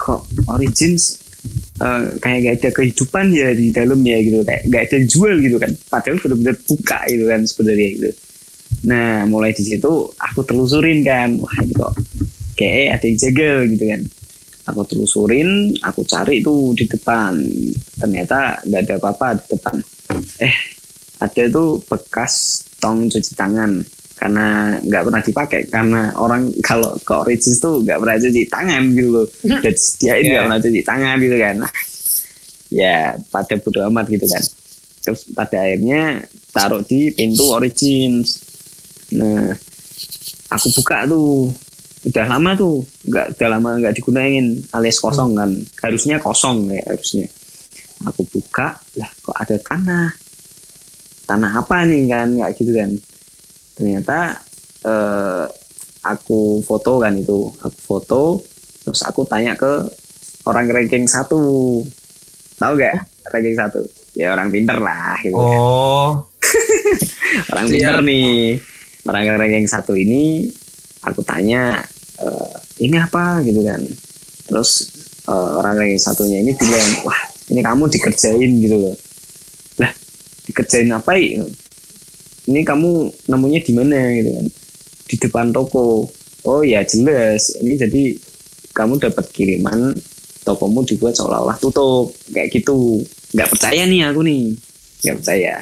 kok 0.01 0.25
origins 0.49 1.21
eh, 1.77 2.17
kayak 2.17 2.39
gak 2.41 2.55
ada 2.57 2.69
kehidupan 2.73 3.29
ya 3.29 3.53
di 3.53 3.69
dalamnya 3.69 4.17
gitu 4.25 4.41
kayak 4.41 4.63
gak 4.71 4.83
ada 4.89 4.97
jual 5.05 5.33
gitu 5.43 5.57
kan. 5.61 5.71
Padahal 5.91 6.17
benar-benar 6.23 6.55
buka 6.65 6.99
gitu 7.11 7.25
kan 7.29 7.41
sebenarnya 7.45 7.87
gitu. 7.99 8.09
Nah 8.89 9.25
mulai 9.29 9.51
di 9.53 9.63
situ 9.63 9.91
aku 10.17 10.41
telusurin 10.43 11.05
kan 11.05 11.37
wah 11.37 11.55
ini 11.61 11.73
kok 11.77 11.93
kayak 12.57 12.99
ada 12.99 13.05
yang 13.05 13.17
jegel 13.19 13.57
gitu 13.69 13.85
kan. 13.85 14.01
Aku 14.65 14.81
telusurin 14.89 15.77
aku 15.85 16.01
cari 16.09 16.41
tuh 16.41 16.73
di 16.73 16.89
depan. 16.89 17.37
Ternyata 18.01 18.65
nggak 18.65 18.81
ada 18.81 18.93
apa-apa 18.97 19.27
di 19.37 19.45
depan. 19.53 19.77
Eh 20.41 20.74
ada 21.19 21.43
tuh 21.47 21.79
bekas 21.85 22.63
tong 22.79 23.07
cuci 23.07 23.33
tangan. 23.35 23.81
Karena 24.15 24.79
nggak 24.79 25.03
pernah 25.11 25.21
dipakai. 25.23 25.61
Karena 25.67 26.01
orang 26.15 26.51
kalau 26.67 26.95
ke 26.99 27.13
origins 27.13 27.59
tuh 27.59 27.83
nggak 27.83 27.99
pernah 27.99 28.17
cuci 28.19 28.41
tangan 28.47 28.83
gitu 28.95 29.09
loh. 29.11 29.27
Dan 29.43 29.71
disediain 29.71 30.23
nggak 30.23 30.31
Yeah. 30.31 30.43
pernah 30.47 30.59
cuci 30.63 30.81
tangan 30.83 31.15
gitu 31.19 31.37
kan. 31.39 31.55
Ya 32.73 32.97
pada 33.29 33.53
bodo 33.61 33.79
amat 33.91 34.05
gitu 34.11 34.25
kan. 34.27 34.43
Terus 35.05 35.21
pada 35.37 35.57
akhirnya 35.61 36.25
taruh 36.49 36.81
di 36.81 37.13
pintu 37.13 37.45
origins. 37.53 38.41
Nah 39.13 39.53
aku 40.51 40.67
buka 40.81 41.05
tuh. 41.05 41.53
Udah 42.05 42.25
lama 42.29 42.51
tuh. 42.53 42.85
Nggak 43.05 43.37
udah 43.37 43.47
lama 43.49 43.69
nggak 43.81 43.93
digunain. 44.01 44.45
Alias 44.73 44.97
kosong 44.97 45.37
kan. 45.37 45.51
Harusnya 45.81 46.17
kosong 46.17 46.69
ya 46.73 46.81
harusnya. 46.89 47.29
Aku 48.09 48.27
buka 48.27 48.75
lah 48.99 49.09
kok 49.23 49.37
ada 49.39 49.55
tanah 49.61 50.24
tanah 51.25 51.51
apa 51.65 51.83
nih 51.89 52.05
kan? 52.07 52.27
Nggak 52.37 52.51
gitu 52.57 52.71
kan? 52.73 52.91
Ternyata 53.75 54.17
eh, 54.85 55.45
aku 56.05 56.61
foto 56.61 57.01
kan 57.01 57.13
itu. 57.17 57.49
Aku 57.59 57.77
foto 57.81 58.21
terus 58.85 59.01
aku 59.01 59.25
tanya 59.25 59.57
ke 59.57 59.89
orang 60.45 60.69
ranking 60.69 61.09
satu. 61.09 61.81
Tahu 62.55 62.71
gak 62.79 62.95
ranking 63.33 63.57
satu. 63.57 63.81
Ya 64.15 64.31
orang 64.31 64.47
pinter 64.53 64.79
lah 64.79 65.19
gitu 65.19 65.35
kan. 65.35 65.59
Oh, 65.59 66.09
orang 67.51 67.65
pinter 67.67 67.97
nih. 68.05 68.61
Orang 69.05 69.25
ranking 69.35 69.67
satu 69.67 69.93
ini 69.93 70.47
aku 71.03 71.21
tanya 71.21 71.83
"Eh, 72.21 72.53
ini 72.87 72.95
apa? 72.95 73.43
Gitu 73.43 73.59
kan. 73.65 73.81
Terus 74.47 74.69
eh, 75.27 75.49
orang 75.59 75.75
ranking 75.81 75.99
satunya 75.99 76.39
ini 76.39 76.53
bilang 76.55 77.03
wah 77.03 77.19
ini 77.51 77.59
kamu 77.59 77.91
dikerjain 77.91 78.51
gitu 78.61 78.77
loh. 78.79 78.95
Lah 79.81 79.91
dikerjain 80.55 80.87
apa 80.95 81.19
ya 81.19 81.43
ini 82.45 82.61
kamu 82.61 83.09
nemunya 83.25 83.59
di 83.65 83.71
mana 83.73 83.99
gitu 84.21 84.29
kan. 84.37 84.45
Di 85.05 85.15
depan 85.17 85.45
toko. 85.49 86.05
Oh 86.45 86.61
ya 86.61 86.85
jelas. 86.85 87.57
Ini 87.57 87.73
jadi 87.73 88.13
kamu 88.69 89.01
dapat 89.01 89.25
kiriman 89.33 89.97
tokomu 90.45 90.85
dibuat 90.85 91.17
seolah-olah 91.17 91.57
tutup. 91.57 92.13
Kayak 92.29 92.53
gitu. 92.53 93.01
Nggak 93.33 93.49
percaya 93.49 93.81
nih 93.89 94.01
aku 94.05 94.21
nih. 94.21 94.53
Nggak 95.01 95.15
percaya. 95.21 95.53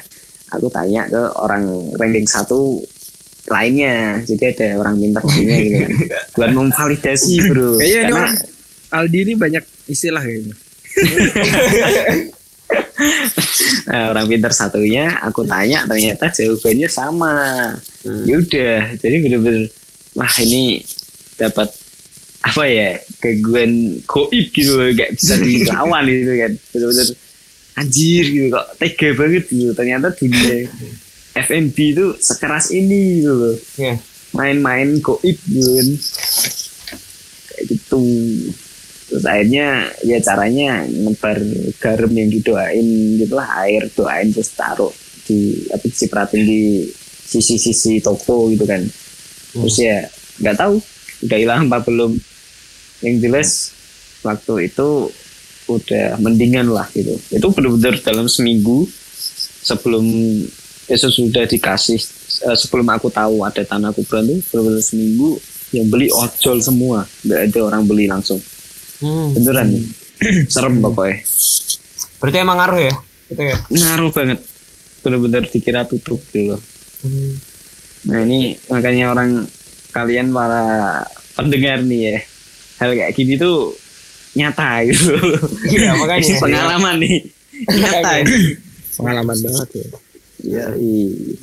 Aku 0.52 0.66
tanya 0.68 1.08
ke 1.08 1.22
orang 1.40 1.64
ranking 1.96 2.28
satu 2.28 2.84
lainnya. 3.48 4.20
Jadi 4.28 4.44
ada 4.52 4.84
orang 4.84 5.00
pintar 5.00 5.24
lainnya 5.24 5.56
gitu 5.64 5.76
kan. 5.80 5.90
Buat 6.36 6.50
memvalidasi 6.52 7.34
bro. 7.48 7.80
Kayaknya 7.80 8.12
Karena- 8.12 8.52
Aldi 8.94 9.18
ini 9.26 9.34
banyak 9.34 9.64
istilah 9.88 10.20
kayaknya. 10.20 10.54
Nah, 13.90 14.04
orang 14.14 14.26
pintar 14.30 14.52
satunya 14.54 15.18
aku 15.20 15.42
tanya 15.44 15.84
ternyata 15.84 16.30
jawabannya 16.30 16.88
sama. 16.88 17.34
Ya 18.24 18.38
udah, 18.40 18.76
jadi 18.98 19.16
bener-bener 19.20 19.68
wah 20.14 20.30
ini 20.40 20.80
dapat 21.34 21.68
apa 22.44 22.62
ya 22.68 23.00
gangguan 23.24 24.04
goib 24.04 24.46
gitu 24.52 24.76
gak 24.94 25.16
bisa 25.16 25.34
dilawan 25.40 26.04
gitu 26.06 26.32
kan. 26.38 26.52
Bener-bener 26.70 27.08
anjir 27.74 28.24
gitu 28.30 28.46
kok 28.54 28.66
tega 28.78 29.08
banget 29.18 29.44
gitu. 29.50 29.72
Ternyata 29.74 30.06
dunia 30.14 30.70
FNB 31.46 31.76
itu 31.76 32.06
sekeras 32.22 32.70
ini 32.70 33.20
gitu 33.20 33.32
loh. 33.34 33.56
ya. 33.74 33.98
Main-main 34.34 35.02
goib 35.02 35.38
gitu 35.50 35.70
kan. 35.74 35.88
Kayak 37.50 37.64
gitu. 37.74 38.02
Terus 39.04 39.24
akhirnya 39.28 39.92
ya 40.00 40.18
caranya 40.24 40.82
nebar 40.88 41.38
garam 41.76 42.12
yang 42.12 42.28
didoain 42.32 42.86
gitu 43.20 43.34
lah 43.36 43.48
air 43.68 43.86
doain 43.92 44.32
terus 44.32 44.56
taruh 44.56 44.92
di 45.28 45.68
apa 45.68 45.84
dicipratin 45.84 46.42
di 46.44 46.88
sisi-sisi 47.24 48.00
toko 48.00 48.48
gitu 48.52 48.64
kan. 48.64 48.80
Terus 49.52 49.76
ya 49.80 50.08
nggak 50.40 50.56
tahu 50.56 50.74
udah 51.28 51.38
hilang 51.38 51.68
apa 51.68 51.84
belum. 51.84 52.12
Yang 53.04 53.16
jelas 53.20 53.48
waktu 54.24 54.72
itu 54.72 55.12
udah 55.68 56.16
mendingan 56.20 56.72
lah 56.72 56.88
gitu. 56.96 57.16
Itu 57.28 57.52
benar-benar 57.52 58.00
dalam 58.00 58.28
seminggu 58.28 58.88
sebelum 59.64 60.04
ya 60.84 60.96
sudah 61.00 61.44
dikasih 61.48 61.96
eh, 62.44 62.56
sebelum 62.56 62.84
aku 62.92 63.08
tahu 63.08 63.44
ada 63.44 63.64
tanah 63.64 63.92
kuburan 63.96 64.28
tuh 64.28 64.40
benar-benar 64.52 64.84
seminggu 64.84 65.40
yang 65.72 65.88
beli 65.88 66.12
ojol 66.12 66.60
semua 66.60 67.08
nggak 67.24 67.40
ada 67.50 67.60
orang 67.64 67.82
beli 67.88 68.04
langsung 68.04 68.38
Hmm. 69.04 69.28
beneran 69.30 69.68
nih 69.68 69.84
serem 70.48 70.80
pokoknya 70.80 71.20
Berarti 72.16 72.38
emang 72.40 72.56
ngaruh 72.56 72.80
ya? 72.80 72.94
Gitu 73.26 73.42
ya. 73.44 73.56
ngaruh 73.68 74.10
banget 74.10 74.40
bener-bener 74.98 75.42
dikira 75.44 75.84
tutup 75.84 76.24
gitu 76.26 76.56
loh 76.56 76.62
Hmm. 77.00 77.36
nah 78.02 78.18
ini 78.18 78.56
makanya 78.66 79.12
orang 79.12 79.44
kalian 79.90 80.32
para 80.32 80.64
pendengar 81.34 81.78
nih 81.80 82.00
ya 82.06 82.18
hal 82.74 82.90
kayak 82.90 83.12
gini 83.12 83.36
tuh 83.36 83.76
nyata 84.32 84.82
gitu 84.82 85.12
Iya, 85.68 85.92
makanya. 86.00 86.24
Ini 86.24 86.40
pengalaman 86.40 86.94
nih 86.96 87.16
nyata 87.70 88.10
ini 88.18 88.38
Pengalaman 88.90 89.36
banget 89.36 89.68
ya. 89.74 89.86
ya 90.40 90.66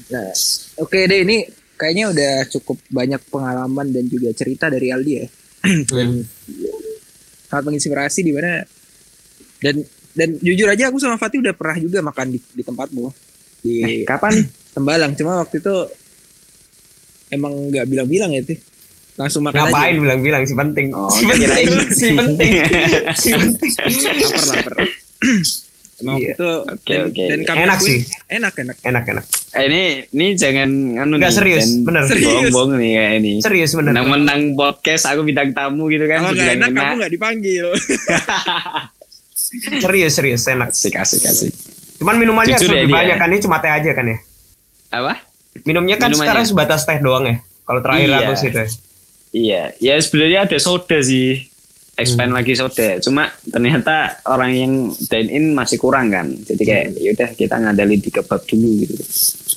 Nah, 0.09 0.30
oke 0.78 0.97
deh 0.99 1.20
ini 1.22 1.45
kayaknya 1.76 2.09
udah 2.09 2.34
cukup 2.49 2.82
banyak 2.88 3.22
pengalaman 3.28 3.88
dan 3.88 4.05
juga 4.05 4.32
cerita 4.32 4.66
dari 4.66 4.89
Aldi 4.89 5.14
ya. 5.14 5.26
Hmm. 5.62 6.26
Sangat 7.52 7.68
menginspirasi 7.68 8.24
di 8.24 8.32
mana 8.32 8.64
dan 9.60 9.84
dan 10.16 10.39
jujur 10.39 10.72
aja 10.72 10.88
aku 10.88 10.99
sama 10.99 11.20
Fatih 11.20 11.43
udah 11.43 11.52
pernah 11.52 11.76
juga 11.80 11.99
makan 11.99 12.32
di, 12.32 12.39
di 12.39 12.64
tempatmu 12.64 13.12
di 13.60 14.08
kapan 14.08 14.39
Tembalang. 14.72 15.12
Cuma 15.20 15.43
waktu 15.43 15.60
itu 15.60 15.76
emang 17.28 17.52
nggak 17.72 17.86
bilang-bilang 17.91 18.32
ya, 18.32 18.43
Tih. 18.43 18.60
Langsung 19.20 19.43
makan 19.43 19.68
Ngapain 19.68 19.95
bilang-bilang 19.99 20.43
si 20.47 20.56
penting. 20.56 20.88
oh 20.95 21.12
si 21.12 21.28
penting. 21.28 21.68
si 21.91 22.08
penting. 22.16 22.52
si 23.22 23.30
penting. 23.36 23.72
lapar 24.24 24.43
lapar. 24.47 24.74
Emang 26.02 26.18
Iya. 26.18 26.34
itu 26.34 26.49
Oke, 26.64 26.89
dan, 26.89 27.02
oke. 27.08 27.24
dan 27.24 27.39
kami 27.43 27.60
Enak 27.62 27.80
sih. 27.80 27.97
Enak 28.28 28.54
enak. 28.56 28.76
Enak 28.82 29.04
enak. 29.08 29.26
Eh, 29.52 29.64
ini 29.64 29.82
ini 30.10 30.26
jangan 30.34 30.70
anu 30.97 31.14
Nggak 31.16 31.28
nih, 31.28 31.38
serius, 31.38 31.66
bener. 31.80 32.04
Serius. 32.06 32.49
bohong 32.49 32.74
nih 32.74 32.91
kayak 32.91 33.14
ini 33.18 33.32
Serius 33.38 33.72
bener. 33.72 33.91
menang-menang 33.91 34.41
podcast 34.54 35.04
aku 35.06 35.22
bintang 35.22 35.52
tamu 35.52 35.86
gitu 35.88 36.06
kan 36.06 36.20
Kalau 36.20 36.32
nggak 36.32 36.41
dibilang 36.49 36.58
enak 36.58 36.70
kamu 36.82 36.93
nggak 36.97 37.14
dipanggil. 37.14 37.66
Serius 39.82 40.14
serius 40.14 40.41
enak. 40.45 40.70
asik 40.70 40.95
asik 40.95 41.22
asik 41.22 41.52
Cuman 41.97 42.16
minumannya 42.16 42.56
Jujur 42.56 42.72
ya 42.72 42.82
lebih 42.82 42.95
banyak 42.95 43.16
kan 43.16 43.28
ini 43.28 43.39
cuma 43.39 43.60
teh 43.60 43.70
aja 43.70 43.91
kan 43.91 44.06
ya. 44.06 44.18
apa 44.89 45.22
Minumnya 45.62 45.95
kan 45.95 46.08
Minumannya. 46.08 46.18
sekarang 46.18 46.45
sebatas 46.45 46.82
teh 46.82 46.97
doang 46.97 47.26
ya. 47.26 47.36
Kalau 47.62 47.80
terakhir 47.80 48.08
Iya. 48.08 48.18
aku 48.22 48.34
sih 48.36 48.49
teh. 48.49 48.68
iya 49.32 49.62
ya 49.78 49.95
sebenarnya 49.97 50.39
ada 50.43 50.58
soda 50.58 50.97
sih 50.99 51.51
expand 52.02 52.32
lagi 52.32 52.54
soda 52.54 52.97
cuma 52.97 53.24
ternyata 53.43 53.95
orang 54.26 54.52
yang 54.52 54.74
dine 54.99 55.30
in 55.30 55.45
masih 55.52 55.78
kurang 55.78 56.10
kan 56.10 56.28
jadi 56.28 56.62
kayak 56.62 56.86
yaudah 56.97 57.30
kita 57.32 57.56
ngadalin 57.56 57.97
di 57.97 58.10
kebab 58.10 58.41
dulu 58.43 58.70
gitu 58.80 58.93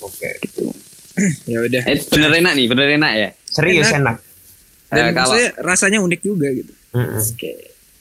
Oke. 0.01 0.31
gitu 0.41 0.69
ya 1.51 1.59
udah. 1.61 1.83
eh, 1.85 1.99
bener 2.05 2.31
enak 2.35 2.53
nih 2.55 2.67
bener 2.67 2.89
enak 2.95 3.13
ya 3.15 3.29
Serius 3.47 3.87
Enak. 3.89 4.01
enak. 4.01 4.17
Dan 4.91 5.05
Eh, 5.05 5.13
kalau 5.13 5.35
rasanya 5.61 5.99
unik 6.01 6.21
juga 6.21 6.51
gitu. 6.51 6.73
Oke 6.95 7.53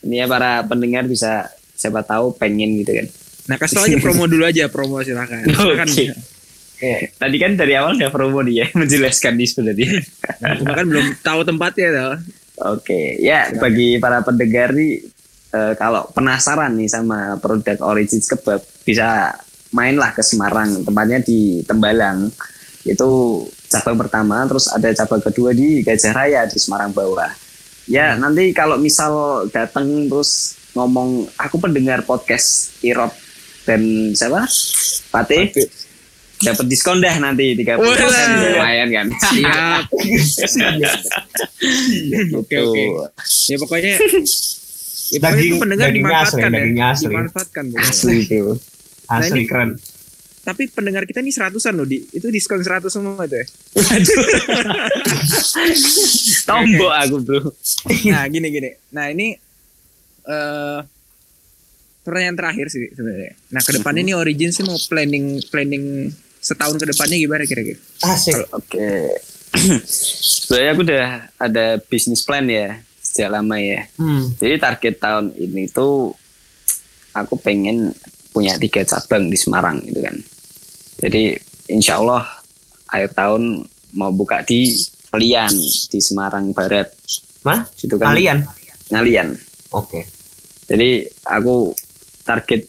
ini 0.02 0.18
ya 0.18 0.26
para 0.26 0.62
pendengar 0.64 1.06
bisa 1.06 1.46
siapa 1.74 2.02
tahu 2.02 2.36
pengen 2.36 2.78
gitu 2.78 2.94
kan 2.94 3.08
Nah 3.44 3.56
kasih 3.58 3.76
tau 3.76 3.86
aja 3.86 3.98
promo 4.00 4.24
dulu 4.24 4.44
aja 4.44 4.64
promo 4.68 5.04
silakan. 5.04 5.44
Silakan. 5.52 5.88
Oke. 6.74 7.12
Tadi 7.12 7.38
kan 7.38 7.52
dari 7.54 7.76
awal 7.76 7.96
udah 7.96 8.08
promo 8.08 8.40
nih 8.40 8.56
ya 8.56 8.66
menjelaskan 8.80 9.36
di 9.36 9.44
sebenarnya. 9.44 10.00
Cuma 10.64 10.72
kan 10.72 10.86
belum 10.86 11.06
tahu 11.20 11.40
tempatnya 11.44 11.90
tau. 11.92 12.14
Oke, 12.54 13.18
ya 13.18 13.50
bagi 13.58 13.98
para 13.98 14.22
pendengar 14.22 14.78
nih 14.78 15.02
eh, 15.54 15.74
kalau 15.74 16.06
penasaran 16.14 16.78
nih 16.78 16.86
sama 16.86 17.42
produk 17.42 17.82
Origins 17.90 18.30
Kebab 18.30 18.62
bisa 18.86 19.34
mainlah 19.74 20.14
ke 20.14 20.22
Semarang, 20.22 20.86
tempatnya 20.86 21.20
di 21.20 21.66
Tembalang. 21.66 22.30
Itu 22.86 23.42
cabang 23.74 23.98
pertama, 23.98 24.46
terus 24.46 24.70
ada 24.70 24.86
cabang 24.94 25.24
kedua 25.26 25.50
di 25.56 25.82
Gajah 25.82 26.14
Raya 26.14 26.42
di 26.46 26.62
Semarang 26.62 26.94
Bawah. 26.94 27.32
Ya, 27.90 28.16
nanti 28.16 28.54
kalau 28.54 28.78
misal 28.78 29.44
datang 29.50 30.08
terus 30.08 30.56
ngomong 30.78 31.26
aku 31.36 31.58
pendengar 31.58 32.06
podcast 32.06 32.78
Irot 32.86 33.12
dan 33.66 34.14
siapa? 34.14 34.46
Pate 35.10 35.52
dapat 36.46 36.66
diskon 36.66 36.98
dah 36.98 37.14
nanti 37.18 37.54
30% 37.56 37.74
Wah. 37.74 37.88
lumayan 38.52 38.90
kan. 38.90 39.08
Siap. 39.10 39.84
Oke 42.36 42.56
oke. 42.58 42.84
Ya 43.46 43.56
pokoknya 43.58 43.94
Ya, 45.06 45.20
pokoknya 45.20 45.36
Daging- 45.36 45.48
itu 45.48 45.56
pendengar 45.58 45.86
dagingnya 45.86 46.02
dimanfaatkan 46.02 46.26
asli, 46.26 46.42
ya. 46.42 46.50
dagingnya 46.56 46.86
asli. 46.88 47.06
Dimanfaatkan. 47.06 47.64
pokoknya. 47.68 47.88
Asli 47.88 48.14
itu. 48.20 48.42
Asli 49.06 49.38
ini- 49.38 49.46
keren. 49.46 49.70
Tapi 50.44 50.64
pendengar 50.68 51.04
kita 51.04 51.18
ini 51.18 51.30
seratusan 51.30 51.72
loh, 51.72 51.86
di. 51.86 51.98
Itu 52.10 52.28
diskon 52.28 52.60
100 52.60 52.90
semua 52.90 53.22
itu 53.22 53.34
ya. 53.34 53.46
Tombok 56.44 56.94
aku 56.94 57.16
bro. 57.20 57.40
Nah, 58.06 58.24
gini 58.28 58.48
gini. 58.50 58.70
Nah, 58.92 59.06
ini 59.08 59.36
eh 60.24 60.80
pertanyaan 62.02 62.36
terakhir 62.36 62.66
sih 62.68 62.90
sebenarnya. 62.90 63.32
Nah, 63.50 63.62
ke 63.62 63.70
depannya 63.72 64.02
ini 64.02 64.14
Origin 64.14 64.50
sih 64.50 64.62
mau 64.62 64.76
planning 64.82 65.40
planning 65.48 66.10
setahun 66.44 66.76
ke 66.76 66.86
depannya 66.92 67.18
gimana 67.18 67.44
kira-kira? 67.48 67.80
Asik. 68.04 68.36
Oke. 68.52 69.16
Sebenarnya 70.44 70.72
aku 70.76 70.82
udah 70.84 71.06
ada 71.40 71.66
bisnis 71.80 72.26
plan 72.28 72.44
ya 72.46 72.84
sejak 73.00 73.30
lama 73.32 73.56
ya. 73.62 73.88
Hmm. 73.96 74.36
Jadi 74.36 74.60
target 74.60 74.96
tahun 75.00 75.26
ini 75.40 75.72
tuh 75.72 76.12
aku 77.16 77.40
pengen 77.40 77.94
punya 78.34 78.58
tiga 78.58 78.82
cabang 78.84 79.30
di 79.30 79.38
Semarang 79.38 79.80
gitu 79.86 80.02
kan. 80.02 80.18
Jadi 81.00 81.38
insya 81.70 82.02
Allah 82.02 82.26
akhir 82.90 83.14
tahun 83.14 83.64
mau 83.94 84.10
buka 84.10 84.42
di 84.42 84.74
Pelian 85.14 85.54
di 85.94 86.00
Semarang 86.02 86.50
Barat. 86.58 86.90
Mah? 87.46 87.70
Situ 87.78 88.02
kan 88.02 88.18
Kalian? 88.18 88.42
ngalian. 88.90 89.38
Oke. 89.78 90.10
Jadi 90.66 91.06
aku 91.30 91.70
target 92.26 92.66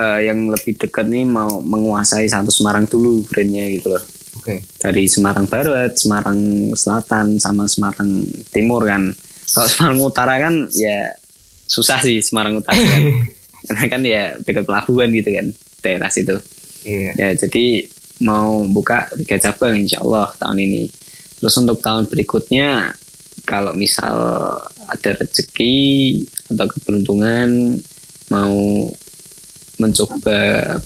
eh, 0.00 0.32
yang 0.32 0.48
lebih 0.48 0.80
dekat 0.80 1.04
nih 1.04 1.28
mau 1.28 1.60
menguasai 1.60 2.24
satu 2.24 2.48
Semarang 2.48 2.88
dulu 2.88 3.20
brandnya 3.28 3.68
gitu 3.68 3.92
loh. 3.92 4.04
Oke. 4.40 4.64
Dari 4.80 5.04
Semarang 5.04 5.44
Barat, 5.44 6.00
Semarang 6.00 6.72
Selatan, 6.72 7.36
sama 7.36 7.68
Semarang 7.68 8.24
Timur 8.48 8.88
kan. 8.88 9.12
Kalau 9.50 9.68
Semarang 9.68 10.00
Utara 10.00 10.34
kan 10.40 10.54
ya 10.72 11.12
susah 11.68 12.00
sih 12.00 12.24
Semarang 12.24 12.56
Utara 12.56 12.80
kan. 12.80 13.04
Karena 13.68 13.84
kan 13.92 14.00
ya 14.00 14.22
dekat 14.40 14.64
pelabuhan 14.64 15.12
gitu 15.12 15.30
kan 15.36 15.46
daerah 15.84 16.08
situ. 16.08 16.40
Iya. 16.88 17.12
Ya 17.20 17.28
jadi 17.36 17.84
mau 18.24 18.64
buka 18.64 19.12
tiga 19.20 19.36
cabang 19.36 19.76
insya 19.76 20.00
Allah 20.00 20.32
tahun 20.40 20.64
ini. 20.64 20.88
Terus 21.40 21.56
untuk 21.60 21.80
tahun 21.84 22.08
berikutnya 22.08 22.96
kalau 23.48 23.72
misal 23.72 24.16
ada 24.88 25.10
rezeki 25.16 25.76
atau 26.52 26.66
keberuntungan 26.68 27.80
mau 28.30 28.86
mencoba 29.80 30.38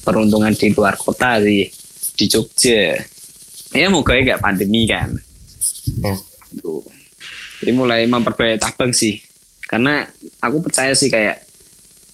peruntungan 0.07 0.55
di 0.55 0.70
luar 0.70 0.95
kota 0.95 1.42
sih 1.42 1.66
di 2.14 2.24
Jogja. 2.30 2.95
Ya 3.74 3.90
moga 3.90 4.14
ya 4.14 4.22
nggak 4.22 4.42
pandemi 4.42 4.86
kan. 4.86 5.11
Ya. 5.99 6.14
Tuh. 6.62 6.86
Jadi 7.61 7.72
mulai 7.74 8.07
memperbanyak 8.07 8.62
cabang 8.62 8.95
sih. 8.95 9.18
Karena 9.66 10.07
aku 10.38 10.62
percaya 10.62 10.95
sih 10.95 11.11
kayak 11.11 11.42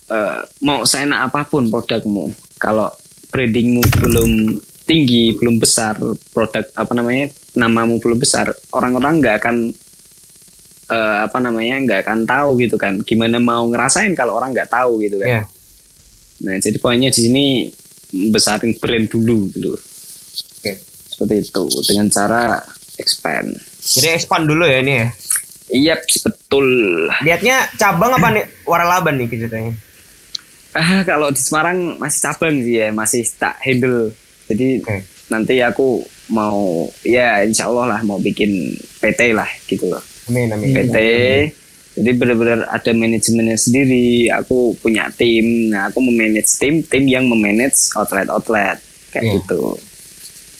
eh, 0.08 0.40
mau 0.64 0.86
seenak 0.88 1.28
apa 1.28 1.44
pun 1.44 1.68
produkmu, 1.68 2.32
kalau 2.56 2.88
brandingmu 3.28 3.84
belum 4.00 4.56
tinggi, 4.88 5.36
belum 5.36 5.60
besar, 5.60 6.00
produk 6.32 6.64
apa 6.74 6.92
namanya 6.96 7.30
namamu 7.54 8.00
belum 8.00 8.18
besar, 8.18 8.50
orang-orang 8.72 9.20
nggak 9.20 9.36
akan 9.44 9.56
eh, 10.88 11.18
apa 11.26 11.38
namanya 11.42 11.76
nggak 11.84 12.00
akan 12.08 12.18
tahu 12.24 12.48
gitu 12.62 12.80
kan. 12.80 13.02
Gimana 13.04 13.36
mau 13.36 13.68
ngerasain 13.68 14.16
kalau 14.16 14.38
orang 14.40 14.56
nggak 14.56 14.70
tahu 14.72 15.02
gitu 15.04 15.20
kan. 15.20 15.28
Iya. 15.28 15.42
Nah 16.40 16.56
jadi 16.56 16.76
poinnya 16.80 17.12
di 17.12 17.20
sini 17.28 17.44
besarin 18.32 18.74
brand 18.80 19.06
dulu 19.06 19.48
gitu. 19.52 19.76
Oke. 20.60 20.72
Seperti 21.10 21.34
itu 21.46 21.64
dengan 21.86 22.06
cara 22.08 22.60
expand. 22.96 23.54
Jadi 23.80 24.08
expand 24.16 24.44
dulu 24.48 24.64
ya 24.64 24.78
ini 24.80 24.92
ya. 24.92 25.08
Iya 25.70 25.94
betul. 26.02 26.66
Lihatnya 27.22 27.70
cabang 27.78 28.18
apa 28.18 28.28
nih 28.34 28.44
waralaba 28.66 29.14
nih 29.14 29.30
ceritanya? 29.30 29.72
Ah, 30.70 31.02
kalau 31.02 31.34
di 31.34 31.38
Semarang 31.42 31.98
masih 31.98 32.20
cabang 32.30 32.54
sih 32.62 32.78
ya, 32.78 32.88
masih 32.94 33.22
tak 33.38 33.58
handle. 33.62 34.14
Jadi 34.50 34.82
Oke. 34.82 35.06
nanti 35.30 35.62
aku 35.62 36.02
mau 36.30 36.86
ya 37.02 37.42
insya 37.42 37.66
Allah 37.70 37.98
lah 37.98 38.00
mau 38.06 38.18
bikin 38.18 38.74
PT 39.02 39.34
lah 39.34 39.50
gitu 39.66 39.90
loh. 39.90 40.02
Amin 40.30 40.50
amin. 40.50 40.74
PT. 40.74 40.96
Jadi 41.90 42.10
benar-benar 42.12 42.66
ada 42.66 42.90
manajemennya 42.90 43.56
sendiri. 43.56 44.06
Aku 44.32 44.72
punya 44.76 45.10
tim. 45.10 45.68
Nah, 45.68 45.86
aku 45.86 45.98
memanage 46.00 46.54
tim, 46.54 46.80
tim 46.80 47.04
yang 47.04 47.26
memanage 47.26 47.90
outlet-outlet 47.94 48.78
kayak 49.10 49.24
Iya. 49.24 49.34
gitu. 49.36 49.62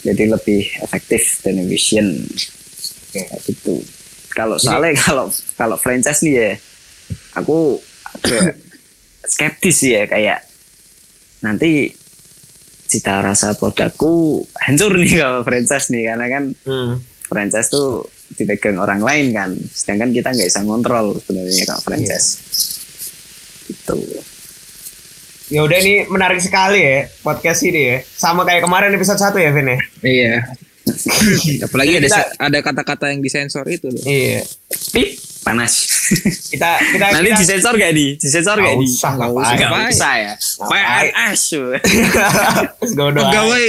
Jadi 0.03 0.25
lebih 0.27 0.63
efektif 0.81 1.23
dan 1.41 1.61
efisien 1.61 2.07
kayak 3.11 3.31
gitu. 3.43 3.79
Kalau 4.31 4.57
soalnya 4.57 4.97
kalau 4.97 5.27
kalau 5.55 5.77
franchise 5.77 6.23
nih 6.23 6.35
ya, 6.35 6.51
aku 7.35 7.79
agak 8.11 8.59
skeptis 9.33 9.79
ya 9.83 10.07
kayak 10.07 10.43
nanti 11.41 11.95
cita 12.85 13.21
rasa 13.21 13.55
produkku 13.55 14.43
hancur 14.57 14.93
nih 14.95 15.15
kalau 15.17 15.41
franchise 15.41 15.89
nih 15.89 16.11
karena 16.11 16.27
kan 16.27 16.45
Hmm. 16.65 16.99
franchise 17.25 17.71
tuh 17.71 18.03
dipegang 18.33 18.77
orang 18.77 19.01
lain 19.01 19.31
kan 19.31 19.51
sedangkan 19.71 20.11
kita 20.11 20.31
nggak 20.31 20.47
bisa 20.47 20.61
ngontrol 20.63 21.19
sebenarnya 21.19 21.65
kalau 21.65 21.83
franchise 21.83 22.29
itu 23.67 23.99
Ya 25.51 25.67
udah 25.67 25.83
ini 25.83 26.07
menarik 26.07 26.39
sekali 26.39 26.79
ya 26.79 27.11
podcast 27.27 27.67
ini 27.67 27.83
ya. 27.83 27.99
Sama 28.07 28.47
kayak 28.47 28.63
kemarin 28.63 28.95
episode 28.95 29.19
1 29.19 29.35
ya 29.35 29.51
Vin 29.51 29.67
ya. 29.67 29.79
Iya. 29.99 30.35
Apalagi 31.67 31.99
ada 31.99 32.07
kita- 32.07 32.31
ada 32.39 32.59
kata-kata 32.63 33.11
yang 33.11 33.19
disensor 33.19 33.67
itu 33.67 33.91
loh. 33.91 33.99
Iya. 34.07 34.47
Pip, 34.95 35.19
panas 35.43 35.75
Kita 36.55 36.71
kita 36.95 37.03
nanti 37.11 37.35
kita 37.35 37.41
disensor 37.43 37.75
gak 37.75 37.91
di 37.91 38.15
disensor 38.15 38.63
gak 38.63 38.79
di 38.79 38.87
usah, 38.87 39.11
nggak 39.19 39.31
usah. 39.35 39.55
nggak 39.59 39.73
usah 39.91 40.13
ya? 40.15 40.33
PNS 40.63 41.43
Let's 42.79 42.93
go 42.95 43.11
doang. 43.11 43.27
Pegawai 43.27 43.67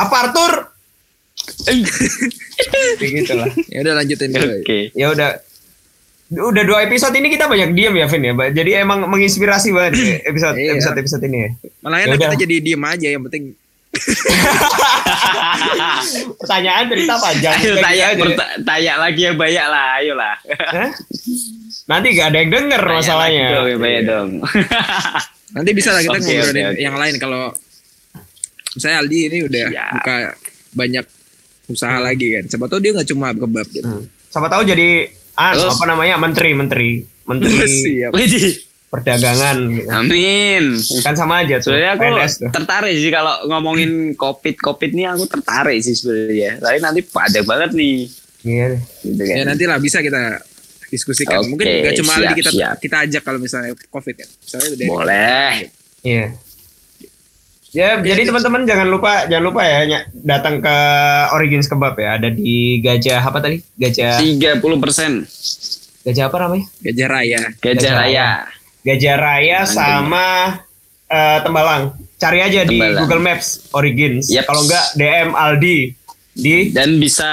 Apa 0.00 0.14
Arthur? 0.26 0.69
Ya 2.96 3.08
gitu 3.12 3.32
lah. 3.32 3.48
ya 3.66 3.78
udah 3.80 3.94
lanjutin 3.96 4.30
dulu. 4.30 4.52
oke 4.58 4.78
Ya 4.92 5.06
udah. 5.08 5.30
Udah 6.30 6.62
dua 6.62 6.78
episode 6.82 7.10
ini 7.12 7.26
kita 7.28 7.44
banyak 7.44 7.72
diam 7.72 7.90
ya 7.92 8.06
Vin 8.06 8.22
ya. 8.22 8.32
Jadi 8.52 8.70
emang 8.76 9.02
menginspirasi 9.04 9.70
banget 9.70 9.92
ya 9.96 10.16
episode 10.24 10.54
Iya. 10.54 10.70
episode 10.72 10.96
episode 10.96 11.22
ini 11.24 11.38
ya. 11.40 11.48
Malah 11.80 11.98
Ya 11.98 12.04
enak 12.06 12.18
kita 12.20 12.36
jadi 12.38 12.54
diem 12.60 12.78
aja 12.80 13.08
yang 13.08 13.22
penting 13.24 13.42
Pertanyaan 16.36 16.84
cerita 16.86 17.14
panjang. 17.16 17.54
ayo 17.58 17.74
Kayak 17.74 17.82
tanya 17.82 18.06
tanya 18.62 18.92
lagi 18.98 19.20
yang 19.22 19.36
banyak 19.36 19.66
lah 19.66 19.84
ayo 19.98 20.12
lah 20.14 20.34
Hah? 20.70 20.90
Nanti 21.88 22.06
gak 22.12 22.26
ada 22.30 22.38
yang 22.38 22.50
denger 22.52 22.78
Tanya 22.80 22.94
masalahnya. 22.96 23.42
lagi 23.42 23.50
dong, 23.50 23.66
yang 23.66 23.80
banyak 23.80 24.02
dong 24.06 24.28
nanti 25.58 25.70
bisa 25.74 25.90
lah 25.90 25.98
kita 25.98 26.14
Oke, 26.14 26.22
ngobrolin 26.22 26.46
oke, 26.46 26.62
oke. 26.62 26.78
yang 26.78 26.94
lain 26.94 27.14
kalau 27.18 27.42
misalnya 28.70 29.02
Aldi 29.02 29.18
ini 29.26 29.38
udah 29.42 29.64
Siap. 29.66 29.90
buka 29.92 30.14
banyak 30.72 31.04
usaha 31.70 31.96
lagi 31.96 32.26
kan. 32.30 32.44
Siapa 32.44 32.66
tahu 32.66 32.78
dia 32.78 32.90
nggak 32.92 33.08
cuma 33.08 33.30
kebab 33.30 33.66
gitu. 33.68 33.86
Hmm. 33.86 34.04
Siapa 34.26 34.46
tahu 34.46 34.62
jadi 34.64 34.88
ah, 35.34 35.54
Terus? 35.54 35.72
apa 35.72 35.84
namanya 35.86 36.14
menteri 36.16 36.50
menteri 36.52 36.90
menteri 37.24 37.54
Siap. 37.86 38.12
Perdagangan 38.90 39.56
gitu. 39.70 39.86
amin 39.86 40.64
kan 41.06 41.14
sama 41.14 41.46
aja 41.46 41.62
tuh 41.62 41.70
Sebenarnya 41.70 41.94
aku 41.94 42.02
PNS 42.02 42.32
tuh. 42.36 42.50
tertarik 42.50 42.94
sih 42.96 43.06
kalau 43.08 43.34
ngomongin 43.46 43.90
covid 44.14 44.58
covid 44.58 44.90
nih 44.90 45.06
aku 45.08 45.24
tertarik 45.24 45.78
sih 45.78 45.94
sebenarnya. 45.94 46.58
Tapi 46.58 46.76
nanti 46.80 47.00
padat 47.00 47.44
banget 47.44 47.70
nih, 47.70 48.10
Iya. 48.42 48.82
gitu 49.00 49.22
kan. 49.22 49.34
Ya 49.36 49.44
nanti 49.44 49.64
lah 49.64 49.78
bisa 49.78 50.02
kita 50.02 50.42
diskusikan. 50.88 51.38
Oke, 51.38 51.48
Mungkin 51.48 51.66
nggak 51.70 51.94
cuma 51.96 52.12
siap, 52.18 52.34
kita 52.34 52.50
siap. 52.50 52.74
kita 52.82 52.96
ajak 53.06 53.22
kalau 53.22 53.38
misalnya 53.38 53.70
covid 53.86 54.14
kan. 54.16 54.26
Misalnya 54.26 54.68
dari 54.74 54.88
Boleh. 54.90 55.52
Iya. 56.02 56.26
Ya, 57.70 58.02
jadi 58.02 58.26
teman-teman 58.26 58.66
jangan 58.66 58.90
lupa 58.90 59.30
jangan 59.30 59.44
lupa 59.46 59.62
ya 59.62 59.86
datang 60.12 60.58
ke 60.58 60.76
Origins 61.30 61.70
Kebab 61.70 61.94
ya. 61.94 62.18
Ada 62.18 62.34
di 62.34 62.82
Gajah 62.82 63.22
apa 63.22 63.38
tadi? 63.38 63.62
Gajah 63.78 64.18
30 64.18 64.58
persen 64.82 65.22
Gajah 66.02 66.24
apa 66.26 66.36
namanya? 66.40 66.66
Gajah 66.82 67.06
Raya. 67.06 67.40
Gajah 67.56 67.74
Gajah 67.78 67.92
Raya. 67.94 68.28
Gajah 68.82 69.16
Raya 69.16 69.58
sama 69.68 70.26
eh, 71.06 71.38
Tembalang. 71.46 71.94
Cari 72.18 72.38
aja 72.42 72.66
di 72.66 72.74
Tembalang. 72.74 73.06
Google 73.06 73.22
Maps 73.22 73.70
Origins. 73.70 74.26
Yep. 74.26 74.44
Kalau 74.50 74.62
enggak 74.66 74.84
DM 74.98 75.30
Aldi 75.30 75.78
di 76.30 76.70
Dan 76.72 76.98
bisa 76.98 77.30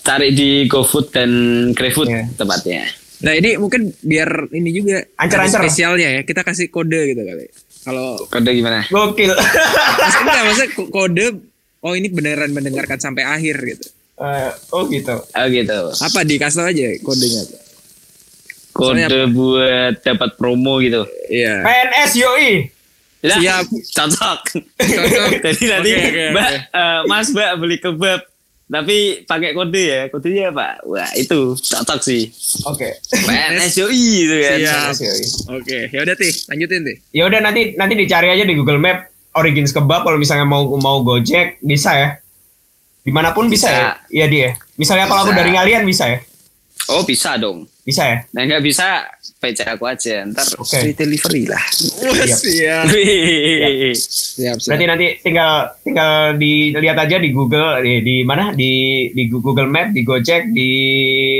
cari 0.00 0.32
di 0.32 0.64
GoFood 0.66 1.12
dan 1.12 1.30
GrabFood 1.70 2.08
Iya. 2.08 2.22
tempatnya. 2.34 2.82
Nah 3.18 3.34
ini 3.34 3.58
mungkin 3.58 3.90
biar 3.98 4.46
ini 4.50 4.70
juga 4.70 5.02
Ancer-ancer. 5.18 5.60
spesialnya 5.62 6.08
ya. 6.18 6.20
Kita 6.22 6.42
kasih 6.42 6.66
kode 6.66 7.14
gitu 7.14 7.22
kali. 7.22 7.46
Kalau 7.82 8.18
Kode 8.26 8.50
gimana? 8.52 8.82
Gokil. 8.86 9.32
maksudnya 9.32 10.20
enggak, 10.20 10.42
maksudnya 10.46 10.70
ko- 10.74 10.90
kode 10.90 11.26
oh 11.80 11.94
ini 11.94 12.08
beneran 12.08 12.50
mendengarkan 12.50 12.98
sampai 12.98 13.22
akhir 13.22 13.56
gitu. 13.64 13.86
Eh, 14.18 14.50
oh 14.72 14.82
gitu. 14.86 15.14
Oh 15.14 15.46
gitu. 15.46 15.78
Apa 15.94 16.20
dikasih 16.22 16.64
aja 16.64 16.86
kodenya? 17.00 17.42
Kode 18.74 19.06
Soalnya 19.06 19.26
buat 19.28 19.94
dapat 20.00 20.30
promo 20.34 20.78
gitu. 20.78 21.06
Iya. 21.28 21.62
PNS 21.62 22.10
YOI. 22.14 22.50
Lah, 23.18 23.38
Siap. 23.42 23.64
Cocok. 23.66 24.40
Cocok. 24.78 25.30
Jadi 25.50 25.64
nanti 25.66 25.90
Oke, 25.90 26.06
oke, 26.06 26.24
Mbak, 26.30 26.50
eh, 26.70 27.00
Mas 27.06 27.26
Mbak 27.30 27.50
beli 27.58 27.76
kebab. 27.78 28.20
Tapi 28.68 29.24
pakai 29.24 29.56
kode 29.56 29.80
ya. 29.80 30.00
Kodenya 30.12 30.52
apa? 30.52 30.76
Wah, 30.84 31.08
itu 31.16 31.56
cocok 31.56 32.00
sih. 32.04 32.28
Oke. 32.68 33.00
PNS 33.08 33.80
YOI 33.80 34.04
gitu 34.20 34.36
kan. 34.44 34.58
Siap. 34.60 34.76
PNS 34.92 34.98
YOI. 35.00 35.26
Oke, 35.56 35.78
ya 35.88 36.00
udah 36.04 36.16
tih, 36.20 36.32
lanjutin 36.52 36.80
tih. 36.84 36.96
Ya 37.16 37.22
udah 37.24 37.40
nanti 37.40 37.72
nanti 37.80 37.96
dicari 37.96 38.28
aja 38.28 38.44
di 38.44 38.52
Google 38.52 38.76
Map 38.76 39.08
Origins 39.40 39.72
Kebab 39.72 40.04
kalau 40.04 40.20
misalnya 40.20 40.44
mau 40.44 40.68
mau 40.76 41.00
Gojek 41.00 41.64
bisa 41.64 41.96
ya. 41.96 42.08
Di 43.00 43.08
mana 43.08 43.32
pun 43.32 43.48
bisa, 43.48 43.72
Bisa. 43.72 43.72
ya. 43.72 43.88
Iya 44.12 44.26
dia. 44.28 44.48
Misalnya 44.76 45.08
kalau 45.08 45.24
aku 45.24 45.32
Bisa. 45.32 45.40
dari 45.40 45.50
ngalian 45.56 45.82
bisa 45.88 46.04
ya. 46.12 46.18
Oh, 46.92 47.08
bisa 47.08 47.40
dong. 47.40 47.64
Bisa 47.88 48.04
ya. 48.04 48.18
Nah, 48.36 48.44
nggak 48.44 48.60
bisa 48.60 49.08
PC 49.40 49.64
aku 49.64 49.88
aja. 49.88 50.20
Ntar 50.28 50.44
Oke. 50.60 50.76
free 50.76 50.92
delivery 50.92 51.48
lah. 51.48 51.64
Wah, 52.04 52.28
siap. 52.28 52.84
Wih. 52.92 53.96
Siap, 53.96 54.60
siap. 54.60 54.68
Berarti 54.68 54.84
nanti 54.84 55.06
tinggal 55.24 55.72
tinggal 55.80 56.36
dilihat 56.36 57.00
aja 57.00 57.16
di 57.16 57.32
Google 57.32 57.80
di, 57.80 58.04
di 58.04 58.16
mana 58.28 58.52
di 58.52 59.08
di 59.16 59.24
Google 59.32 59.72
Map, 59.72 59.96
di 59.96 60.04
Gojek, 60.04 60.52
di 60.52 60.70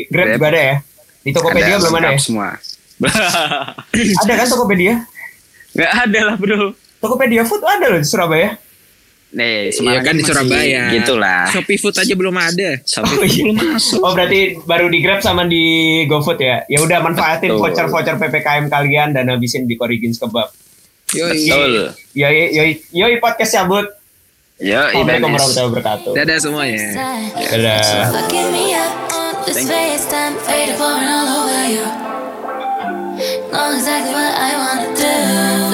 Grab 0.08 0.24
Grab. 0.24 0.36
juga 0.40 0.48
ada 0.48 0.60
ya. 0.64 0.76
Di 1.20 1.30
Tokopedia 1.36 1.74
belum 1.76 1.94
ada 2.00 2.08
ya? 2.08 2.16
semua. 2.16 2.48
Ada 4.24 4.32
kan 4.32 4.46
Tokopedia? 4.48 4.94
Nggak 5.76 5.92
ada 6.08 6.20
lah 6.32 6.36
bro. 6.40 6.72
Tokopedia 6.98 7.44
Food 7.44 7.60
ada 7.60 7.92
loh 7.92 8.00
di 8.00 8.08
Surabaya. 8.08 8.56
Nih, 9.28 9.68
Iya 9.76 10.00
kan 10.00 10.16
di 10.16 10.24
masih 10.24 10.32
Surabaya. 10.32 10.88
Gitulah. 10.88 11.44
Shopee 11.52 11.76
Food 11.76 12.00
aja 12.00 12.14
belum 12.16 12.32
ada. 12.32 12.80
Shopee 12.80 13.12
Oh, 13.12 13.24
iya. 13.28 13.44
belum 13.44 13.56
masuk. 13.76 14.00
Oh 14.00 14.12
berarti 14.16 14.40
baru 14.64 14.88
di 14.88 14.98
Grab 15.04 15.20
sama 15.20 15.44
di 15.44 15.64
GoFood 16.08 16.40
ya? 16.40 16.64
Ya 16.64 16.80
udah 16.80 16.98
manfaatin 17.04 17.52
voucher-voucher 17.52 18.16
PPKM 18.16 18.72
kalian 18.72 19.12
dan 19.12 19.28
habisin 19.28 19.68
di 19.68 19.76
Korigins 19.76 20.16
Kebab. 20.16 20.48
Yoi. 21.12 21.44
Betul. 21.44 21.72
Yoi, 22.16 22.56
yoi, 22.56 22.70
yoi 22.92 23.14
podcast 23.20 23.52
cabut. 23.52 23.84
Yo, 24.58 24.74
Assalamualaikum 24.74 25.30
warahmatullahi 25.36 25.68
wabarakatuh. 25.70 26.12
Dadah 26.16 26.38
semuanya. 26.40 26.86
Dadah. 27.36 28.10
Thank 29.48 29.72
you. 35.00 35.67